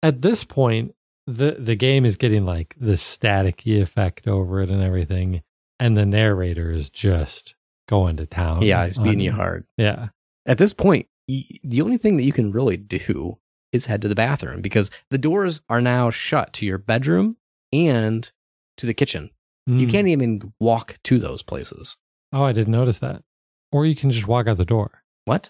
at 0.03 0.21
this 0.21 0.43
point, 0.43 0.93
the 1.25 1.55
the 1.57 1.77
game 1.77 2.03
is 2.03 2.17
getting 2.17 2.43
like 2.45 2.75
the 2.77 2.95
staticky 2.97 3.81
effect 3.81 4.27
over 4.27 4.61
it 4.61 4.69
and 4.69 4.83
everything, 4.83 5.41
and 5.79 5.95
the 5.95 6.05
narrator 6.05 6.69
is 6.69 6.89
just 6.89 7.55
going 7.87 8.17
to 8.17 8.25
town. 8.25 8.61
Yeah, 8.63 8.83
he's 8.83 8.97
beating 8.97 9.19
on- 9.19 9.23
you 9.23 9.31
hard. 9.31 9.65
Yeah, 9.77 10.09
At 10.45 10.57
this 10.57 10.73
point, 10.73 11.07
the 11.29 11.81
only 11.81 11.97
thing 11.97 12.17
that 12.17 12.23
you 12.23 12.33
can 12.33 12.51
really 12.51 12.75
do 12.75 13.37
is 13.71 13.85
head 13.85 14.01
to 14.01 14.09
the 14.09 14.15
bathroom 14.15 14.61
because 14.61 14.91
the 15.11 15.17
doors 15.17 15.61
are 15.69 15.79
now 15.79 16.09
shut 16.09 16.51
to 16.55 16.65
your 16.65 16.77
bedroom 16.77 17.37
and 17.73 18.31
to 18.77 18.85
the 18.85 18.93
kitchen. 18.93 19.31
You 19.67 19.87
Mm. 19.87 19.91
can't 19.91 20.07
even 20.07 20.53
walk 20.59 20.97
to 21.05 21.17
those 21.19 21.41
places. 21.41 21.97
Oh, 22.31 22.43
I 22.43 22.51
didn't 22.51 22.71
notice 22.71 22.99
that. 22.99 23.23
Or 23.71 23.85
you 23.85 23.95
can 23.95 24.11
just 24.11 24.27
walk 24.27 24.47
out 24.47 24.57
the 24.57 24.65
door. 24.65 25.03
What? 25.25 25.49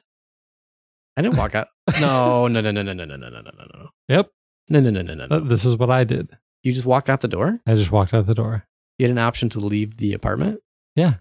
I 1.18 1.22
didn't 1.22 1.38
walk 1.38 1.55
out. 1.55 1.68
No, 1.99 2.47
no, 2.47 2.61
no, 2.61 2.72
no, 2.72 2.82
no, 2.82 2.93
no, 2.93 3.05
no, 3.05 3.16
no, 3.16 3.30
no, 3.30 3.30
no, 3.30 3.41
no, 3.41 3.66
no. 3.74 3.89
Yep, 4.09 4.32
No, 4.70 4.80
no, 4.80 4.89
no, 4.89 5.01
no, 5.01 5.13
no, 5.13 5.26
no. 5.28 5.39
this 5.41 5.66
is 5.66 5.78
what 5.78 5.89
I 5.89 6.03
did. 6.03 6.30
You 6.63 6.74
just 6.74 6.86
walked 6.86 7.09
out 7.09 7.22
the 7.22 7.28
door? 7.28 7.59
I 7.68 7.76
just 7.76 7.91
walked 7.91 8.13
out 8.13 8.26
the 8.26 8.34
door. 8.34 8.66
You 8.97 9.03
had 9.05 9.11
an 9.11 9.18
option 9.20 9.49
to 9.49 9.59
leave 9.59 9.97
the 9.97 10.13
apartment? 10.13 10.61
Yeah, 10.95 11.16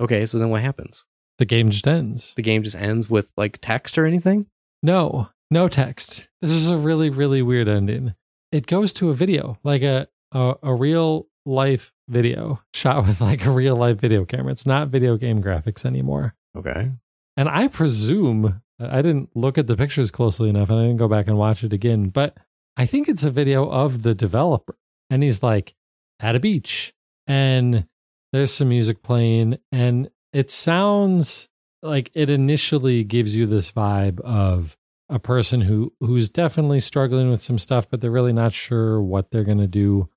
Okay, 0.00 0.26
so 0.26 0.38
then 0.38 0.50
what 0.50 0.62
happens? 0.62 1.04
the 1.38 1.44
game 1.44 1.70
just 1.70 1.86
ends. 1.86 2.32
The 2.34 2.42
game 2.42 2.62
just 2.62 2.76
ends 2.76 3.10
with 3.10 3.28
like 3.36 3.58
text 3.60 3.98
or 3.98 4.06
anything? 4.06 4.46
No, 4.82 5.28
no 5.50 5.68
text. 5.68 6.28
This 6.40 6.50
is 6.52 6.70
a 6.70 6.78
really, 6.78 7.10
really 7.10 7.42
weird 7.42 7.68
ending. 7.68 8.14
It 8.52 8.66
goes 8.66 8.92
to 8.94 9.10
a 9.10 9.14
video, 9.14 9.58
like 9.64 9.82
a 9.82 10.08
a, 10.36 10.54
a 10.62 10.74
real 10.74 11.28
life 11.44 11.92
video 12.08 12.60
shot 12.74 13.06
with 13.06 13.20
like 13.20 13.46
a 13.46 13.50
real 13.50 13.76
life 13.76 13.98
video 13.98 14.24
camera. 14.24 14.52
It's 14.52 14.66
not 14.66 14.88
video 14.88 15.16
game 15.16 15.42
graphics 15.42 15.84
anymore. 15.84 16.34
Okay. 16.56 16.90
And 17.36 17.48
I 17.48 17.68
presume 17.68 18.62
I 18.78 19.02
didn't 19.02 19.30
look 19.34 19.58
at 19.58 19.66
the 19.66 19.76
pictures 19.76 20.10
closely 20.10 20.48
enough 20.48 20.70
and 20.70 20.78
I 20.78 20.82
didn't 20.82 20.98
go 20.98 21.08
back 21.08 21.26
and 21.26 21.38
watch 21.38 21.64
it 21.64 21.72
again, 21.72 22.08
but 22.08 22.36
I 22.76 22.86
think 22.86 23.08
it's 23.08 23.24
a 23.24 23.30
video 23.30 23.68
of 23.68 24.02
the 24.02 24.14
developer. 24.14 24.76
And 25.08 25.22
he's 25.22 25.42
like 25.42 25.74
at 26.20 26.36
a 26.36 26.40
beach 26.40 26.94
and 27.26 27.86
there's 28.32 28.52
some 28.52 28.68
music 28.68 29.02
playing 29.02 29.58
and 29.72 30.10
it 30.32 30.50
sounds 30.50 31.48
like 31.82 32.10
it 32.14 32.28
initially 32.28 33.04
gives 33.04 33.34
you 33.34 33.46
this 33.46 33.70
vibe 33.70 34.20
of 34.20 34.76
a 35.08 35.18
person 35.18 35.60
who 35.60 35.92
who's 36.00 36.28
definitely 36.28 36.80
struggling 36.80 37.30
with 37.30 37.40
some 37.40 37.58
stuff 37.58 37.88
but 37.88 38.00
they're 38.00 38.10
really 38.10 38.32
not 38.32 38.52
sure 38.52 39.00
what 39.00 39.30
they're 39.30 39.44
going 39.44 39.58
to 39.58 39.68
do 39.68 40.08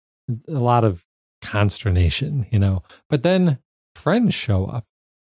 a 0.48 0.52
lot 0.52 0.84
of 0.84 1.06
consternation 1.42 2.46
you 2.52 2.60
know 2.60 2.84
but 3.10 3.24
then 3.24 3.60
friends 3.96 4.34
show 4.34 4.66
up 4.66 4.86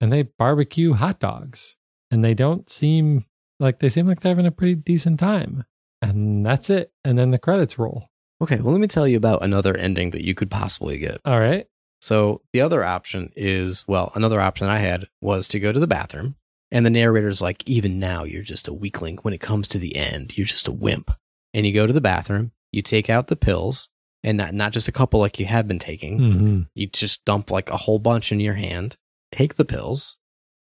and 0.01 0.13
they 0.13 0.23
barbecue 0.23 0.93
hot 0.93 1.19
dogs 1.19 1.77
and 2.11 2.25
they 2.25 2.35
don't 2.35 2.69
seem 2.69 3.25
like 3.59 3.79
they 3.79 3.89
seem 3.89 4.07
like 4.07 4.21
they're 4.21 4.31
having 4.33 4.47
a 4.47 4.51
pretty 4.51 4.75
decent 4.75 5.19
time 5.19 5.65
and 6.03 6.45
that's 6.45 6.69
it 6.69 6.93
and 7.05 7.19
then 7.19 7.31
the 7.31 7.39
credits 7.39 7.79
roll 7.79 8.09
Okay, 8.43 8.61
well, 8.61 8.73
let 8.73 8.81
me 8.81 8.89
tell 8.89 9.07
you 9.07 9.17
about 9.17 9.43
another 9.43 9.77
ending 9.77 10.11
that 10.11 10.25
you 10.25 10.35
could 10.35 10.51
possibly 10.51 10.99
get. 10.99 11.21
all 11.25 11.41
right 11.41 11.67
So 12.03 12.43
the 12.53 12.61
other 12.61 12.85
option 12.85 13.33
is, 13.37 13.85
well, 13.89 14.13
another 14.15 14.41
option 14.41 14.67
I 14.67 14.79
had 14.79 15.09
was 15.23 15.49
to 15.49 15.61
go 15.61 15.73
to 15.73 15.81
the 15.81 15.87
bathroom. 15.87 16.35
And 16.71 16.85
the 16.85 16.91
narrator's 16.91 17.41
like, 17.41 17.63
even 17.67 18.01
now, 18.01 18.25
you're 18.25 18.43
just 18.43 18.67
a 18.69 18.75
weakling. 18.75 19.19
When 19.19 19.33
it 19.33 19.41
comes 19.41 19.69
to 19.69 19.79
the 19.79 19.95
end, 19.95 20.37
you're 20.37 20.47
just 20.47 20.67
a 20.69 20.73
wimp. 20.73 21.11
And 21.55 21.65
you 21.65 21.73
go 21.73 21.87
to 21.87 21.93
the 21.93 22.01
bathroom, 22.01 22.51
you 22.73 22.83
take 22.83 23.09
out 23.09 23.29
the 23.29 23.37
pills, 23.37 23.89
and 24.25 24.39
not, 24.39 24.55
not 24.55 24.73
just 24.73 24.89
a 24.89 24.93
couple 24.93 25.21
like 25.21 25.39
you 25.39 25.47
have 25.47 25.69
been 25.69 25.79
taking. 25.79 26.19
hmm 26.19 26.61
You 26.75 26.89
just 26.89 27.25
dump 27.25 27.51
like 27.51 27.71
a 27.71 27.77
whole 27.77 27.99
bunch 28.01 28.33
in 28.33 28.41
your 28.41 28.55
hand, 28.55 28.97
take 29.31 29.55
the 29.55 29.65
pills, 29.65 30.19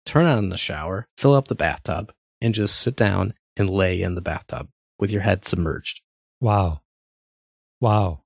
turn 0.06 0.24
on 0.26 0.48
the 0.48 0.56
shower, 0.56 1.06
fill 1.18 1.34
up 1.34 1.48
the 1.48 1.54
bathtub, 1.54 2.12
and 2.40 2.54
just 2.54 2.80
sit 2.80 2.96
down 2.96 3.34
and 3.56 3.68
lay 3.68 4.00
in 4.00 4.14
the 4.14 4.20
bathtub 4.22 4.68
with 4.98 5.10
your 5.10 5.22
head 5.22 5.44
submerged. 5.44 6.00
wow 6.40 6.80
wow 7.80 8.22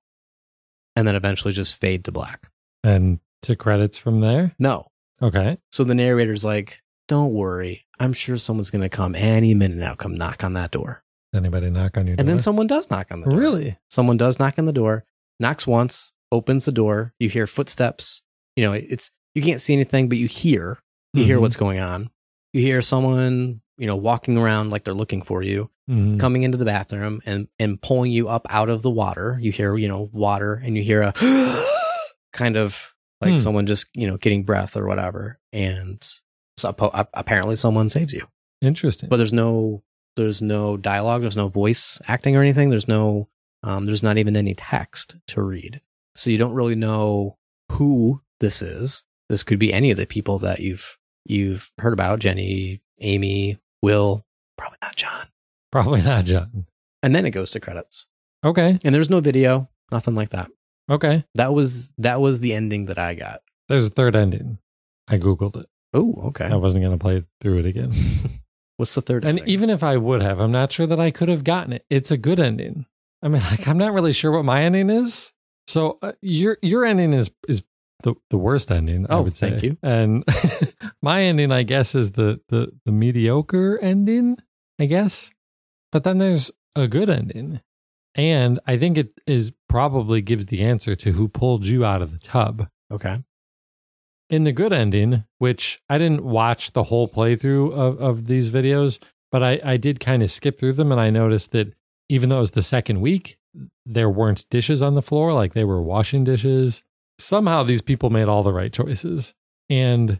And 0.95 1.07
then 1.07 1.15
eventually 1.15 1.53
just 1.53 1.75
fade 1.79 2.05
to 2.05 2.11
black. 2.11 2.49
and 2.83 3.19
to 3.43 3.55
credits 3.55 3.97
from 3.97 4.19
there 4.19 4.55
No, 4.59 4.87
okay 5.21 5.57
So 5.71 5.83
the 5.83 5.95
narrator's 5.95 6.45
like, 6.45 6.81
don't 7.09 7.33
worry. 7.33 7.85
I'm 7.99 8.13
sure 8.13 8.37
someone's 8.37 8.69
going 8.71 8.81
to 8.81 8.89
come 8.89 9.15
any 9.15 9.53
minute 9.53 9.77
now, 9.77 9.95
come 9.95 10.15
knock 10.15 10.43
on 10.43 10.53
that 10.53 10.71
door. 10.71 11.03
anybody 11.35 11.69
knock 11.69 11.97
on 11.97 12.07
your 12.07 12.15
door? 12.15 12.21
And 12.21 12.29
then 12.29 12.39
someone 12.39 12.67
does 12.67 12.89
knock 12.89 13.07
on 13.11 13.21
the 13.21 13.29
door. 13.29 13.37
really 13.39 13.77
Someone 13.89 14.17
does 14.17 14.39
knock 14.39 14.57
on 14.57 14.65
the 14.65 14.73
door, 14.73 15.03
knocks 15.39 15.65
once, 15.67 16.11
opens 16.31 16.65
the 16.65 16.71
door. 16.71 17.13
You 17.19 17.29
hear 17.29 17.47
footsteps. 17.47 18.21
You 18.55 18.63
know, 18.65 18.73
it's, 18.73 19.11
you 19.35 19.41
can't 19.41 19.61
see 19.61 19.73
anything, 19.73 20.09
but 20.09 20.17
you 20.17 20.27
hear, 20.27 20.79
you 21.13 21.23
hear 21.25 21.37
Mhm. 21.37 21.41
what's 21.41 21.55
going 21.55 21.79
on. 21.79 22.09
You 22.53 22.61
hear 22.61 22.81
someone, 22.81 23.61
you 23.77 23.87
know, 23.87 23.95
walking 23.95 24.37
around 24.37 24.69
like 24.69 24.83
they're 24.83 24.93
looking 24.93 25.21
for 25.23 25.41
you, 25.41 25.69
Mhm. 25.89 26.19
coming 26.19 26.43
into 26.43 26.57
the 26.57 26.65
bathroom 26.65 27.21
and, 27.25 27.47
and 27.59 27.81
pulling 27.81 28.11
you 28.11 28.29
up 28.29 28.45
out 28.49 28.69
of 28.69 28.81
the 28.83 28.91
water. 28.91 29.37
You 29.41 29.51
hear, 29.51 29.75
you 29.75 29.87
know, 29.87 30.09
water 30.13 30.61
and 30.63 30.77
you 30.77 30.83
hear 30.83 31.01
a 31.01 31.13
kind 32.33 32.57
of 32.57 32.93
like 33.21 33.31
Hmm. 33.31 33.37
someone 33.37 33.65
just, 33.65 33.87
you 33.93 34.07
know, 34.07 34.17
getting 34.17 34.43
breath 34.43 34.75
or 34.75 34.85
whatever. 34.87 35.39
And 35.51 36.03
so 36.57 36.75
apparently 37.13 37.55
someone 37.55 37.89
saves 37.89 38.13
you 38.13 38.27
interesting 38.61 39.09
but 39.09 39.17
there's 39.17 39.33
no 39.33 39.83
there's 40.15 40.41
no 40.41 40.77
dialogue 40.77 41.21
there's 41.21 41.35
no 41.35 41.49
voice 41.49 41.99
acting 42.07 42.35
or 42.37 42.41
anything 42.41 42.69
there's 42.69 42.87
no 42.87 43.27
um, 43.63 43.85
there's 43.85 44.03
not 44.03 44.17
even 44.17 44.35
any 44.35 44.53
text 44.53 45.15
to 45.27 45.41
read. 45.41 45.81
So 46.15 46.29
you 46.29 46.37
don't 46.37 46.53
really 46.53 46.75
know 46.75 47.37
who 47.71 48.21
this 48.39 48.61
is. 48.61 49.03
This 49.29 49.43
could 49.43 49.57
be 49.59 49.73
any 49.73 49.89
of 49.89 49.97
the 49.97 50.05
people 50.05 50.37
that 50.39 50.59
you've 50.59 50.97
you've 51.25 51.71
heard 51.79 51.93
about 51.93 52.19
jenny 52.19 52.81
amy 52.99 53.57
will 53.81 54.25
probably 54.57 54.77
not 54.81 54.95
john. 54.95 55.27
Probably 55.71 56.01
not 56.01 56.25
john. 56.25 56.65
And 57.01 57.15
then 57.15 57.25
it 57.25 57.31
goes 57.31 57.51
to 57.51 57.59
credits. 57.59 58.07
Okay. 58.43 58.79
And 58.83 58.93
there's 58.93 59.09
no 59.09 59.21
video 59.21 59.69
nothing 59.91 60.15
like 60.15 60.29
that. 60.29 60.51
Okay. 60.89 61.23
That 61.35 61.53
was 61.53 61.91
that 61.97 62.19
was 62.19 62.41
the 62.41 62.53
ending 62.53 62.85
that 62.85 62.99
i 62.99 63.15
got. 63.15 63.41
There's 63.69 63.85
a 63.85 63.89
third 63.89 64.15
ending. 64.15 64.57
I 65.07 65.17
googled 65.17 65.55
it. 65.55 65.67
Oh 65.93 66.13
okay. 66.27 66.45
I 66.45 66.55
wasn't 66.55 66.83
going 66.83 66.97
to 66.97 67.01
play 67.01 67.23
through 67.39 67.59
it 67.59 67.65
again. 67.65 68.41
What's 68.77 68.93
the 68.93 69.01
third 69.01 69.23
and 69.23 69.39
ending? 69.39 69.53
even 69.53 69.69
if 69.69 69.83
i 69.83 69.95
would 69.95 70.21
have 70.23 70.39
i'm 70.39 70.51
not 70.51 70.71
sure 70.71 70.87
that 70.87 70.99
i 70.99 71.11
could 71.11 71.29
have 71.29 71.43
gotten 71.45 71.73
it. 71.73 71.85
It's 71.89 72.11
a 72.11 72.17
good 72.17 72.39
ending 72.39 72.85
i 73.23 73.27
mean 73.27 73.41
like 73.51 73.67
i'm 73.67 73.77
not 73.79 73.93
really 73.93 74.13
sure 74.13 74.31
what 74.31 74.45
my 74.45 74.63
ending 74.63 74.89
is. 74.91 75.31
So 75.67 75.97
uh, 76.01 76.11
your 76.21 76.57
your 76.61 76.83
ending 76.85 77.13
is 77.13 77.31
is 77.47 77.63
the, 78.03 78.15
the 78.29 78.37
worst 78.37 78.69
ending 78.69 79.05
i 79.09 79.15
Oh, 79.15 79.21
would 79.23 79.37
say. 79.37 79.49
thank 79.51 79.63
you. 79.63 79.77
and 79.81 80.23
my 81.01 81.23
ending 81.23 81.51
i 81.51 81.63
guess 81.63 81.95
is 81.95 82.11
the 82.11 82.41
the 82.49 82.71
the 82.85 82.91
mediocre 82.91 83.79
ending 83.81 84.37
i 84.79 84.85
guess. 84.85 85.31
But 85.91 86.03
then 86.03 86.17
there's 86.17 86.51
a 86.75 86.87
good 86.87 87.09
ending. 87.09 87.61
And 88.15 88.59
i 88.67 88.77
think 88.77 88.97
it 88.97 89.13
is 89.25 89.53
probably 89.69 90.21
gives 90.21 90.47
the 90.47 90.61
answer 90.61 90.95
to 90.97 91.13
who 91.13 91.27
pulled 91.29 91.65
you 91.65 91.85
out 91.85 92.01
of 92.01 92.11
the 92.11 92.19
tub. 92.19 92.67
Okay. 92.91 93.23
In 94.29 94.43
the 94.45 94.51
good 94.51 94.73
ending, 94.73 95.23
which 95.37 95.81
I 95.89 95.97
didn't 95.97 96.23
watch 96.23 96.73
the 96.73 96.83
whole 96.83 97.07
playthrough 97.07 97.71
of, 97.71 97.99
of 98.01 98.25
these 98.25 98.49
videos, 98.49 98.99
but 99.31 99.43
I, 99.43 99.59
I 99.63 99.77
did 99.77 99.99
kind 99.99 100.23
of 100.23 100.31
skip 100.31 100.59
through 100.59 100.73
them 100.73 100.91
and 100.91 100.99
I 100.99 101.09
noticed 101.11 101.51
that 101.51 101.73
even 102.13 102.29
though 102.29 102.37
it 102.37 102.41
was 102.41 102.51
the 102.51 102.61
second 102.61 103.01
week, 103.01 103.39
there 103.87 104.09
weren't 104.09 104.47
dishes 104.51 104.83
on 104.83 104.93
the 104.93 105.01
floor, 105.01 105.33
like 105.33 105.53
they 105.53 105.63
were 105.63 105.81
washing 105.81 106.23
dishes. 106.23 106.83
Somehow 107.17 107.63
these 107.63 107.81
people 107.81 108.11
made 108.11 108.27
all 108.27 108.43
the 108.43 108.53
right 108.53 108.71
choices. 108.71 109.33
And 109.67 110.19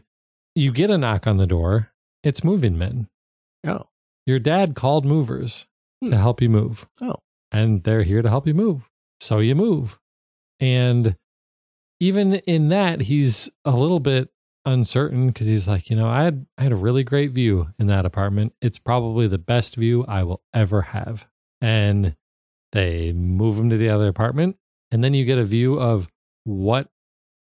you 0.56 0.72
get 0.72 0.90
a 0.90 0.98
knock 0.98 1.28
on 1.28 1.36
the 1.36 1.46
door, 1.46 1.92
it's 2.24 2.42
moving 2.42 2.76
men. 2.76 3.08
oh 3.64 3.86
Your 4.26 4.40
dad 4.40 4.74
called 4.74 5.04
movers 5.04 5.66
Hmm. 6.02 6.10
to 6.10 6.16
help 6.16 6.42
you 6.42 6.48
move. 6.50 6.88
Oh. 7.00 7.16
And 7.52 7.84
they're 7.84 8.02
here 8.02 8.22
to 8.22 8.28
help 8.28 8.48
you 8.48 8.54
move. 8.54 8.90
So 9.20 9.38
you 9.38 9.54
move. 9.54 10.00
And 10.58 11.16
even 12.00 12.34
in 12.34 12.70
that, 12.70 13.02
he's 13.02 13.48
a 13.64 13.70
little 13.70 14.00
bit 14.00 14.30
uncertain 14.66 15.28
because 15.28 15.46
he's 15.46 15.68
like, 15.68 15.90
you 15.90 15.96
know, 15.96 16.08
I 16.08 16.24
had 16.24 16.46
I 16.58 16.64
had 16.64 16.72
a 16.72 16.76
really 16.76 17.04
great 17.04 17.30
view 17.30 17.68
in 17.78 17.86
that 17.86 18.04
apartment. 18.06 18.54
It's 18.60 18.78
probably 18.80 19.28
the 19.28 19.38
best 19.38 19.76
view 19.76 20.04
I 20.08 20.24
will 20.24 20.42
ever 20.52 20.82
have. 20.82 21.28
And 21.64 22.14
they 22.72 23.12
move 23.12 23.58
him 23.58 23.70
to 23.70 23.76
the 23.76 23.88
other 23.88 24.08
apartment. 24.08 24.56
And 24.90 25.02
then 25.02 25.14
you 25.14 25.24
get 25.24 25.38
a 25.38 25.44
view 25.44 25.80
of 25.80 26.08
what 26.44 26.88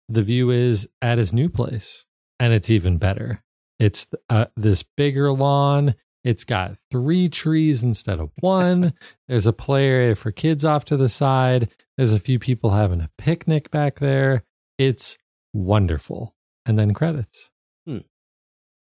the 0.07 0.23
view 0.23 0.51
is 0.51 0.87
at 1.01 1.17
his 1.17 1.33
new 1.33 1.49
place, 1.49 2.05
and 2.39 2.53
it's 2.53 2.69
even 2.69 2.97
better. 2.97 3.43
It's 3.79 4.07
uh, 4.29 4.45
this 4.55 4.83
bigger 4.83 5.31
lawn. 5.31 5.95
It's 6.23 6.43
got 6.43 6.77
three 6.91 7.29
trees 7.29 7.81
instead 7.81 8.19
of 8.19 8.29
one. 8.41 8.93
There's 9.27 9.47
a 9.47 9.53
play 9.53 9.87
area 9.87 10.15
for 10.15 10.31
kids 10.31 10.63
off 10.63 10.85
to 10.85 10.97
the 10.97 11.09
side. 11.09 11.69
There's 11.97 12.13
a 12.13 12.19
few 12.19 12.37
people 12.37 12.71
having 12.71 13.01
a 13.01 13.09
picnic 13.17 13.71
back 13.71 13.99
there. 13.99 14.43
It's 14.77 15.17
wonderful. 15.53 16.35
And 16.65 16.77
then 16.77 16.93
credits. 16.93 17.49
Hmm. 17.87 17.99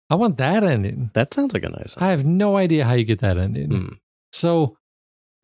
I 0.09 0.15
want 0.15 0.39
that 0.39 0.63
ending. 0.63 1.11
That 1.15 1.35
sounds 1.35 1.53
like 1.53 1.65
a 1.65 1.69
nice. 1.69 1.97
I 1.99 2.09
have 2.11 2.25
no 2.25 2.57
idea 2.57 2.85
how 2.85 2.93
you 2.93 3.03
get 3.03 3.19
that 3.21 3.39
ending. 3.39 3.71
Hmm. 3.71 3.95
So 4.31 4.77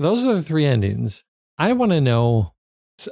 those 0.02 0.24
are 0.24 0.34
the 0.34 0.42
three 0.42 0.66
endings. 0.66 1.24
I 1.58 1.72
want 1.72 1.92
to 1.92 2.00
know, 2.00 2.52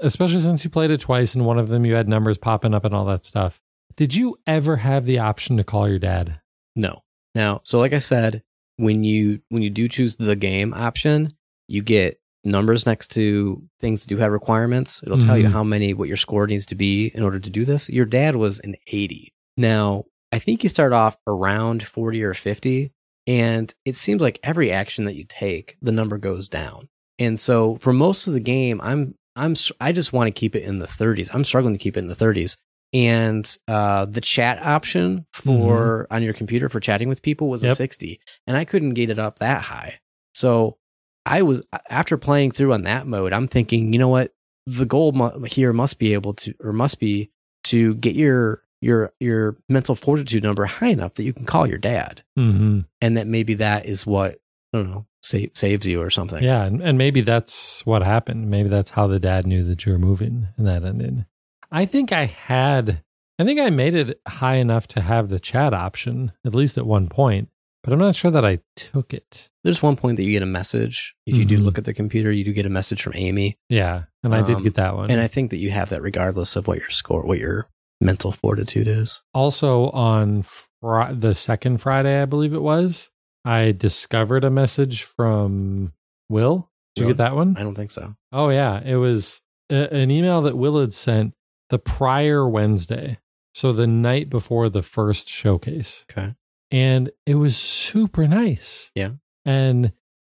especially 0.03 0.41
since 0.41 0.65
you 0.65 0.71
played 0.71 0.91
it 0.91 1.01
twice 1.01 1.35
and 1.35 1.47
one 1.47 1.59
of 1.59 1.69
them 1.69 1.85
you 1.87 1.95
had 1.95 2.09
numbers 2.09 2.39
popping 2.39 2.75
up 2.75 2.85
and 2.85 2.95
all 2.95 3.05
that 3.07 3.25
stuff. 3.25 3.61
Did 3.97 4.15
you 4.15 4.37
ever 4.47 4.77
have 4.77 5.05
the 5.05 5.19
option 5.19 5.57
to 5.57 5.65
call 5.65 5.89
your 5.89 5.99
dad? 5.99 6.41
No. 6.77 7.03
Now, 7.35 7.61
so 7.65 7.79
like 7.79 7.93
I 7.93 7.99
said, 7.99 8.43
when 8.77 9.05
you 9.05 9.41
when 9.51 9.63
you 9.63 9.71
do 9.71 9.89
choose 9.89 10.17
the 10.17 10.37
game 10.37 10.73
option, 10.75 11.35
you 11.69 11.83
get 11.83 12.19
numbers 12.45 12.87
next 12.87 13.09
to 13.13 13.63
things 13.81 14.01
that 14.01 14.09
do 14.09 14.17
have 14.17 14.33
requirements. 14.33 15.03
It'll 15.05 15.19
tell 15.19 15.37
you 15.37 15.45
Mhm. 15.49 15.53
how 15.53 15.63
many 15.63 15.93
what 15.93 16.09
your 16.09 16.17
score 16.17 16.47
needs 16.47 16.65
to 16.67 16.75
be 16.75 17.09
in 17.15 17.23
order 17.23 17.39
to 17.39 17.51
do 17.51 17.65
this. 17.67 17.91
Your 17.91 18.07
dad 18.07 18.37
was 18.37 18.59
an 18.61 18.77
80. 18.87 19.35
Now, 19.59 20.05
I 20.33 20.39
think 20.39 20.63
you 20.63 20.71
start 20.71 20.93
off 20.95 21.19
around 21.27 21.83
40 21.83 22.23
or 22.23 22.33
50 22.33 22.93
and 23.31 23.73
it 23.85 23.95
seems 23.95 24.21
like 24.21 24.41
every 24.43 24.73
action 24.73 25.05
that 25.05 25.15
you 25.15 25.25
take, 25.25 25.77
the 25.81 25.93
number 25.93 26.19
goes 26.19 26.49
down. 26.49 26.89
And 27.21 27.39
so 27.39 27.77
for 27.77 27.93
most 27.93 28.27
of 28.27 28.35
the 28.35 28.41
game, 28.41 28.81
I'm 28.81 29.15
I'm 29.37 29.55
I 29.81 29.93
just 29.93 30.13
want 30.13 30.27
to 30.27 30.33
keep 30.33 30.57
it 30.57 30.65
in 30.65 30.81
the 30.81 30.89
30s. 30.89 31.33
I'm 31.33 31.45
struggling 31.45 31.75
to 31.75 31.79
keep 31.79 31.97
it 31.97 32.01
in 32.01 32.09
the 32.09 32.17
30s. 32.17 32.57
And 32.93 33.57
uh, 33.69 34.07
the 34.07 34.21
chat 34.21 34.61
option 34.67 35.27
for 35.33 36.09
on 36.11 36.25
your 36.25 36.35
computer 36.35 36.69
for 36.69 36.81
chatting 36.81 37.09
with 37.09 37.23
people 37.23 37.49
was 37.49 37.63
a 37.63 37.77
60, 37.77 38.21
and 38.49 38.57
I 38.57 38.65
couldn't 38.65 38.95
get 38.95 39.11
it 39.11 39.21
up 39.21 39.39
that 39.39 39.63
high. 39.63 40.01
So 40.35 40.79
I 41.25 41.43
was 41.43 41.65
after 41.89 42.17
playing 42.17 42.51
through 42.51 42.73
on 42.73 42.83
that 42.83 43.07
mode, 43.07 43.33
I'm 43.33 43.47
thinking, 43.47 43.93
you 43.93 44.01
know 44.01 44.09
what? 44.09 44.33
The 44.67 44.87
goal 44.87 45.13
mu- 45.13 45.45
here 45.45 45.73
must 45.73 46.01
be 46.01 46.15
able 46.15 46.35
to, 46.35 46.55
or 46.59 46.73
must 46.73 46.99
be 46.99 47.31
to 47.65 47.95
get 47.95 48.17
your 48.17 48.65
your 48.81 49.13
your 49.21 49.57
mental 49.69 49.95
fortitude 49.95 50.43
number 50.43 50.65
high 50.65 50.89
enough 50.89 51.15
that 51.15 51.25
you 51.25 51.33
can 51.33 51.45
call 51.47 51.67
your 51.67 51.79
dad, 51.79 52.23
Mm-hmm. 52.39 52.81
and 53.01 53.17
that 53.17 53.27
maybe 53.27 53.55
that 53.55 53.87
is 53.87 54.07
what 54.07 54.39
I 54.73 54.79
don't 54.79 54.91
know 54.91 55.07
save, 55.23 55.51
saves 55.55 55.87
you 55.87 56.01
or 56.01 56.09
something. 56.11 56.43
Yeah, 56.43 56.65
and, 56.65 56.81
and 56.81 56.97
maybe 56.97 57.21
that's 57.21 57.85
what 57.85 58.03
happened. 58.03 58.49
Maybe 58.51 58.69
that's 58.69 58.91
how 58.91 59.07
the 59.07 59.21
dad 59.21 59.47
knew 59.47 59.63
that 59.65 59.85
you 59.85 59.93
were 59.93 59.99
moving 59.99 60.49
and 60.57 60.67
that 60.67 60.83
ended. 60.85 61.27
I 61.71 61.85
think 61.87 62.11
I 62.13 62.25
had, 62.25 63.03
I 63.39 63.45
think 63.45 63.61
I 63.61 63.69
made 63.71 63.95
it 63.95 64.21
high 64.27 64.57
enough 64.57 64.89
to 64.89 65.01
have 65.03 65.29
the 65.29 65.39
chat 65.39 65.75
option, 65.75 66.33
at 66.47 66.55
least 66.55 66.79
at 66.79 66.87
one 66.87 67.09
point, 67.09 67.49
but 67.83 67.93
I'm 67.93 67.99
not 67.99 68.17
sure 68.17 68.31
that 68.31 68.45
I 68.47 68.61
took 68.77 69.13
it. 69.13 69.51
There's 69.63 69.83
one 69.83 69.97
point 69.97 70.17
that 70.17 70.25
you 70.25 70.33
get 70.33 70.43
a 70.43 70.47
message. 70.47 71.15
If 71.27 71.37
you 71.37 71.45
do 71.45 71.59
Mhm. 71.59 71.65
look 71.65 71.77
at 71.79 71.85
the 71.85 71.93
computer, 71.93 72.33
you 72.33 72.45
do 72.45 72.53
get 72.55 72.65
a 72.65 72.71
message 72.71 73.03
from 73.03 73.13
Amy. 73.15 73.59
Yeah, 73.69 74.05
and 74.23 74.35
I 74.35 74.41
did 74.47 74.57
Um, 74.57 74.63
get 74.63 74.75
that 74.75 74.97
one. 74.97 75.11
And 75.11 75.21
I 75.21 75.27
think 75.27 75.51
that 75.51 75.59
you 75.59 75.71
have 75.71 75.91
that 75.91 76.01
regardless 76.01 76.57
of 76.57 76.67
what 76.67 76.79
your 76.79 76.89
score, 76.91 77.25
what 77.27 77.39
your 77.39 77.69
mental 78.01 78.33
fortitude 78.33 78.89
is. 78.89 79.23
also 79.35 79.91
on 79.91 80.43
fri- 80.43 81.15
the 81.15 81.35
second 81.35 81.79
Friday, 81.79 82.23
I 82.23 82.25
believe 82.25 82.55
it 82.55 82.63
was, 82.63 83.11
I 83.45 83.73
discovered 83.73 84.45
a 84.45 84.51
message 84.51 85.03
from 85.03 85.93
Will. 86.29 86.71
Did 86.95 87.03
you 87.03 87.09
get 87.09 87.19
that 87.19 87.35
one? 87.37 87.57
I 87.59 87.63
don't 87.63 87.75
think 87.75 87.91
so. 87.91 88.15
Oh 88.33 88.49
yeah, 88.49 88.81
it 88.85 88.97
was 88.97 89.43
a, 89.71 89.93
an 89.95 90.11
email 90.11 90.43
that 90.43 90.57
Will 90.57 90.81
had 90.81 90.93
sent 90.95 91.35
the 91.69 91.79
prior 91.79 92.49
Wednesday, 92.49 93.19
so 93.55 93.73
the 93.73 93.87
night 93.87 94.29
before 94.31 94.69
the 94.69 94.83
first 94.83 95.29
showcase, 95.29 96.05
Okay. 96.11 96.35
and 96.71 97.11
it 97.27 97.37
was 97.37 97.57
super 97.57 98.27
nice. 98.27 98.91
Yeah. 98.95 99.11
and 99.45 99.93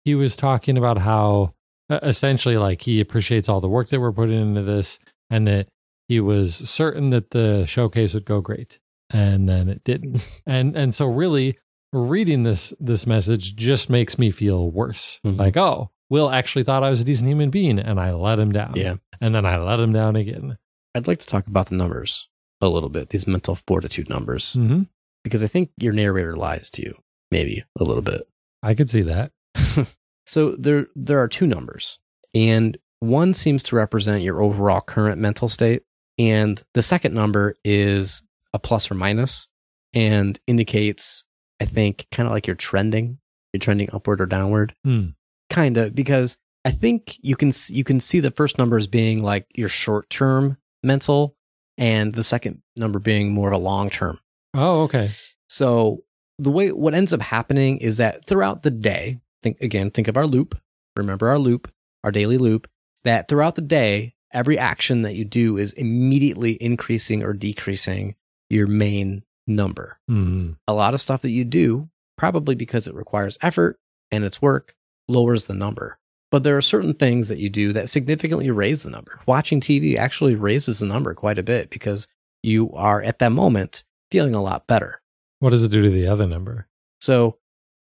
he 0.05 0.15
was 0.15 0.35
talking 0.35 0.77
about 0.77 0.97
how 0.99 1.53
essentially 1.89 2.57
like 2.57 2.81
he 2.81 2.99
appreciates 2.99 3.47
all 3.49 3.61
the 3.61 3.67
work 3.69 3.87
that 3.89 3.99
we're 3.99 4.11
putting 4.11 4.39
into 4.39 4.61
this, 4.63 4.99
and 5.29 5.47
that 5.47 5.67
he 6.07 6.19
was 6.19 6.55
certain 6.69 7.09
that 7.11 7.31
the 7.31 7.65
showcase 7.65 8.13
would 8.13 8.25
go 8.25 8.41
great, 8.41 8.79
and 9.09 9.47
then 9.49 9.69
it 9.69 9.83
didn't. 9.83 10.25
and 10.45 10.75
and 10.75 10.93
so 10.95 11.07
really 11.07 11.57
reading 11.91 12.43
this 12.43 12.73
this 12.79 13.05
message 13.05 13.55
just 13.55 13.89
makes 13.89 14.17
me 14.17 14.31
feel 14.31 14.69
worse. 14.71 15.19
Mhm. 15.25 15.37
Like, 15.37 15.57
oh, 15.57 15.91
Will 16.09 16.29
actually 16.29 16.63
thought 16.63 16.83
I 16.83 16.89
was 16.89 17.01
a 17.01 17.05
decent 17.05 17.27
human 17.29 17.49
being, 17.49 17.79
and 17.79 17.99
I 17.99 18.11
let 18.13 18.39
him 18.39 18.51
down. 18.51 18.73
Yeah. 18.75 18.95
and 19.21 19.33
then 19.33 19.45
I 19.45 19.57
let 19.57 19.79
him 19.79 19.93
down 19.93 20.15
again. 20.15 20.57
I'd 20.95 21.07
like 21.07 21.19
to 21.19 21.27
talk 21.27 21.47
about 21.47 21.67
the 21.69 21.75
numbers 21.75 22.27
a 22.61 22.67
little 22.67 22.89
bit, 22.89 23.09
these 23.09 23.25
mental 23.27 23.55
fortitude 23.67 24.09
numbers, 24.09 24.53
hmm 24.53 24.83
because 25.23 25.41
I 25.41 25.47
think 25.47 25.69
your 25.77 25.93
narrator 25.93 26.35
lies 26.35 26.69
to 26.71 26.81
you, 26.81 26.95
maybe 27.31 27.63
a 27.79 27.83
little 27.85 28.01
bit. 28.03 28.27
I 28.61 28.73
could 28.75 28.89
see 28.89 29.03
that. 29.03 29.31
So 30.25 30.51
there 30.57 30.87
there 30.95 31.19
are 31.21 31.27
two 31.27 31.45
numbers, 31.47 31.99
and 32.33 32.77
one 33.01 33.33
seems 33.33 33.61
to 33.63 33.75
represent 33.75 34.21
your 34.23 34.41
overall 34.41 34.79
current 34.81 35.19
mental 35.19 35.49
state, 35.49 35.83
and 36.17 36.61
the 36.73 36.83
second 36.83 37.13
number 37.13 37.55
is 37.63 38.21
a 38.53 38.59
plus 38.59 38.89
or 38.91 38.95
minus 38.95 39.47
and 39.93 40.39
indicates, 40.47 41.23
I 41.59 41.65
think, 41.65 42.07
kind 42.11 42.27
of 42.27 42.33
like 42.33 42.47
you're 42.47 42.55
trending. 42.55 43.19
You're 43.51 43.59
trending 43.59 43.89
upward 43.93 44.21
or 44.21 44.25
downward. 44.25 44.73
Hmm. 44.83 45.09
kind 45.49 45.77
of 45.77 45.93
because 45.93 46.37
I 46.65 46.71
think 46.71 47.17
you 47.21 47.35
can 47.35 47.51
you 47.67 47.83
can 47.83 47.99
see 47.99 48.19
the 48.19 48.31
first 48.31 48.57
number 48.57 48.77
as 48.77 48.87
being 48.87 49.21
like 49.21 49.45
your 49.53 49.69
short 49.69 50.09
term 50.09 50.57
mental, 50.83 51.35
and 51.77 52.13
the 52.13 52.23
second 52.23 52.61
number 52.75 52.99
being 52.99 53.31
more 53.31 53.49
of 53.49 53.53
a 53.53 53.63
long 53.63 53.89
term. 53.89 54.19
Oh, 54.53 54.83
okay. 54.83 55.11
So 55.49 56.03
the 56.39 56.51
way 56.51 56.71
what 56.71 56.93
ends 56.95 57.13
up 57.13 57.21
happening 57.21 57.77
is 57.77 57.97
that 57.97 58.25
throughout 58.25 58.63
the 58.63 58.71
day, 58.71 59.19
think 59.43 59.61
again, 59.61 59.91
think 59.91 60.07
of 60.07 60.17
our 60.17 60.25
loop. 60.25 60.59
Remember 60.95 61.29
our 61.29 61.39
loop, 61.39 61.71
our 62.03 62.11
daily 62.11 62.37
loop. 62.37 62.67
That 63.03 63.27
throughout 63.27 63.55
the 63.55 63.61
day, 63.61 64.15
every 64.33 64.57
action 64.57 65.01
that 65.01 65.15
you 65.15 65.25
do 65.25 65.57
is 65.57 65.73
immediately 65.73 66.53
increasing 66.61 67.23
or 67.23 67.33
decreasing 67.33 68.15
your 68.49 68.67
main 68.67 69.23
number 69.47 69.97
Hmm. 70.07 70.51
a 70.67 70.73
lot 70.73 70.93
of 70.93 71.01
stuff 71.01 71.21
that 71.23 71.31
you 71.31 71.43
do, 71.43 71.89
probably 72.17 72.55
because 72.55 72.87
it 72.87 72.95
requires 72.95 73.37
effort 73.41 73.77
and 74.11 74.23
it's 74.23 74.41
work, 74.41 74.75
lowers 75.09 75.45
the 75.47 75.53
number. 75.53 75.97
But 76.31 76.43
there 76.43 76.55
are 76.57 76.61
certain 76.61 76.93
things 76.93 77.27
that 77.27 77.37
you 77.39 77.49
do 77.49 77.73
that 77.73 77.89
significantly 77.89 78.49
raise 78.51 78.83
the 78.83 78.89
number. 78.89 79.19
Watching 79.27 79.59
TV 79.59 79.97
actually 79.97 80.35
raises 80.35 80.79
the 80.79 80.85
number 80.85 81.13
quite 81.13 81.37
a 81.37 81.43
bit 81.43 81.69
because 81.69 82.07
you 82.41 82.71
are 82.73 83.01
at 83.01 83.19
that 83.19 83.31
moment 83.31 83.83
feeling 84.11 84.33
a 84.33 84.41
lot 84.41 84.65
better. 84.65 85.01
What 85.39 85.49
does 85.51 85.63
it 85.63 85.69
do 85.71 85.81
to 85.81 85.89
the 85.89 86.07
other 86.07 86.25
number? 86.25 86.67
So 87.01 87.37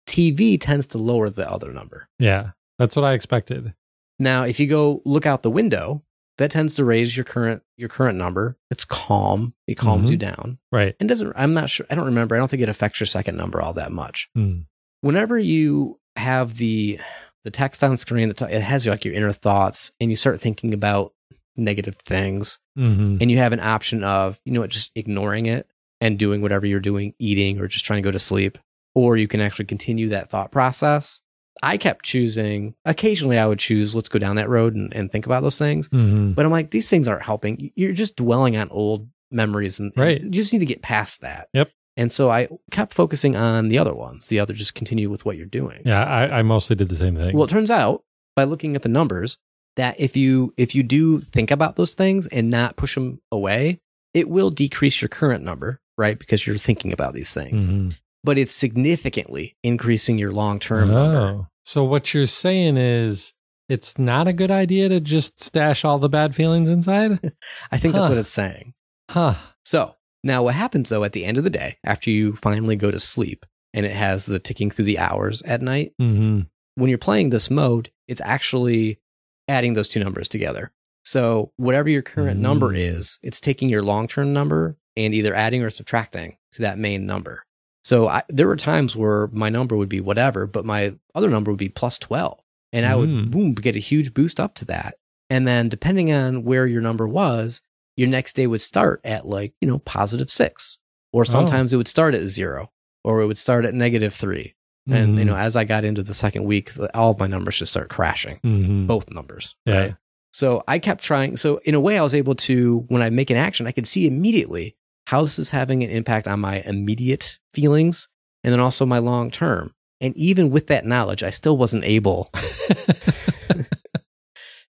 TV 0.08 0.60
tends 0.60 0.88
to 0.88 0.98
lower 0.98 1.30
the 1.30 1.50
other 1.50 1.72
number. 1.72 2.10
Yeah, 2.20 2.52
that's 2.80 2.96
what 2.96 3.06
I 3.06 3.14
expected. 3.14 3.74
Now, 4.20 4.44
if 4.44 4.60
you 4.60 4.68
go 4.68 5.02
look 5.06 5.26
out 5.26 5.44
the 5.44 5.52
window, 5.52 6.04
that 6.38 6.52
tends 6.52 6.76
to 6.76 6.86
raise 6.86 7.16
your 7.16 7.24
current 7.24 7.62
your 7.78 7.90
current 7.90 8.18
number. 8.18 8.58
It's 8.72 8.86
calm. 8.86 9.54
It 9.68 9.76
calms 9.76 10.10
Mhm. 10.10 10.12
you 10.12 10.18
down. 10.18 10.58
Right. 10.72 10.96
And 11.00 11.08
doesn't 11.10 11.32
I'm 11.36 11.54
not 11.54 11.70
sure 11.70 11.86
I 11.90 11.96
don't 11.96 12.06
remember. 12.06 12.36
I 12.36 12.40
don't 12.40 12.50
think 12.50 12.62
it 12.64 12.70
affects 12.70 13.00
your 13.00 13.08
second 13.08 13.36
number 13.38 13.62
all 13.62 13.74
that 13.74 13.92
much. 13.92 14.30
Hmm. 14.36 14.62
whenever 15.02 15.38
you 15.38 16.00
have 16.16 16.58
the 16.58 17.00
the 17.44 17.52
text 17.52 17.84
on 17.84 17.98
screen 17.98 18.30
that 18.30 18.42
it 18.42 18.62
has 18.62 18.88
like 18.88 19.04
your 19.04 19.14
inner 19.14 19.34
thoughts 19.34 19.92
and 20.00 20.10
you 20.10 20.16
start 20.16 20.40
thinking 20.40 20.74
about 20.74 21.14
negative 21.58 21.96
things 21.98 22.58
hmm 22.76 23.18
and 23.22 23.30
you 23.30 23.38
have 23.38 23.54
an 23.54 23.60
option 23.60 24.04
of 24.04 24.40
you 24.46 24.52
know 24.54 24.62
what, 24.62 24.70
just 24.70 24.92
ignoring 24.96 25.46
it 25.46 25.68
and 26.02 26.18
doing 26.18 26.42
whatever 26.42 26.66
you're 26.66 26.80
doing 26.80 27.14
eating 27.20 27.60
or 27.60 27.68
just 27.68 27.86
trying 27.86 28.02
to 28.02 28.08
go 28.08 28.12
to 28.12 28.20
sleep 28.20 28.58
or 28.96 29.18
you 29.18 29.28
can 29.28 29.42
actually 29.42 29.66
continue 29.66 30.10
that 30.10 30.30
thought 30.30 30.52
process 30.52 31.22
i 31.62 31.78
kept 31.78 32.04
choosing 32.04 32.74
occasionally 32.86 33.38
i 33.38 33.46
would 33.46 33.60
choose 33.60 33.94
let's 33.96 34.10
go 34.10 34.18
down 34.20 34.36
that 34.38 34.50
road 34.50 34.76
and, 34.76 34.94
and 34.96 35.12
think 35.12 35.26
about 35.26 35.42
those 35.44 35.58
things 35.60 35.88
hmm 35.88 36.32
but 36.32 36.46
i'm 36.46 36.52
like 36.52 36.72
these 36.72 36.90
things 36.90 37.08
aren't 37.08 37.22
helping 37.24 37.72
you're 37.76 37.94
just 37.94 38.16
dwelling 38.16 38.58
on 38.58 38.70
old 38.70 39.08
memories 39.32 39.80
and, 39.80 39.92
and 39.96 40.04
Right. 40.06 40.22
you 40.22 40.30
just 40.30 40.54
need 40.54 40.60
to 40.60 40.66
get 40.66 40.82
past 40.82 41.22
that 41.22 41.50
Yep. 41.54 41.70
and 41.98 42.12
so 42.12 42.30
i 42.30 42.48
kept 42.72 42.94
focusing 42.94 43.36
on 43.36 43.68
the 43.68 43.78
other 43.78 43.94
ones 43.94 44.28
the 44.28 44.40
other 44.40 44.54
just 44.54 44.74
continue 44.76 45.10
with 45.10 45.26
what 45.26 45.38
you're 45.38 45.46
doing 45.46 45.82
Yeah, 45.86 46.04
I, 46.04 46.40
I 46.40 46.42
mostly 46.42 46.76
did 46.76 46.90
the 46.90 46.96
same 46.96 47.16
thing. 47.16 47.36
well, 47.36 47.46
it 47.46 47.50
turns 47.50 47.70
out 47.72 48.04
by 48.36 48.46
looking 48.46 48.76
at 48.76 48.82
the 48.82 48.90
numbers 48.90 49.38
that 49.76 50.00
if 50.00 50.16
you 50.18 50.54
if 50.58 50.74
you 50.76 50.84
do 50.84 51.20
think 51.20 51.50
about 51.52 51.76
those 51.76 51.94
things 51.96 52.28
and 52.28 52.50
not 52.50 52.76
push 52.78 52.94
them 52.96 53.20
away, 53.32 53.80
it 54.14 54.30
will 54.30 54.52
decrease 54.52 55.02
your 55.02 55.10
current 55.10 55.44
number, 55.44 55.80
right? 55.98 56.18
Because 56.20 56.46
you're 56.46 56.58
thinking 56.58 56.92
about 56.94 57.14
these 57.16 57.34
things. 57.34 57.68
Mhm. 57.68 57.96
But 58.24 58.38
it's 58.38 58.54
significantly 58.54 59.56
increasing 59.64 60.18
your 60.18 60.32
long 60.32 60.60
term 60.60 60.90
number. 60.92 61.18
Oh, 61.18 61.48
so 61.66 61.84
what 61.84 62.14
you're 62.14 62.26
saying 62.26 62.78
is 62.78 63.34
it's 63.70 63.98
not 63.98 64.28
a 64.28 64.34
good 64.34 64.52
idea 64.52 64.90
to 64.90 65.00
just 65.00 65.42
stash 65.44 65.84
all 65.86 66.00
the 66.00 66.10
bad 66.10 66.36
feelings 66.36 66.70
inside? 66.70 67.34
I 67.72 67.78
think 67.78 67.94
that's 67.94 68.10
what 68.10 68.18
it's 68.18 68.30
saying. 68.30 68.74
huh. 69.10 69.36
So 69.66 69.96
now 70.24 70.44
what 70.44 70.56
happens 70.56 70.90
though 70.90 71.04
at 71.04 71.14
the 71.14 71.26
end 71.26 71.38
of 71.38 71.44
the 71.44 71.50
day, 71.50 71.78
after 71.84 72.10
you 72.10 72.34
finally 72.34 72.76
go 72.76 72.92
to 72.92 73.00
sleep 73.00 73.46
and 73.74 73.86
it 73.86 73.96
has 73.96 74.26
the 74.26 74.40
ticking 74.40 74.70
through 74.70 74.86
the 74.86 75.00
hours 75.00 75.42
at 75.44 75.62
night, 75.62 75.94
hmm 76.00 76.42
when 76.76 76.90
you're 76.90 76.98
playing 76.98 77.30
this 77.30 77.52
mode, 77.52 77.92
it's 78.08 78.22
actually 78.22 79.00
adding 79.48 79.76
those 79.76 79.88
two 79.90 80.00
numbers 80.04 80.28
together. 80.28 80.72
So 81.06 81.52
whatever 81.58 81.88
your 81.88 82.02
current 82.02 82.40
number 82.40 82.70
Mm. 82.72 82.78
is, 82.80 83.20
it's 83.22 83.40
taking 83.40 83.70
your 83.70 83.84
long 83.84 84.08
term 84.08 84.34
number 84.34 84.76
and 84.98 85.14
either 85.14 85.36
adding 85.36 85.62
or 85.62 85.70
subtracting 85.70 86.36
to 86.54 86.62
that 86.64 86.80
main 86.80 87.06
number. 87.06 87.46
So 87.84 88.08
I, 88.08 88.24
there 88.30 88.48
were 88.48 88.56
times 88.56 88.96
where 88.96 89.28
my 89.28 89.50
number 89.50 89.76
would 89.76 89.90
be 89.90 90.00
whatever, 90.02 90.48
but 90.48 90.66
my 90.66 90.96
other 91.16 91.30
number 91.30 91.52
would 91.52 91.58
be 91.60 91.70
plus 91.70 92.00
12. 92.00 92.40
And 92.72 92.86
I 92.86 92.96
would 92.96 93.10
Mm. 93.10 93.32
boom, 93.32 93.54
get 93.54 93.76
a 93.76 93.80
huge 93.80 94.14
boost 94.14 94.40
up 94.40 94.56
to 94.56 94.66
that. 94.66 94.96
And 95.30 95.48
then 95.48 95.70
depending 95.70 96.12
on 96.12 96.44
where 96.44 96.66
your 96.66 96.82
number 96.82 97.08
was, 97.08 97.62
your 97.98 98.08
next 98.10 98.36
day 98.36 98.48
would 98.48 98.62
start 98.62 99.02
at 99.04 99.26
like, 99.28 99.54
you 99.62 99.68
know, 99.68 99.80
positive 99.80 100.30
six. 100.32 100.80
Or 101.12 101.24
sometimes 101.26 101.72
it 101.74 101.78
would 101.78 101.88
start 101.88 102.16
at 102.16 102.24
zero 102.24 102.72
or 103.04 103.22
it 103.22 103.28
would 103.28 103.38
start 103.38 103.66
at 103.66 103.74
negative 103.76 104.14
three. 104.14 104.56
And, 104.90 105.18
you 105.20 105.24
know, 105.26 105.36
as 105.36 105.56
I 105.56 105.64
got 105.64 105.86
into 105.86 106.04
the 106.04 106.14
second 106.14 106.44
week, 106.46 106.72
all 106.94 107.12
of 107.12 107.20
my 107.20 107.28
numbers 107.28 107.60
just 107.60 107.72
start 107.72 107.90
crashing, 107.90 108.40
Mhm. 108.44 108.88
both 108.88 109.10
numbers. 109.12 109.56
Yeah. 109.66 109.74
Right. 109.80 109.96
So 110.34 110.64
I 110.68 110.80
kept 110.80 111.04
trying. 111.04 111.36
So 111.38 111.58
in 111.64 111.76
a 111.76 111.80
way, 111.80 111.98
I 111.98 112.02
was 112.02 112.16
able 112.16 112.36
to, 112.36 112.80
when 112.90 113.02
I 113.04 113.10
make 113.12 113.30
an 113.30 113.38
action, 113.38 113.68
I 113.68 113.72
could 113.72 113.88
see 113.88 114.08
immediately 114.08 114.76
how 115.08 115.24
this 115.24 115.40
is 115.40 115.50
having 115.52 115.84
an 115.84 115.90
impact 115.90 116.28
on 116.28 116.40
my 116.40 116.62
immediate 116.66 117.40
feelings 117.54 118.08
and 118.44 118.52
then 118.54 118.60
also 118.60 118.86
my 118.86 119.00
long 119.00 119.32
term. 119.32 119.74
And 120.02 120.16
even 120.18 120.50
with 120.50 120.68
that 120.68 120.86
knowledge, 120.86 121.24
I 121.24 121.30
still 121.30 121.58
wasn't 121.58 121.86
able 121.86 122.30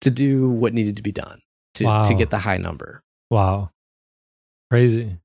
to 0.02 0.12
do 0.12 0.50
what 0.50 0.74
needed 0.74 0.96
to 0.98 1.02
be 1.02 1.12
done 1.12 1.42
to, 1.76 1.86
Wow. 1.86 2.04
to 2.04 2.14
get 2.14 2.30
the 2.30 2.40
high 2.40 2.58
number. 2.58 3.04
Wow. 3.30 3.72
Crazy. 4.70 5.18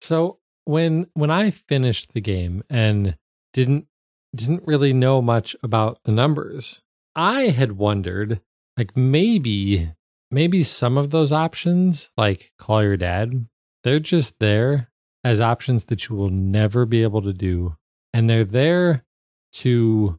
So 0.00 0.38
when 0.64 1.06
when 1.14 1.30
I 1.30 1.50
finished 1.50 2.12
the 2.12 2.20
game 2.20 2.62
and 2.70 3.16
didn't 3.52 3.86
didn't 4.34 4.62
really 4.66 4.92
know 4.92 5.22
much 5.22 5.56
about 5.62 6.00
the 6.04 6.12
numbers, 6.12 6.82
I 7.16 7.48
had 7.48 7.72
wondered 7.72 8.40
like 8.76 8.96
maybe 8.96 9.92
maybe 10.30 10.62
some 10.62 10.98
of 10.98 11.10
those 11.10 11.32
options 11.32 12.10
like 12.16 12.52
call 12.58 12.82
your 12.82 12.96
dad, 12.96 13.46
they're 13.88 13.98
just 14.00 14.38
there 14.38 14.90
as 15.24 15.40
options 15.40 15.86
that 15.86 16.08
you 16.08 16.14
will 16.16 16.28
never 16.30 16.84
be 16.86 17.02
able 17.02 17.22
to 17.22 17.32
do 17.32 17.74
and 18.12 18.28
they're 18.28 18.44
there 18.44 19.04
to 19.52 20.18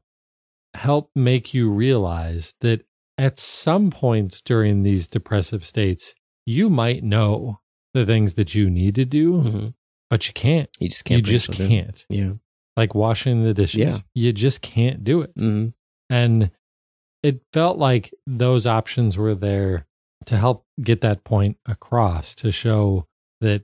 help 0.74 1.12
make 1.16 1.54
you 1.54 1.70
realize 1.70 2.54
that 2.62 2.82
at 3.18 3.40
some 3.40 3.92
points 3.92 4.42
during 4.42 4.82
these 4.84 5.08
depressive 5.08 5.64
states 5.66 6.16
you 6.46 6.70
might 6.70 7.04
know 7.04 7.60
the 7.94 8.06
things 8.06 8.34
that 8.36 8.56
you 8.56 8.70
need 8.70 8.96
to 8.96 9.06
do, 9.06 9.34
Mhm. 9.34 9.74
but 10.10 10.28
you 10.28 10.34
can't. 10.34 10.70
You 10.80 10.90
just 10.90 11.06
can't. 11.06 11.18
you 11.18 11.24
just 11.24 11.52
can't. 11.52 12.06
Yeah. 12.10 12.34
Like 12.78 12.96
washing 12.96 13.44
the 13.44 13.54
dishes. 13.54 13.80
Yeah. 13.80 13.98
You 14.16 14.34
just 14.34 14.62
can't 14.62 15.04
do 15.04 15.22
it. 15.22 15.32
hmm 15.38 15.70
And 16.10 16.50
it 17.22 17.42
felt 17.54 17.78
like 17.78 18.14
those 18.26 18.66
options 18.66 19.18
were 19.18 19.36
there 19.36 19.86
to 20.26 20.38
help 20.38 20.66
get 20.82 21.02
that 21.02 21.24
point 21.24 21.58
across 21.66 22.34
to 22.36 22.52
show 22.52 23.06
that 23.42 23.64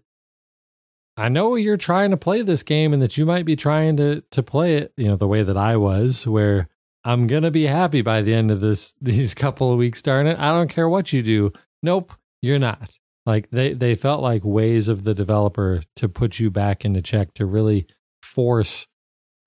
I 1.17 1.29
know 1.29 1.55
you're 1.55 1.77
trying 1.77 2.11
to 2.11 2.17
play 2.17 2.41
this 2.41 2.63
game 2.63 2.91
and 2.91 3.01
that 3.01 3.17
you 3.17 3.25
might 3.25 3.45
be 3.45 3.55
trying 3.55 3.97
to 3.97 4.21
to 4.31 4.43
play 4.43 4.75
it, 4.77 4.93
you 4.97 5.07
know, 5.07 5.15
the 5.15 5.27
way 5.27 5.43
that 5.43 5.57
I 5.57 5.77
was, 5.77 6.27
where 6.27 6.67
I'm 7.03 7.27
gonna 7.27 7.51
be 7.51 7.65
happy 7.65 8.01
by 8.01 8.21
the 8.21 8.33
end 8.33 8.51
of 8.51 8.61
this 8.61 8.93
these 9.01 9.33
couple 9.33 9.71
of 9.71 9.77
weeks, 9.77 10.01
darn 10.01 10.27
it. 10.27 10.39
I 10.39 10.51
don't 10.51 10.69
care 10.69 10.89
what 10.89 11.13
you 11.13 11.21
do. 11.21 11.53
Nope, 11.81 12.13
you're 12.41 12.59
not. 12.59 12.97
Like 13.25 13.49
they 13.49 13.73
they 13.73 13.95
felt 13.95 14.21
like 14.21 14.43
ways 14.43 14.87
of 14.87 15.03
the 15.03 15.15
developer 15.15 15.83
to 15.95 16.09
put 16.09 16.39
you 16.39 16.51
back 16.51 16.85
into 16.85 17.01
check 17.01 17.33
to 17.35 17.45
really 17.45 17.87
force 18.21 18.87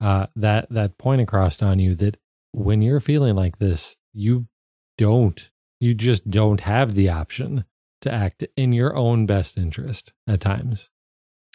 uh, 0.01 0.27
that 0.35 0.69
that 0.69 0.97
point 0.97 1.21
across 1.21 1.61
on 1.61 1.79
you 1.79 1.95
that 1.95 2.17
when 2.51 2.81
you're 2.81 2.99
feeling 2.99 3.35
like 3.35 3.59
this, 3.59 3.97
you 4.13 4.47
don't, 4.97 5.49
you 5.79 5.93
just 5.93 6.29
don't 6.29 6.61
have 6.61 6.95
the 6.95 7.09
option 7.09 7.65
to 8.01 8.11
act 8.13 8.43
in 8.55 8.71
your 8.73 8.95
own 8.95 9.25
best 9.25 9.57
interest 9.57 10.13
at 10.27 10.41
times. 10.41 10.89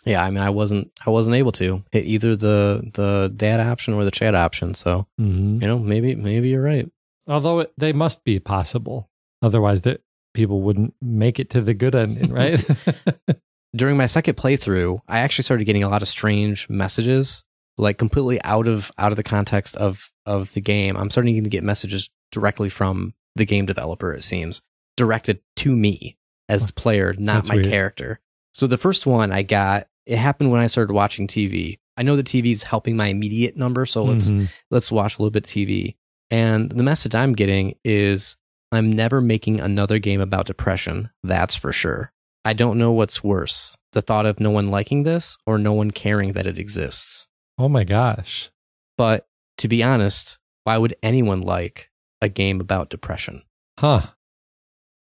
Yeah. 0.04 0.22
I 0.22 0.30
mean, 0.30 0.42
I 0.42 0.50
wasn't, 0.50 0.92
I 1.06 1.10
wasn't 1.10 1.36
able 1.36 1.52
to 1.52 1.82
hit 1.90 2.04
either 2.04 2.36
the, 2.36 2.90
the 2.92 3.32
dad 3.34 3.60
option 3.60 3.94
or 3.94 4.04
the 4.04 4.10
chat 4.10 4.34
option. 4.34 4.74
So, 4.74 5.06
hmm 5.18 5.60
you 5.60 5.66
know, 5.66 5.78
maybe, 5.78 6.14
maybe 6.14 6.50
you're 6.50 6.62
right. 6.62 6.90
Although 7.26 7.60
it, 7.60 7.72
they 7.78 7.92
must 7.92 8.22
be 8.24 8.38
possible, 8.38 9.08
otherwise 9.40 9.82
that 9.82 10.02
people 10.34 10.60
wouldn't 10.60 10.94
make 11.00 11.40
it 11.40 11.50
to 11.50 11.62
the 11.62 11.72
good 11.72 11.94
ending, 11.94 12.32
right? 12.32 12.62
during 13.74 13.96
my 13.96 14.06
second 14.06 14.36
playthrough, 14.36 15.00
I 15.08 15.20
actually 15.20 15.44
started 15.44 15.64
getting 15.64 15.82
a 15.82 15.88
lot 15.88 16.02
of 16.02 16.08
strange 16.08 16.68
messages, 16.68 17.44
like 17.78 17.98
completely 17.98 18.42
out 18.42 18.68
of 18.68 18.92
out 18.98 19.12
of 19.12 19.16
the 19.16 19.22
context 19.22 19.76
of 19.76 20.10
of 20.26 20.52
the 20.52 20.60
game. 20.60 20.96
I'm 20.96 21.10
starting 21.10 21.42
to 21.42 21.50
get 21.50 21.64
messages 21.64 22.10
directly 22.30 22.68
from 22.68 23.14
the 23.36 23.44
game 23.46 23.66
developer. 23.66 24.12
It 24.12 24.22
seems 24.22 24.62
directed 24.96 25.40
to 25.56 25.74
me 25.74 26.16
as 26.48 26.66
the 26.66 26.72
player, 26.72 27.14
not 27.18 27.34
That's 27.36 27.48
my 27.50 27.54
weird. 27.56 27.68
character. 27.68 28.20
So 28.52 28.66
the 28.66 28.78
first 28.78 29.06
one 29.06 29.32
I 29.32 29.42
got, 29.42 29.88
it 30.06 30.16
happened 30.18 30.50
when 30.50 30.60
I 30.60 30.66
started 30.66 30.92
watching 30.92 31.26
TV. 31.26 31.78
I 31.96 32.02
know 32.02 32.16
the 32.16 32.50
is 32.50 32.64
helping 32.64 32.96
my 32.96 33.06
immediate 33.06 33.56
number, 33.56 33.86
so 33.86 34.04
let's 34.04 34.30
Mhm. 34.30 34.48
let's 34.70 34.90
watch 34.92 35.16
a 35.18 35.22
little 35.22 35.30
bit 35.30 35.44
of 35.46 35.50
TV. 35.50 35.96
And 36.30 36.70
the 36.70 36.82
message 36.82 37.14
I'm 37.14 37.32
getting 37.34 37.74
is 37.84 38.36
I'm 38.72 38.90
never 38.92 39.20
making 39.20 39.60
another 39.60 39.98
game 40.00 40.20
about 40.20 40.46
depression. 40.46 41.10
That's 41.22 41.54
for 41.54 41.72
sure. 41.72 42.12
I 42.44 42.52
don't 42.52 42.78
know 42.78 42.92
what's 42.92 43.22
worse 43.24 43.76
the 43.92 44.02
thought 44.02 44.26
of 44.26 44.40
no 44.40 44.50
one 44.50 44.66
liking 44.72 45.04
this 45.04 45.38
or 45.46 45.56
no 45.56 45.72
one 45.72 45.92
caring 45.92 46.32
that 46.32 46.46
it 46.46 46.58
exists. 46.58 47.28
Oh 47.56 47.68
my 47.68 47.84
gosh. 47.84 48.50
But 48.98 49.28
to 49.58 49.68
be 49.68 49.82
honest, 49.84 50.38
why 50.64 50.76
would 50.78 50.96
anyone 51.02 51.40
like 51.42 51.90
a 52.20 52.28
game 52.28 52.60
about 52.60 52.90
depression? 52.90 53.42
Huh. 53.78 54.08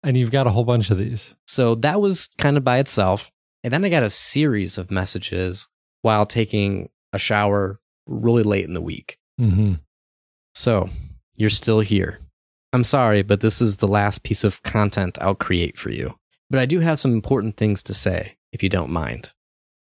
And 0.03 0.17
you've 0.17 0.31
got 0.31 0.47
a 0.47 0.51
whole 0.51 0.65
bunch 0.65 0.91
of 0.91 0.99
these. 0.99 1.35
So 1.47 1.75
that 1.77 2.01
was 2.01 2.29
kind 2.39 2.57
of 2.57 2.65
by 2.65 2.79
itself. 2.79 3.31
And 3.63 3.73
then 3.73 3.85
I 3.85 3.91
got 3.91 4.03
a 4.03 4.11
series 4.11 4.79
of 4.79 4.91
messages 4.91 5.69
while 6.03 6.25
taking 6.25 6.89
a 7.13 7.19
shower 7.19 7.79
really 8.07 8.43
late 8.43 8.65
in 8.65 8.75
the 8.75 8.81
week. 8.81 9.19
hmm 9.39 9.75
So, 10.55 10.89
you're 11.37 11.51
still 11.51 11.81
here. 11.81 12.21
I'm 12.73 12.85
sorry, 12.85 13.23
but 13.23 13.41
this 13.41 13.61
is 13.61 13.79
the 13.79 13.89
last 13.89 14.23
piece 14.23 14.45
of 14.45 14.63
content 14.63 15.19
I'll 15.21 15.35
create 15.35 15.77
for 15.77 15.91
you. 15.91 16.17
But 16.49 16.61
I 16.61 16.67
do 16.67 16.81
have 16.81 17.01
some 17.01 17.13
important 17.13 17.57
things 17.57 17.83
to 17.85 17.95
say, 17.95 18.37
if 18.53 18.63
you 18.63 18.69
don't 18.69 18.91
mind. 18.91 19.33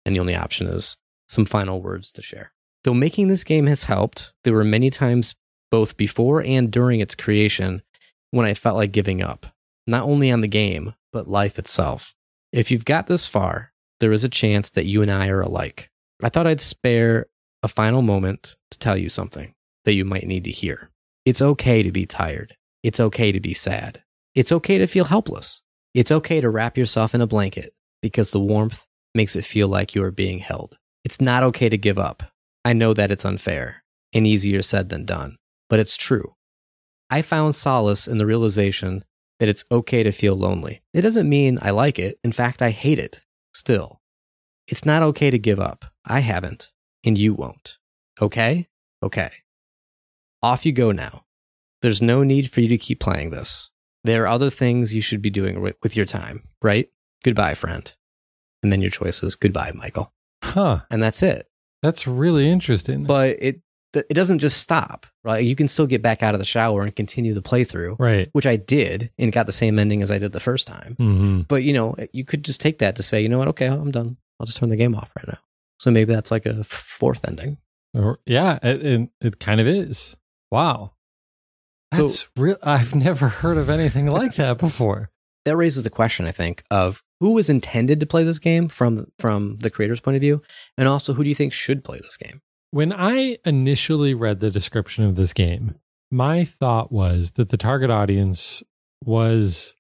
And 0.06 0.16
the 0.16 0.20
only 0.20 0.36
option 0.36 0.68
is 0.68 0.98
some 1.28 1.46
final 1.46 1.82
words 1.82 2.12
to 2.12 2.22
share. 2.22 2.52
Though 2.84 2.94
making 2.94 3.30
this 3.30 3.44
game 3.44 3.68
has 3.68 3.86
helped, 3.86 4.34
there 4.44 4.54
were 4.54 4.64
many 4.64 4.90
times, 4.90 5.36
both 5.72 5.96
before 5.96 6.44
and 6.44 6.70
during 6.70 7.00
its 7.00 7.16
creation, 7.16 7.82
when 8.32 8.46
I 8.46 8.54
felt 8.54 8.76
like 8.76 8.92
giving 8.92 9.22
up, 9.22 9.46
not 9.88 10.04
only 10.04 10.32
on 10.32 10.42
the 10.42 10.48
game, 10.48 10.94
but 11.12 11.28
life 11.28 11.60
itself. 11.60 12.16
If 12.52 12.72
you've 12.72 12.86
got 12.86 13.08
this 13.08 13.28
far, 13.28 13.74
there 14.00 14.12
is 14.12 14.24
a 14.24 14.30
chance 14.30 14.70
that 14.72 14.86
you 14.86 15.02
and 15.02 15.12
I 15.12 15.28
are 15.30 15.42
alike. 15.42 15.90
I 16.22 16.30
thought 16.30 16.48
I'd 16.48 16.62
spare 16.62 17.28
a 17.62 17.68
final 17.68 18.02
moment 18.02 18.56
to 18.72 18.80
tell 18.80 18.98
you 18.98 19.10
something 19.10 19.54
that 19.86 19.94
you 19.94 20.06
might 20.06 20.28
need 20.28 20.44
to 20.46 20.52
hear. 20.52 20.90
It's 21.26 21.42
okay 21.42 21.84
to 21.84 21.92
be 21.92 22.06
tired. 22.06 22.56
It's 22.84 23.00
okay 23.00 23.32
to 23.32 23.40
be 23.40 23.54
sad. 23.54 24.04
It's 24.36 24.52
okay 24.52 24.78
to 24.78 24.88
feel 24.88 25.06
helpless. 25.06 25.62
It's 25.94 26.12
okay 26.12 26.42
to 26.42 26.50
wrap 26.50 26.78
yourself 26.78 27.14
in 27.16 27.22
a 27.22 27.28
blanket 27.28 27.74
because 28.02 28.32
the 28.32 28.40
warmth 28.40 28.86
makes 29.16 29.36
it 29.36 29.46
feel 29.46 29.68
like 29.68 29.96
you 29.96 30.04
are 30.04 30.12
being 30.12 30.40
held. 30.40 30.78
It's 31.04 31.22
not 31.22 31.44
okay 31.44 31.70
to 31.70 31.78
give 31.78 31.98
up. 31.98 32.24
I 32.66 32.74
know 32.74 32.94
that 32.94 33.12
it's 33.12 33.26
unfair 33.26 33.84
and 34.14 34.26
easier 34.26 34.62
said 34.62 34.90
than 34.90 35.06
done, 35.06 35.38
but 35.70 35.80
it's 35.80 35.98
true. 35.98 36.36
I 37.10 37.22
found 37.22 37.56
solace 37.56 38.08
in 38.08 38.18
the 38.18 38.26
realization 38.26 39.04
that 39.44 39.50
it's 39.50 39.66
okay 39.70 40.04
to 40.04 40.12
feel 40.14 40.38
lonely. 40.38 40.82
It 40.94 41.02
doesn't 41.02 41.28
mean 41.28 41.60
I 41.62 41.72
like 41.72 42.00
it. 42.00 42.18
In 42.24 42.32
fact, 42.32 42.62
I 42.62 42.70
hate 42.70 42.98
it 42.98 43.20
still. 43.54 44.00
It's 44.70 44.86
not 44.86 45.04
okay 45.04 45.30
to 45.32 45.38
give 45.38 45.60
up. 45.60 45.84
I 46.06 46.22
haven't, 46.22 46.72
and 47.04 47.18
you 47.18 47.34
won't. 47.34 47.78
Okay? 48.22 48.70
Okay. 49.04 49.32
Off 50.42 50.66
you 50.66 50.72
go 50.72 50.94
now. 50.94 51.26
There's 51.82 52.02
no 52.02 52.24
need 52.24 52.52
for 52.52 52.62
you 52.62 52.70
to 52.70 52.78
keep 52.78 53.02
playing 53.02 53.32
this. 53.32 53.70
There 54.06 54.24
are 54.24 54.28
other 54.28 54.50
things 54.50 54.96
you 54.96 55.02
should 55.02 55.22
be 55.22 55.30
doing 55.30 55.60
with, 55.60 55.76
with 55.84 55.98
your 55.98 56.06
time, 56.06 56.48
right? 56.62 56.90
Goodbye, 57.26 57.56
friend. 57.56 57.92
And 58.62 58.72
then 58.72 58.80
your 58.80 58.92
choice 58.92 59.22
is 59.24 59.36
goodbye, 59.36 59.74
Michael. 59.76 60.14
Huh. 60.42 60.84
And 60.90 61.04
that's 61.04 61.22
it. 61.22 61.50
That's 61.82 62.08
really 62.08 62.50
interesting. 62.50 63.04
But 63.04 63.36
it 63.40 63.60
it 63.94 64.14
doesn't 64.14 64.40
just 64.40 64.58
stop, 64.58 65.06
right? 65.24 65.44
You 65.44 65.56
can 65.56 65.68
still 65.68 65.86
get 65.88 66.02
back 66.02 66.24
out 66.24 66.34
of 66.34 66.40
the 66.40 66.46
shower 66.46 66.82
and 66.82 66.96
continue 66.96 67.34
the 67.34 67.42
playthrough, 67.42 67.96
right. 68.00 68.30
which 68.34 68.46
I 68.48 68.56
did 68.56 69.12
and 69.20 69.32
got 69.32 69.46
the 69.46 69.52
same 69.52 69.78
ending 69.80 70.02
as 70.02 70.10
I 70.12 70.18
did 70.20 70.32
the 70.32 70.40
first 70.40 70.66
time. 70.68 70.96
hmm 70.96 71.42
But 71.42 71.64
you 71.64 71.74
know, 71.74 71.96
you 72.12 72.26
could 72.26 72.44
just 72.44 72.60
take 72.62 72.80
that 72.80 72.96
to 72.96 73.04
say, 73.04 73.22
you 73.22 73.30
know 73.30 73.40
what? 73.40 73.48
Okay, 73.50 73.68
I'm 73.68 73.92
done. 73.92 74.18
I'll 74.40 74.46
just 74.46 74.58
turn 74.58 74.70
the 74.70 74.76
game 74.76 74.96
off 74.96 75.12
right 75.16 75.28
now. 75.28 75.38
So 75.80 75.92
maybe 75.92 76.14
that's 76.14 76.32
like 76.32 76.46
a 76.46 76.64
fourth 76.64 77.28
ending. 77.28 77.58
Or, 77.94 78.20
yeah, 78.26 78.58
it, 78.64 78.86
it, 78.86 79.10
it 79.22 79.40
kind 79.40 79.62
of 79.62 79.68
is. 79.68 80.16
Wow. 80.52 80.94
So- 81.94 82.04
That's 82.04 82.28
real. 82.38 82.58
I've 82.64 82.96
never 82.96 83.28
heard 83.30 83.58
of 83.58 83.70
anything 83.70 84.08
like 84.20 84.36
that 84.36 84.58
before. 84.58 85.12
That 85.46 85.58
raises 85.58 85.84
the 85.84 85.90
question, 85.90 86.26
I 86.26 86.32
think, 86.32 86.64
of 86.72 87.04
who 87.20 87.32
was 87.34 87.50
intended 87.50 88.00
to 88.00 88.06
play 88.06 88.24
this 88.24 88.40
game 88.40 88.70
from 88.70 89.12
from 89.20 89.58
the 89.60 89.70
creator's 89.70 90.00
point 90.00 90.16
of 90.16 90.22
view, 90.22 90.42
and 90.78 90.88
also 90.88 91.14
who 91.14 91.24
do 91.24 91.28
you 91.30 91.36
think 91.36 91.52
should 91.52 91.84
play 91.84 91.98
this 92.02 92.16
game? 92.16 92.42
When 92.74 92.92
I 92.92 93.38
initially 93.46 94.16
read 94.16 94.40
the 94.40 94.50
description 94.50 95.04
of 95.04 95.14
this 95.14 95.32
game, 95.32 95.76
my 96.10 96.44
thought 96.44 96.92
was 96.92 97.34
that 97.34 97.50
the 97.50 97.56
target 97.56 97.92
audience 97.92 98.64
was 99.06 99.76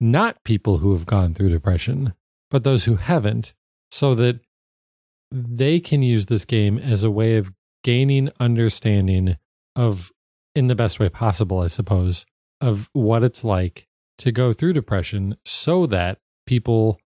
not 0.00 0.42
people 0.42 0.78
who 0.78 0.92
have 0.94 1.06
gone 1.06 1.34
through 1.34 1.50
depression, 1.50 2.14
but 2.50 2.64
those 2.64 2.84
who 2.84 2.96
haven't, 2.96 3.54
so 3.92 4.16
that 4.16 4.40
they 5.30 5.78
can 5.78 6.02
use 6.02 6.26
this 6.26 6.44
game 6.44 6.78
as 6.78 7.04
a 7.04 7.12
way 7.12 7.36
of 7.36 7.52
gaining 7.84 8.28
understanding 8.40 9.36
of, 9.76 10.10
in 10.56 10.66
the 10.66 10.74
best 10.74 10.98
way 10.98 11.08
possible, 11.08 11.60
I 11.60 11.68
suppose, 11.68 12.26
of 12.60 12.90
what 12.92 13.22
it's 13.22 13.44
like 13.44 13.86
to 14.18 14.32
go 14.32 14.52
through 14.52 14.72
depression 14.72 15.36
so 15.44 15.86
that 15.86 16.18
people 16.44 16.98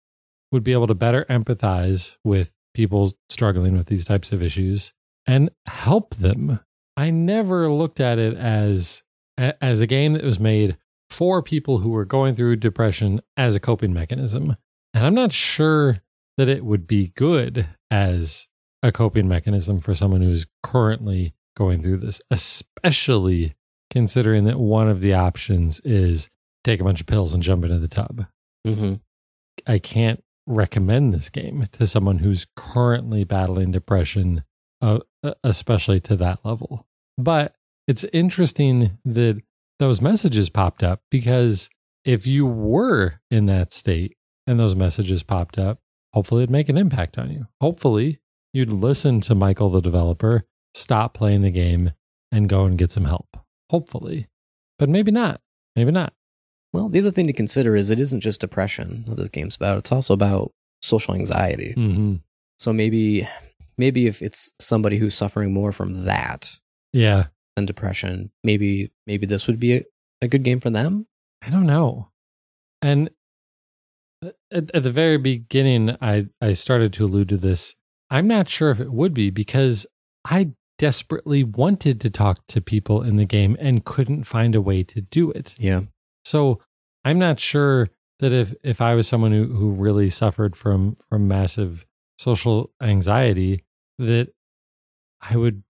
would 0.54 0.64
be 0.64 0.72
able 0.72 0.88
to 0.88 0.96
better 0.96 1.26
empathize 1.30 2.16
with 2.24 2.54
people 2.74 3.12
struggling 3.30 3.76
with 3.76 3.88
these 3.88 4.06
types 4.06 4.32
of 4.32 4.42
issues 4.42 4.94
and 5.28 5.50
help 5.66 6.16
them. 6.16 6.60
I 6.98 7.10
never 7.10 7.72
looked 7.72 8.00
at 8.00 8.20
it 8.20 8.36
as 8.38 9.04
as 9.38 9.82
a 9.82 9.88
game 9.88 10.14
that 10.14 10.24
was 10.24 10.40
made 10.40 10.78
for 11.10 11.42
people 11.44 11.80
who 11.80 11.90
were 11.90 12.06
going 12.06 12.36
through 12.36 12.56
depression 12.56 13.22
as 13.36 13.56
a 13.56 13.60
coping 13.60 13.94
mechanism. 13.94 14.56
And 14.94 15.06
I'm 15.06 15.14
not 15.14 15.34
sure 15.34 16.02
that 16.38 16.48
it 16.48 16.64
would 16.64 16.88
be 16.88 17.12
good 17.16 17.68
as 17.92 18.48
a 18.82 18.92
coping 18.92 19.28
mechanism 19.28 19.80
for 19.80 19.94
someone 19.94 20.22
who's 20.22 20.48
currently 20.64 21.34
going 21.58 21.82
through 21.82 21.98
this, 21.98 22.22
especially 22.32 23.56
considering 23.90 24.46
that 24.46 24.60
one 24.60 24.90
of 24.90 25.02
the 25.02 25.14
options 25.14 25.80
is 25.82 26.30
take 26.64 26.80
a 26.80 26.84
bunch 26.84 27.02
of 27.02 27.08
pills 27.08 27.34
and 27.34 27.44
jump 27.44 27.64
into 27.64 27.80
the 27.80 27.88
tub. 27.88 28.26
Mm-hmm. 28.66 28.96
I 29.68 29.80
can't 29.80 30.24
recommend 30.48 31.14
this 31.14 31.30
game 31.30 31.68
to 31.74 31.88
someone 31.88 32.20
who's 32.20 32.48
currently 32.56 33.24
battling 33.24 33.72
depression, 33.72 34.44
uh, 34.82 35.00
especially 35.44 36.00
to 36.02 36.16
that 36.18 36.40
level. 36.44 36.86
But 37.18 37.56
it's 37.88 38.04
interesting 38.06 38.98
that 39.06 39.42
those 39.80 40.02
messages 40.02 40.50
popped 40.50 40.84
up 40.84 41.02
because 41.10 41.70
if 42.04 42.28
you 42.28 42.46
were 42.46 43.20
in 43.32 43.46
that 43.48 43.74
state 43.74 44.16
and 44.48 44.60
those 44.60 44.76
messages 44.76 45.24
popped 45.24 45.58
up, 45.58 45.80
hopefully 46.14 46.44
it'd 46.44 46.52
make 46.52 46.70
an 46.70 46.78
impact 46.78 47.18
on 47.18 47.32
you. 47.32 47.48
Hopefully 47.62 48.20
you'd 48.54 48.72
listen 48.72 49.22
to 49.22 49.36
Michael, 49.36 49.70
the 49.70 49.82
developer, 49.82 50.44
stop 50.74 51.14
playing 51.14 51.42
the 51.42 51.52
game 51.52 51.92
and 52.32 52.50
go 52.50 52.66
and 52.66 52.78
get 52.78 52.92
some 52.92 53.06
help. 53.06 53.38
Hopefully. 53.70 54.28
But 54.78 54.90
maybe 54.90 55.12
not. 55.12 55.42
Maybe 55.76 55.92
not. 55.92 56.14
Well, 56.74 56.90
the 56.90 57.00
other 57.00 57.12
thing 57.12 57.28
to 57.28 57.34
consider 57.34 57.76
is 57.76 57.90
it 57.90 58.00
isn't 58.00 58.22
just 58.22 58.42
depression 58.42 59.04
what 59.08 59.18
this 59.18 59.30
game's 59.30 59.56
about. 59.56 59.80
It's 59.80 59.92
also 59.92 60.14
about 60.14 60.52
social 60.82 61.16
anxiety. 61.16 61.74
Mm-hmm. 61.76 62.16
So 62.60 62.74
maybe, 62.74 63.28
maybe 63.78 64.08
if 64.08 64.22
it's 64.22 64.52
somebody 64.60 64.98
who's 64.98 65.14
suffering 65.16 65.54
more 65.54 65.72
from 65.72 66.06
that 66.06 66.58
Yeah. 66.94 67.28
than 67.56 67.66
depression, 67.66 68.32
maybe 68.44 68.92
maybe 69.08 69.26
this 69.26 69.48
would 69.48 69.60
be 69.60 69.76
a, 69.78 69.84
a 70.22 70.28
good 70.28 70.44
game 70.44 70.60
for 70.60 70.70
them. 70.70 71.08
I 71.46 71.50
don't 71.50 71.66
know. 71.66 72.10
And 72.82 73.10
at, 74.52 74.72
at 74.74 74.84
the 74.84 74.92
very 74.92 75.18
beginning, 75.18 75.98
I, 76.02 76.28
I 76.42 76.54
started 76.54 76.94
to 76.94 77.06
allude 77.06 77.30
to 77.30 77.38
this. 77.38 77.76
I'm 78.10 78.28
not 78.28 78.48
sure 78.50 78.70
if 78.72 78.80
it 78.80 78.92
would 78.92 79.14
be 79.14 79.30
because 79.30 79.86
I 80.24 80.52
desperately 80.78 81.44
wanted 81.44 82.02
to 82.02 82.10
talk 82.10 82.46
to 82.48 82.62
people 82.62 83.02
in 83.02 83.16
the 83.18 83.26
game 83.26 83.56
and 83.60 83.86
couldn't 83.86 84.24
find 84.26 84.56
a 84.56 84.62
way 84.62 84.84
to 84.84 85.02
do 85.02 85.32
it. 85.32 85.54
Yeah. 85.58 85.82
So 86.24 86.62
I'm 87.04 87.20
not 87.20 87.40
sure 87.40 87.90
that 88.20 88.32
if, 88.32 88.54
if 88.64 88.82
I 88.82 88.96
was 88.96 89.08
someone 89.08 89.32
who, 89.32 89.46
who 89.54 89.72
really 89.72 90.10
suffered 90.10 90.56
from 90.56 90.96
from 91.10 91.28
massive 91.28 91.86
social 92.18 92.72
anxiety, 92.82 93.64
that 94.00 94.30
I 95.22 95.38
would 95.38 95.64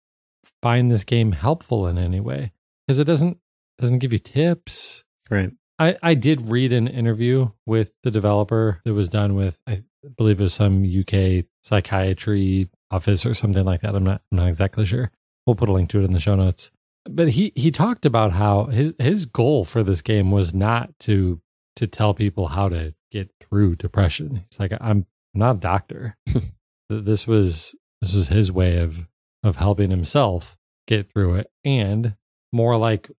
find 0.63 0.91
this 0.91 1.05
game 1.05 1.33
helpful 1.33 1.87
in 1.87 1.99
any 1.99 2.21
way. 2.21 2.53
Because 2.87 2.99
it 2.99 3.05
doesn't 3.05 3.39
doesn't 3.79 3.99
give 3.99 4.13
you 4.13 4.19
tips. 4.19 5.05
Right. 5.31 5.51
I, 5.79 5.97
I 6.03 6.15
did 6.15 6.43
read 6.43 6.73
an 6.73 6.87
interview 6.87 7.51
with 7.67 7.95
the 8.05 8.11
developer 8.11 8.81
that 8.85 8.95
was 8.95 9.09
done 9.09 9.35
with 9.35 9.59
I 9.67 9.83
believe 10.17 10.41
it 10.41 10.45
was 10.45 10.55
some 10.55 10.85
UK 10.85 11.47
psychiatry 11.63 12.69
office 12.91 13.27
or 13.27 13.35
something 13.35 13.65
like 13.65 13.81
that. 13.81 13.95
I'm 13.95 14.05
not 14.05 14.23
I'm 14.31 14.39
not 14.39 14.49
exactly 14.49 14.87
sure. 14.87 15.11
We'll 15.47 15.57
put 15.57 15.69
a 15.69 15.73
link 15.73 15.91
to 15.91 16.01
it 16.01 16.05
in 16.05 16.13
the 16.13 16.21
show 16.21 16.37
notes. 16.37 16.71
But 17.09 17.29
he 17.29 17.53
he 17.55 17.71
talked 17.71 18.07
about 18.07 18.33
how 18.33 18.67
his 18.67 18.95
his 18.99 19.27
goal 19.27 19.65
for 19.65 19.83
this 19.83 20.03
game 20.03 20.31
was 20.31 20.55
not 20.55 20.91
to 21.01 21.41
to 21.77 21.87
tell 21.87 22.15
people 22.15 22.49
how 22.49 22.69
to 22.69 22.95
get 23.11 23.31
through 23.41 23.77
depression. 23.77 24.45
He's 24.51 24.61
like 24.61 24.73
I'm 24.81 25.07
not 25.35 25.57
a 25.57 25.61
doctor. 25.61 26.17
this 26.91 27.27
was 27.27 27.75
this 28.01 28.15
was 28.15 28.29
his 28.29 28.53
way 28.53 28.79
of 28.79 29.07
of 29.43 29.57
helping 29.57 29.91
himself 29.91 30.57
get 30.87 31.11
through 31.11 31.37
it 31.37 31.51
and 31.65 32.17
more 32.53 32.77
like 32.77 33.11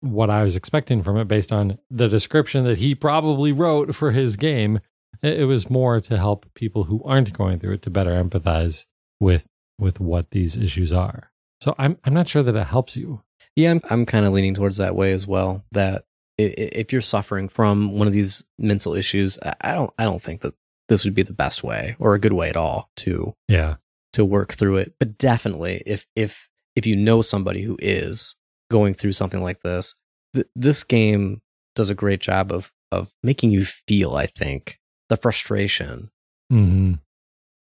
what 0.00 0.30
I 0.30 0.42
was 0.42 0.56
expecting 0.56 1.02
from 1.02 1.16
it 1.16 1.28
based 1.28 1.52
on 1.52 1.78
the 1.90 2.08
description 2.08 2.64
that 2.64 2.78
he 2.78 2.94
probably 2.94 3.52
wrote 3.52 3.94
for 3.94 4.12
his 4.12 4.36
game. 4.36 4.80
It 5.22 5.46
was 5.46 5.68
more 5.68 6.00
to 6.00 6.16
help 6.16 6.46
people 6.54 6.84
who 6.84 7.02
aren't 7.04 7.32
going 7.32 7.58
through 7.58 7.74
it 7.74 7.82
to 7.82 7.90
better 7.90 8.12
empathize 8.12 8.86
with 9.18 9.46
with 9.78 10.00
what 10.00 10.30
these 10.30 10.56
issues 10.56 10.92
are. 10.92 11.30
So 11.60 11.74
I'm 11.78 11.98
I'm 12.04 12.14
not 12.14 12.28
sure 12.28 12.42
that 12.42 12.56
it 12.56 12.66
helps 12.66 12.96
you. 12.96 13.22
Yeah, 13.56 13.72
I'm 13.72 13.80
I'm 13.90 14.06
kind 14.06 14.24
of 14.24 14.32
leaning 14.32 14.54
towards 14.54 14.78
that 14.78 14.96
way 14.96 15.12
as 15.12 15.26
well. 15.26 15.64
That 15.72 16.04
if 16.38 16.92
you're 16.92 17.02
suffering 17.02 17.48
from 17.48 17.92
one 17.92 18.06
of 18.06 18.14
these 18.14 18.44
mental 18.58 18.94
issues, 18.94 19.38
I 19.42 19.74
don't 19.74 19.92
I 19.98 20.04
don't 20.04 20.22
think 20.22 20.40
that 20.40 20.54
this 20.90 21.06
would 21.06 21.14
be 21.14 21.22
the 21.22 21.32
best 21.32 21.64
way 21.64 21.96
or 21.98 22.14
a 22.14 22.18
good 22.20 22.34
way 22.34 22.50
at 22.50 22.56
all 22.58 22.90
to 22.96 23.34
Yeah. 23.48 23.76
to 24.12 24.24
work 24.24 24.52
through 24.52 24.76
it. 24.76 24.92
But 25.00 25.16
definitely, 25.16 25.82
if 25.86 26.06
if 26.14 26.50
if 26.76 26.84
you 26.86 26.96
know 26.96 27.22
somebody 27.22 27.62
who 27.62 27.78
is 27.80 28.36
going 28.70 28.92
through 28.94 29.12
something 29.12 29.42
like 29.42 29.62
this, 29.62 29.94
th- 30.34 30.46
this 30.54 30.84
game 30.84 31.40
does 31.74 31.88
a 31.90 31.94
great 31.94 32.20
job 32.20 32.52
of 32.52 32.70
of 32.92 33.10
making 33.22 33.52
you 33.52 33.64
feel. 33.64 34.14
I 34.16 34.26
think 34.26 34.78
the 35.08 35.16
frustration 35.16 36.10
Mm-hmm. 36.52 36.94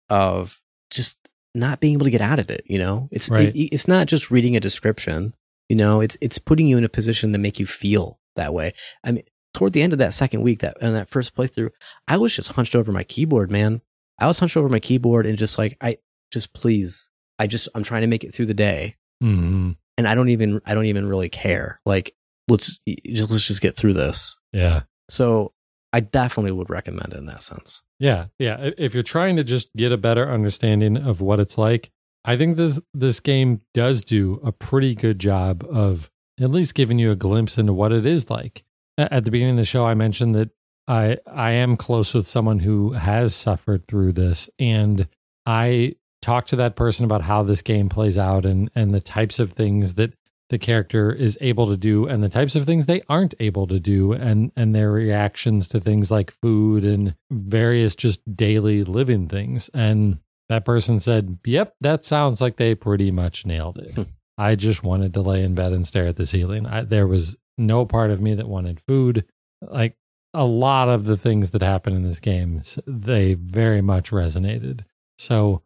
of 0.10 0.60
just 0.92 1.18
not 1.56 1.80
being 1.80 1.94
able 1.94 2.06
to 2.06 2.10
get 2.12 2.22
out 2.22 2.40
of 2.40 2.50
it. 2.50 2.62
You 2.66 2.80
know, 2.80 3.10
it's 3.12 3.30
Right. 3.30 3.54
it, 3.56 3.60
it's 3.74 3.88
not 3.88 4.08
just 4.08 4.32
reading 4.32 4.56
a 4.56 4.60
description. 4.60 5.34
You 5.68 5.76
know, 5.76 6.02
it's 6.02 6.18
it's 6.22 6.40
putting 6.40 6.68
you 6.68 6.78
in 6.78 6.84
a 6.84 6.90
position 6.90 7.32
to 7.34 7.38
make 7.38 7.60
you 7.60 7.66
feel 7.66 8.20
that 8.36 8.54
way. 8.54 8.74
I 9.04 9.12
mean, 9.12 9.24
toward 9.54 9.74
the 9.74 9.82
end 9.82 9.93
of 9.93 10.00
that 10.00 10.14
second 10.14 10.41
week, 10.41 10.60
that 10.60 10.78
in 10.82 10.93
that 10.93 11.10
first 11.10 11.36
playthrough, 11.36 11.72
I 12.08 12.18
was 12.18 12.36
just 12.36 12.52
hunched 12.54 12.76
over 12.76 12.91
my 12.91 13.04
keyboard, 13.04 13.52
man. 13.52 13.82
I 14.20 14.28
was 14.28 14.39
hunched 14.39 14.58
over 14.58 14.70
my 14.70 14.80
keyboard 14.80 15.26
and 15.26 15.38
just 15.38 15.58
like, 15.58 15.78
I 15.82 15.97
just 16.32 16.54
please, 16.54 17.10
I 17.39 17.47
just 17.47 17.68
I'm 17.74 17.84
trying 17.84 18.02
to 18.02 18.08
make 18.08 18.24
it 18.24 18.34
through 18.34 18.47
the 18.47 18.54
day, 18.54 18.95
Mm-hmm. 19.24 19.72
and 19.97 20.08
I 20.08 20.16
don't 20.16 20.30
even 20.30 20.62
I 20.66 20.74
don't 20.74 20.86
even 20.86 21.08
really 21.08 21.30
care. 21.30 21.80
Like, 21.86 22.16
let's 22.47 22.80
just 22.88 23.32
let's 23.32 23.45
just 23.47 23.62
get 23.62 23.76
through 23.76 23.93
this. 23.93 24.38
Yeah. 24.54 24.84
So 25.10 25.54
I 25.91 26.00
definitely 26.02 26.52
would 26.52 26.70
recommend 26.70 27.14
it 27.14 27.18
in 27.18 27.26
that 27.26 27.43
sense. 27.43 27.82
Yeah, 28.00 28.28
yeah. 28.38 28.70
If 28.78 28.93
you're 28.93 29.04
trying 29.04 29.36
to 29.38 29.43
just 29.43 29.70
get 29.76 29.91
a 29.91 29.97
better 29.97 30.30
understanding 30.30 30.95
of 30.95 31.20
what 31.20 31.39
it's 31.39 31.58
like, 31.58 31.89
I 32.24 32.38
think 32.38 32.56
this 32.58 32.80
this 32.93 33.20
game 33.20 33.62
does 33.74 34.06
do 34.06 34.39
a 34.43 34.52
pretty 34.52 34.95
good 34.95 35.20
job 35.20 35.66
of 35.70 36.10
at 36.39 36.52
least 36.52 36.76
giving 36.76 37.00
you 37.00 37.12
a 37.12 37.16
glimpse 37.18 37.58
into 37.58 37.74
what 37.74 37.91
it 37.91 38.06
is 38.06 38.30
like. 38.30 38.64
At 39.00 39.24
the 39.24 39.32
beginning 39.32 39.54
of 39.54 39.60
the 39.60 39.66
show, 39.66 39.86
I 39.86 39.93
mentioned 39.93 40.36
that 40.36 40.50
I 40.88 41.18
I 41.26 41.52
am 41.52 41.78
close 41.78 42.14
with 42.14 42.28
someone 42.28 42.60
who 42.60 42.93
has 42.93 43.34
suffered 43.34 43.88
through 43.88 44.14
this, 44.14 44.50
and 44.60 45.08
I 45.45 45.95
talked 46.22 46.50
to 46.50 46.58
that 46.58 46.76
person 46.76 47.06
about 47.06 47.22
how 47.22 47.43
this 47.43 47.62
game 47.62 47.88
plays 47.89 48.18
out 48.18 48.45
and 48.45 48.70
and 48.76 48.93
the 48.93 49.00
types 49.00 49.39
of 49.39 49.54
things 49.54 49.93
that 49.93 50.14
the 50.50 50.58
character 50.58 51.12
is 51.12 51.38
able 51.41 51.68
to 51.68 51.78
do 51.78 52.08
and 52.08 52.24
the 52.24 52.30
types 52.30 52.56
of 52.56 52.66
things 52.66 52.88
they 52.88 53.02
aren't 53.08 53.36
able 53.39 53.68
to 53.68 53.80
do 53.80 54.14
and 54.14 54.52
and 54.56 54.76
their 54.76 54.91
reactions 54.91 55.68
to 55.70 55.80
things 55.80 56.10
like 56.10 56.32
food 56.32 56.84
and 56.84 57.16
various 57.32 57.95
just 57.95 58.20
daily 58.36 58.84
living 58.84 59.28
things. 59.28 59.70
And 59.74 60.20
that 60.50 60.66
person 60.66 61.00
said 61.00 61.38
yep 61.45 61.76
that 61.82 62.04
sounds 62.04 62.41
like 62.41 62.58
they 62.58 62.76
pretty 62.76 63.12
much 63.12 63.45
nailed 63.45 63.78
it. 63.78 63.93
Hmm. 63.93 64.04
i 64.38 64.56
just 64.56 64.84
wanted 64.84 65.14
to 65.14 65.22
lay 65.22 65.43
in 65.43 65.54
bed 65.54 65.72
and 65.72 65.86
stare 65.88 66.08
at 66.08 66.16
the 66.16 66.26
ceiling. 66.26 66.66
I, 66.66 66.82
there 66.84 67.08
was 67.08 67.38
no 67.60 67.86
part 67.86 68.12
of 68.12 68.22
me 68.22 68.34
that 68.36 68.47
wanted 68.47 68.80
food. 68.80 69.26
Like 69.62 69.95
a 70.34 70.45
lot 70.45 70.89
of 70.89 71.05
the 71.05 71.18
things 71.18 71.51
that 71.51 71.62
happen 71.62 71.93
in 71.93 72.03
this 72.03 72.20
game 72.20 72.62
they 72.88 73.34
very 73.34 73.82
much 73.82 74.12
resonated. 74.12 74.82
So 75.18 75.64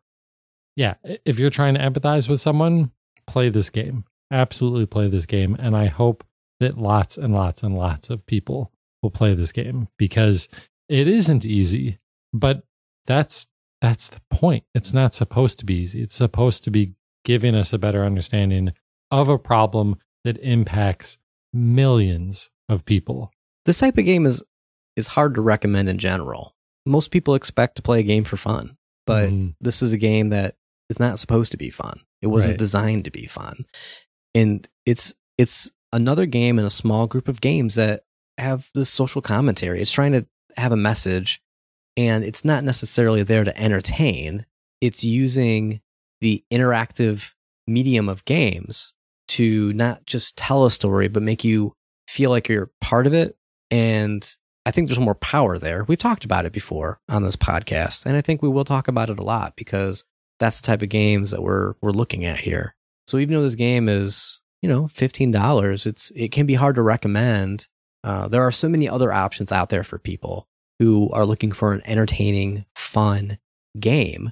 yeah 0.75 0.95
if 1.03 1.37
you're 1.37 1.49
trying 1.49 1.75
to 1.75 1.79
empathize 1.79 2.27
with 2.27 2.41
someone 2.41 2.91
play 3.27 3.49
this 3.49 3.69
game. 3.69 4.05
Absolutely 4.31 4.87
play 4.87 5.07
this 5.07 5.27
game 5.27 5.55
and 5.59 5.77
i 5.77 5.85
hope 5.85 6.23
that 6.59 6.77
lots 6.77 7.17
and 7.17 7.33
lots 7.35 7.61
and 7.61 7.77
lots 7.77 8.09
of 8.09 8.25
people 8.25 8.71
will 9.03 9.11
play 9.11 9.35
this 9.35 9.51
game 9.51 9.87
because 9.99 10.47
it 10.89 11.07
isn't 11.07 11.45
easy 11.45 11.99
but 12.33 12.63
that's 13.05 13.45
that's 13.83 14.07
the 14.07 14.21
point. 14.31 14.63
It's 14.73 14.93
not 14.93 15.13
supposed 15.13 15.59
to 15.59 15.65
be 15.65 15.75
easy. 15.75 16.01
It's 16.01 16.15
supposed 16.15 16.63
to 16.63 16.71
be 16.71 16.93
giving 17.25 17.53
us 17.53 17.73
a 17.73 17.77
better 17.77 18.05
understanding 18.05 18.71
of 19.11 19.27
a 19.27 19.37
problem 19.37 19.97
that 20.23 20.37
impacts 20.37 21.17
millions 21.54 22.49
of 22.70 22.86
people 22.86 23.32
This 23.66 23.80
type 23.80 23.97
of 23.97 24.04
game 24.06 24.26
is 24.26 24.43
is 24.97 25.08
hard 25.08 25.34
to 25.36 25.41
recommend 25.41 25.88
in 25.89 25.97
general. 25.97 26.56
Most 26.86 27.12
people 27.12 27.34
expect 27.36 27.76
to 27.78 27.82
play 27.82 27.99
a 28.01 28.04
game 28.04 28.24
for 28.26 28.36
fun, 28.38 28.78
but 29.08 29.30
Mhm. 29.30 29.56
this 29.62 29.82
is 29.82 29.91
a 29.93 29.97
game 29.97 30.30
that 30.30 30.56
is 30.89 30.99
not 30.99 31.18
supposed 31.18 31.51
to 31.51 31.58
be 31.58 31.70
fun. 31.70 32.01
It 32.22 32.28
wasn't 32.28 32.54
Right. 32.54 32.60
designed 32.60 33.06
to 33.06 33.12
be 33.12 33.26
fun. 33.26 33.66
And 34.36 34.68
it's 34.86 35.14
it's 35.38 35.72
another 35.91 36.26
game 36.28 36.60
in 36.60 36.66
a 36.66 36.70
small 36.70 37.08
group 37.08 37.28
of 37.28 37.41
games 37.41 37.76
that 37.76 38.04
have 38.38 38.70
this 38.76 38.89
social 38.89 39.22
commentary. 39.22 39.82
It's 39.82 39.91
trying 39.91 40.12
to 40.12 40.28
have 40.58 40.72
a 40.72 40.78
message 40.78 41.41
and 41.97 42.24
it's 42.24 42.43
not 42.45 42.64
necessarily 42.64 43.24
there 43.24 43.43
to 43.43 43.58
entertain. 43.60 44.45
It's 44.82 45.04
using 45.04 45.82
the 46.22 46.43
interactive 46.51 47.34
medium 47.68 48.10
of 48.10 48.26
games 48.26 48.93
to 49.30 49.74
not 49.74 50.05
just 50.05 50.38
tell 50.38 50.65
a 50.65 50.71
story, 50.71 51.07
but 51.07 51.24
make 51.24 51.43
you 51.43 51.74
feel 52.07 52.30
like 52.30 52.49
you're 52.49 52.71
part 52.82 53.07
of 53.07 53.13
it. 53.13 53.38
And 53.71 54.30
I 54.65 54.71
think 54.71 54.88
there's 54.88 54.99
more 54.99 55.15
power 55.15 55.57
there. 55.57 55.84
We've 55.84 55.97
talked 55.97 56.26
about 56.26 56.45
it 56.45 56.53
before 56.53 56.99
on 57.09 57.24
this 57.24 57.36
podcast, 57.36 58.05
and 58.05 58.15
I 58.15 58.21
think 58.21 58.41
we 58.41 58.49
will 58.49 58.65
talk 58.65 58.88
about 58.88 59.09
it 59.09 59.19
a 59.19 59.24
lot 59.24 59.55
because 59.55 60.03
that's 60.39 60.61
the 60.61 60.67
type 60.67 60.82
of 60.82 60.89
games 60.89 61.32
that 61.32 61.41
we're 61.41 61.74
we're 61.82 61.91
looking 61.91 62.26
at 62.26 62.39
here. 62.39 62.76
So 63.07 63.17
even 63.17 63.36
though 63.36 63.43
this 63.43 63.55
game 63.55 63.89
is, 63.89 64.41
you 64.61 64.69
know, 64.69 64.88
fifteen 64.88 65.32
dollars, 65.32 65.86
it's 65.86 66.11
it 66.15 66.32
can 66.32 66.45
be 66.45 66.53
hard 66.53 66.76
to 66.76 66.82
recommend. 66.82 67.67
Uh, 68.03 68.28
there 68.28 68.43
are 68.43 68.51
so 68.51 68.69
many 68.69 68.88
other 68.88 69.11
options 69.11 69.51
out 69.51 69.69
there 69.69 69.84
for 69.84 69.97
people 69.97 70.47
who 70.80 71.09
are 71.11 71.26
looking 71.26 71.51
for 71.51 71.74
an 71.74 71.82
entertaining, 71.86 72.65
fun 72.76 73.38
game. 73.80 74.32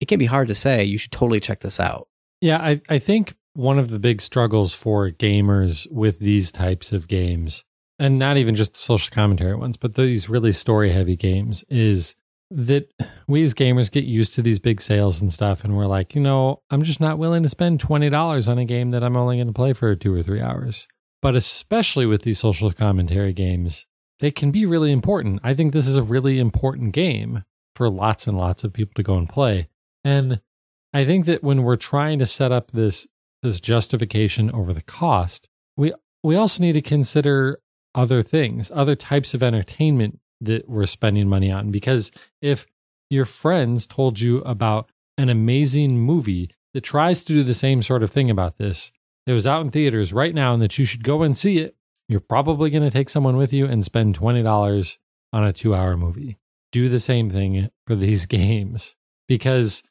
It 0.00 0.08
can 0.08 0.18
be 0.18 0.26
hard 0.26 0.48
to 0.48 0.54
say 0.54 0.84
you 0.84 0.98
should 0.98 1.12
totally 1.12 1.40
check 1.40 1.60
this 1.60 1.78
out. 1.78 2.08
Yeah, 2.40 2.58
I, 2.58 2.80
I 2.88 2.98
think 2.98 3.36
one 3.54 3.78
of 3.78 3.90
the 3.90 3.98
big 3.98 4.20
struggles 4.20 4.72
for 4.74 5.10
gamers 5.10 5.90
with 5.90 6.18
these 6.18 6.52
types 6.52 6.92
of 6.92 7.08
games, 7.08 7.64
and 7.98 8.18
not 8.18 8.36
even 8.36 8.54
just 8.54 8.74
the 8.74 8.78
social 8.78 9.12
commentary 9.14 9.54
ones, 9.54 9.76
but 9.76 9.94
these 9.94 10.28
really 10.28 10.52
story 10.52 10.90
heavy 10.90 11.16
games, 11.16 11.64
is 11.68 12.16
that 12.50 12.92
we 13.28 13.42
as 13.44 13.54
gamers 13.54 13.90
get 13.90 14.04
used 14.04 14.34
to 14.34 14.42
these 14.42 14.58
big 14.58 14.80
sales 14.80 15.20
and 15.20 15.32
stuff. 15.32 15.62
And 15.62 15.76
we're 15.76 15.86
like, 15.86 16.14
you 16.14 16.20
know, 16.20 16.62
I'm 16.70 16.82
just 16.82 17.00
not 17.00 17.18
willing 17.18 17.42
to 17.44 17.48
spend 17.48 17.80
$20 17.80 18.48
on 18.48 18.58
a 18.58 18.64
game 18.64 18.90
that 18.90 19.04
I'm 19.04 19.16
only 19.16 19.36
going 19.36 19.46
to 19.46 19.52
play 19.52 19.72
for 19.72 19.94
two 19.94 20.12
or 20.12 20.22
three 20.22 20.40
hours. 20.40 20.88
But 21.22 21.36
especially 21.36 22.06
with 22.06 22.22
these 22.22 22.38
social 22.38 22.72
commentary 22.72 23.32
games, 23.32 23.86
they 24.18 24.30
can 24.30 24.50
be 24.50 24.66
really 24.66 24.90
important. 24.90 25.40
I 25.44 25.54
think 25.54 25.72
this 25.72 25.86
is 25.86 25.96
a 25.96 26.02
really 26.02 26.38
important 26.38 26.92
game 26.92 27.44
for 27.74 27.88
lots 27.88 28.26
and 28.26 28.36
lots 28.36 28.64
of 28.64 28.72
people 28.72 28.94
to 28.96 29.02
go 29.02 29.16
and 29.16 29.28
play. 29.28 29.68
And 30.04 30.40
I 30.92 31.04
think 31.04 31.26
that 31.26 31.44
when 31.44 31.62
we're 31.62 31.76
trying 31.76 32.18
to 32.18 32.26
set 32.26 32.50
up 32.50 32.72
this 32.72 33.06
this 33.42 33.60
justification 33.60 34.50
over 34.50 34.72
the 34.72 34.82
cost, 34.82 35.48
we 35.76 35.92
we 36.22 36.36
also 36.36 36.62
need 36.62 36.72
to 36.72 36.82
consider 36.82 37.60
other 37.94 38.22
things, 38.22 38.70
other 38.74 38.94
types 38.94 39.34
of 39.34 39.42
entertainment 39.42 40.20
that 40.40 40.68
we're 40.68 40.86
spending 40.86 41.28
money 41.28 41.50
on. 41.50 41.70
Because 41.70 42.10
if 42.40 42.66
your 43.08 43.24
friends 43.24 43.86
told 43.86 44.20
you 44.20 44.38
about 44.38 44.90
an 45.18 45.28
amazing 45.28 45.98
movie 45.98 46.50
that 46.72 46.82
tries 46.82 47.24
to 47.24 47.32
do 47.32 47.42
the 47.42 47.54
same 47.54 47.82
sort 47.82 48.02
of 48.02 48.10
thing 48.10 48.30
about 48.30 48.58
this, 48.58 48.92
it 49.26 49.32
was 49.32 49.46
out 49.46 49.62
in 49.62 49.70
theaters 49.70 50.12
right 50.12 50.34
now 50.34 50.54
and 50.54 50.62
that 50.62 50.78
you 50.78 50.84
should 50.84 51.04
go 51.04 51.22
and 51.22 51.36
see 51.36 51.58
it, 51.58 51.76
you're 52.08 52.20
probably 52.20 52.70
going 52.70 52.82
to 52.82 52.90
take 52.90 53.08
someone 53.08 53.36
with 53.36 53.52
you 53.52 53.66
and 53.66 53.84
spend 53.84 54.18
$20 54.18 54.98
on 55.32 55.44
a 55.44 55.52
two 55.52 55.74
hour 55.74 55.96
movie. 55.96 56.38
Do 56.72 56.88
the 56.88 57.00
same 57.00 57.30
thing 57.30 57.70
for 57.86 57.94
these 57.94 58.26
games 58.26 58.96
because 59.28 59.82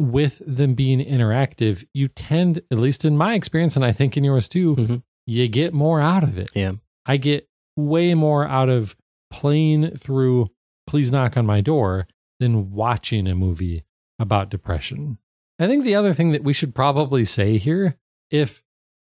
with 0.00 0.42
them 0.46 0.74
being 0.74 0.98
interactive, 0.98 1.84
you 1.92 2.08
tend, 2.08 2.62
at 2.70 2.78
least 2.78 3.04
in 3.04 3.16
my 3.16 3.34
experience, 3.34 3.76
and 3.76 3.84
I 3.84 3.92
think 3.92 4.16
in 4.16 4.24
yours 4.24 4.48
too, 4.48 4.74
mm-hmm. 4.74 4.96
you 5.26 5.46
get 5.48 5.74
more 5.74 6.00
out 6.00 6.22
of 6.22 6.38
it. 6.38 6.50
Yeah. 6.54 6.72
I 7.06 7.18
get 7.18 7.48
way 7.76 8.14
more 8.14 8.46
out 8.46 8.68
of 8.68 8.96
playing 9.30 9.96
through 9.96 10.48
Please 10.86 11.12
Knock 11.12 11.36
on 11.36 11.46
My 11.46 11.60
Door 11.60 12.08
than 12.40 12.72
watching 12.72 13.28
a 13.28 13.34
movie 13.34 13.84
about 14.18 14.50
depression. 14.50 15.18
I 15.58 15.66
think 15.66 15.84
the 15.84 15.94
other 15.94 16.14
thing 16.14 16.32
that 16.32 16.42
we 16.42 16.54
should 16.54 16.74
probably 16.74 17.24
say 17.24 17.58
here, 17.58 17.96
if 18.30 18.62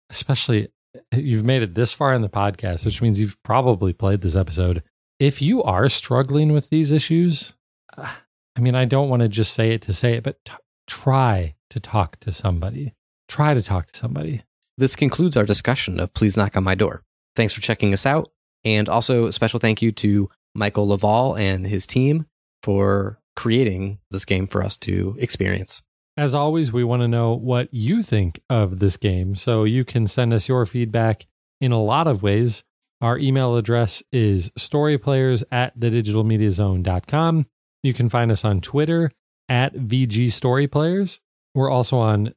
especially 0.09 0.69
you've 1.13 1.45
made 1.45 1.61
it 1.61 1.75
this 1.75 1.93
far 1.93 2.13
in 2.13 2.23
the 2.23 2.29
podcast, 2.29 2.85
which 2.85 3.01
means 3.01 3.19
you've 3.19 3.41
probably 3.43 3.93
played 3.93 4.21
this 4.21 4.35
episode, 4.35 4.81
if 5.19 5.41
you 5.41 5.61
are 5.63 5.89
struggling 5.89 6.51
with 6.51 6.69
these 6.69 6.91
issues, 6.91 7.53
I 7.95 8.59
mean, 8.59 8.73
I 8.73 8.85
don't 8.85 9.09
want 9.09 9.21
to 9.21 9.27
just 9.27 9.53
say 9.53 9.71
it 9.71 9.83
to 9.83 9.93
say 9.93 10.13
it, 10.13 10.23
but 10.23 10.43
t- 10.43 10.53
try 10.87 11.55
to 11.69 11.79
talk 11.79 12.19
to 12.21 12.31
somebody. 12.31 12.93
Try 13.27 13.53
to 13.53 13.61
talk 13.61 13.91
to 13.91 13.99
somebody. 13.99 14.43
This 14.77 14.95
concludes 14.95 15.37
our 15.37 15.45
discussion 15.45 15.99
of 15.99 16.13
Please 16.13 16.37
Knock 16.37 16.55
on 16.55 16.63
My 16.63 16.75
Door. 16.75 17.03
Thanks 17.35 17.53
for 17.53 17.61
checking 17.61 17.93
us 17.93 18.05
out. 18.05 18.31
And 18.63 18.89
also, 18.89 19.27
a 19.27 19.33
special 19.33 19.59
thank 19.59 19.81
you 19.81 19.91
to 19.93 20.29
Michael 20.55 20.87
Levall 20.87 21.39
and 21.39 21.65
his 21.65 21.85
team 21.85 22.25
for 22.63 23.19
creating 23.35 23.99
this 24.11 24.25
game 24.25 24.47
for 24.47 24.63
us 24.63 24.77
to 24.77 25.15
experience. 25.19 25.81
As 26.17 26.33
always, 26.33 26.73
we 26.73 26.83
want 26.83 27.03
to 27.03 27.07
know 27.07 27.33
what 27.33 27.71
you 27.71 28.01
think 28.01 28.41
of 28.49 28.79
this 28.79 28.97
game. 28.97 29.35
So 29.35 29.63
you 29.63 29.85
can 29.85 30.07
send 30.07 30.33
us 30.33 30.47
your 30.47 30.65
feedback 30.65 31.27
in 31.61 31.71
a 31.71 31.81
lot 31.81 32.07
of 32.07 32.23
ways. 32.23 32.63
Our 33.01 33.19
email 33.19 33.55
address 33.55 34.01
is 34.11 34.49
storyplayers 34.57 35.43
at 35.51 35.79
thedigitalmediazone.com. 35.79 37.45
You 37.83 37.93
can 37.93 38.09
find 38.09 38.31
us 38.31 38.43
on 38.43 38.61
Twitter 38.61 39.11
at 39.49 39.75
VG 39.75 40.27
Storyplayers. 40.27 41.19
We're 41.53 41.69
also 41.69 41.97
on 41.97 42.33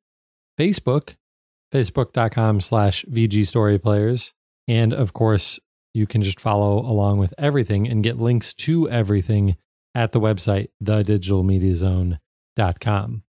Facebook, 0.58 1.14
facebook.com 1.72 2.61
slash 2.61 3.04
VG 3.11 3.40
Storyplayers. 3.40 4.32
And 4.68 4.92
of 4.92 5.12
course, 5.12 5.58
you 5.94 6.06
can 6.06 6.22
just 6.22 6.40
follow 6.40 6.78
along 6.78 7.18
with 7.18 7.34
everything 7.36 7.88
and 7.88 8.04
get 8.04 8.18
links 8.18 8.54
to 8.54 8.88
everything 8.88 9.56
at 9.94 10.12
the 10.12 10.20
website, 10.20 10.68
thedigitalmediazone.com. 10.84 13.22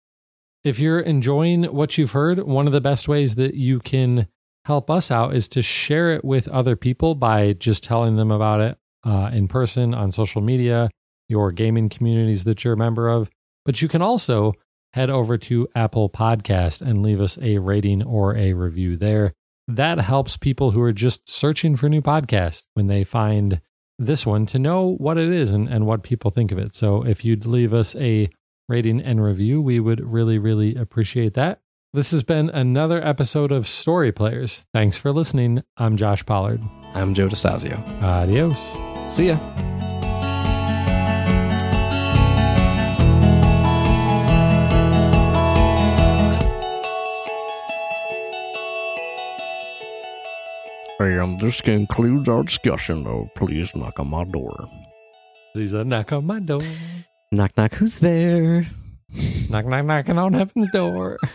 If 0.65 0.81
you're 0.81 1.01
enjoying 1.01 1.65
what 1.65 1.97
you've 1.97 2.13
heard, 2.13 2.43
one 2.43 2.67
of 2.67 2.73
the 2.73 2.81
best 2.81 3.07
ways 3.07 3.37
that 3.37 3.55
you 3.55 3.79
can 3.79 4.27
help 4.65 4.91
us 4.91 5.11
out 5.11 5.35
is 5.35 5.49
to 5.49 5.63
share 5.63 6.13
it 6.13 6.25
with 6.25 6.49
other 6.49 6.77
people 6.77 7.15
by 7.15 7.55
just 7.55 7.85
telling 7.85 8.17
them 8.17 8.31
about 8.31 8.61
it 8.61 8.77
uh, 9.05 9.31
in 9.33 9.49
person, 9.49 9.95
on 9.95 10.13
social 10.13 10.43
media, 10.43 10.91
your 11.29 11.53
gaming 11.53 11.89
communities 11.89 12.45
that 12.45 12.65
you're 12.65 12.75
a 12.75 12.77
member 12.77 13.09
of. 13.09 13.31
But 13.69 13.83
you 13.83 13.89
can 13.89 14.01
also 14.01 14.55
head 14.95 15.11
over 15.11 15.37
to 15.37 15.69
Apple 15.75 16.09
Podcast 16.09 16.81
and 16.81 17.03
leave 17.03 17.21
us 17.21 17.37
a 17.43 17.59
rating 17.59 18.03
or 18.03 18.35
a 18.35 18.55
review 18.55 18.97
there 18.97 19.35
that 19.69 19.99
helps 19.99 20.39
people 20.39 20.71
who 20.71 20.81
are 20.81 20.95
just 20.95 21.29
searching 21.29 21.77
for 21.77 21.91
new 21.91 22.01
podcasts 22.01 22.63
when 22.73 22.87
they 22.87 23.05
find 23.05 23.61
this 23.99 24.25
one 24.25 24.47
to 24.47 24.59
know 24.59 24.95
what 24.97 25.19
it 25.19 25.31
is 25.31 25.53
and, 25.53 25.69
and 25.69 25.85
what 25.85 26.03
people 26.03 26.31
think 26.31 26.51
of 26.51 26.57
it. 26.57 26.75
So 26.75 27.05
if 27.05 27.27
you'd 27.27 27.45
leave 27.45 27.75
us 27.75 27.95
a 27.97 28.31
rating 28.71 29.03
and 29.03 29.23
review, 29.23 29.61
we 29.61 29.81
would 29.81 30.01
really, 30.01 30.39
really 30.39 30.75
appreciate 30.75 31.35
that. 31.35 31.61
This 31.93 32.11
has 32.13 32.23
been 32.23 32.49
another 32.49 33.07
episode 33.07 33.53
of 33.53 33.69
Story 33.69 34.13
Players. 34.13 34.65
Thanks 34.73 34.97
for 34.97 35.13
listening. 35.13 35.63
I'm 35.77 35.99
Josh 35.99 36.25
Pollard. 36.25 36.63
I'm 36.95 37.13
Joe 37.13 37.29
DeStasio. 37.29 38.03
Adios. 38.03 38.79
See 39.15 39.27
ya. 39.27 39.78
And 51.01 51.39
this 51.39 51.61
concludes 51.61 52.29
our 52.29 52.43
discussion, 52.43 53.05
though. 53.05 53.31
Please 53.37 53.75
knock 53.77 54.01
on 54.01 54.11
my 54.11 54.25
door. 54.25 54.69
Please 55.53 55.73
uh, 55.73 55.85
knock 55.85 56.13
on 56.13 56.27
my 56.27 56.41
door. 56.41 56.61
Knock, 57.31 57.57
knock, 57.57 57.75
who's 57.75 57.99
there? 57.99 58.67
knock, 59.49 59.67
knock, 59.67 59.85
knocking 59.85 60.19
on 60.19 60.33
heaven's 60.33 60.69
door. 60.71 61.19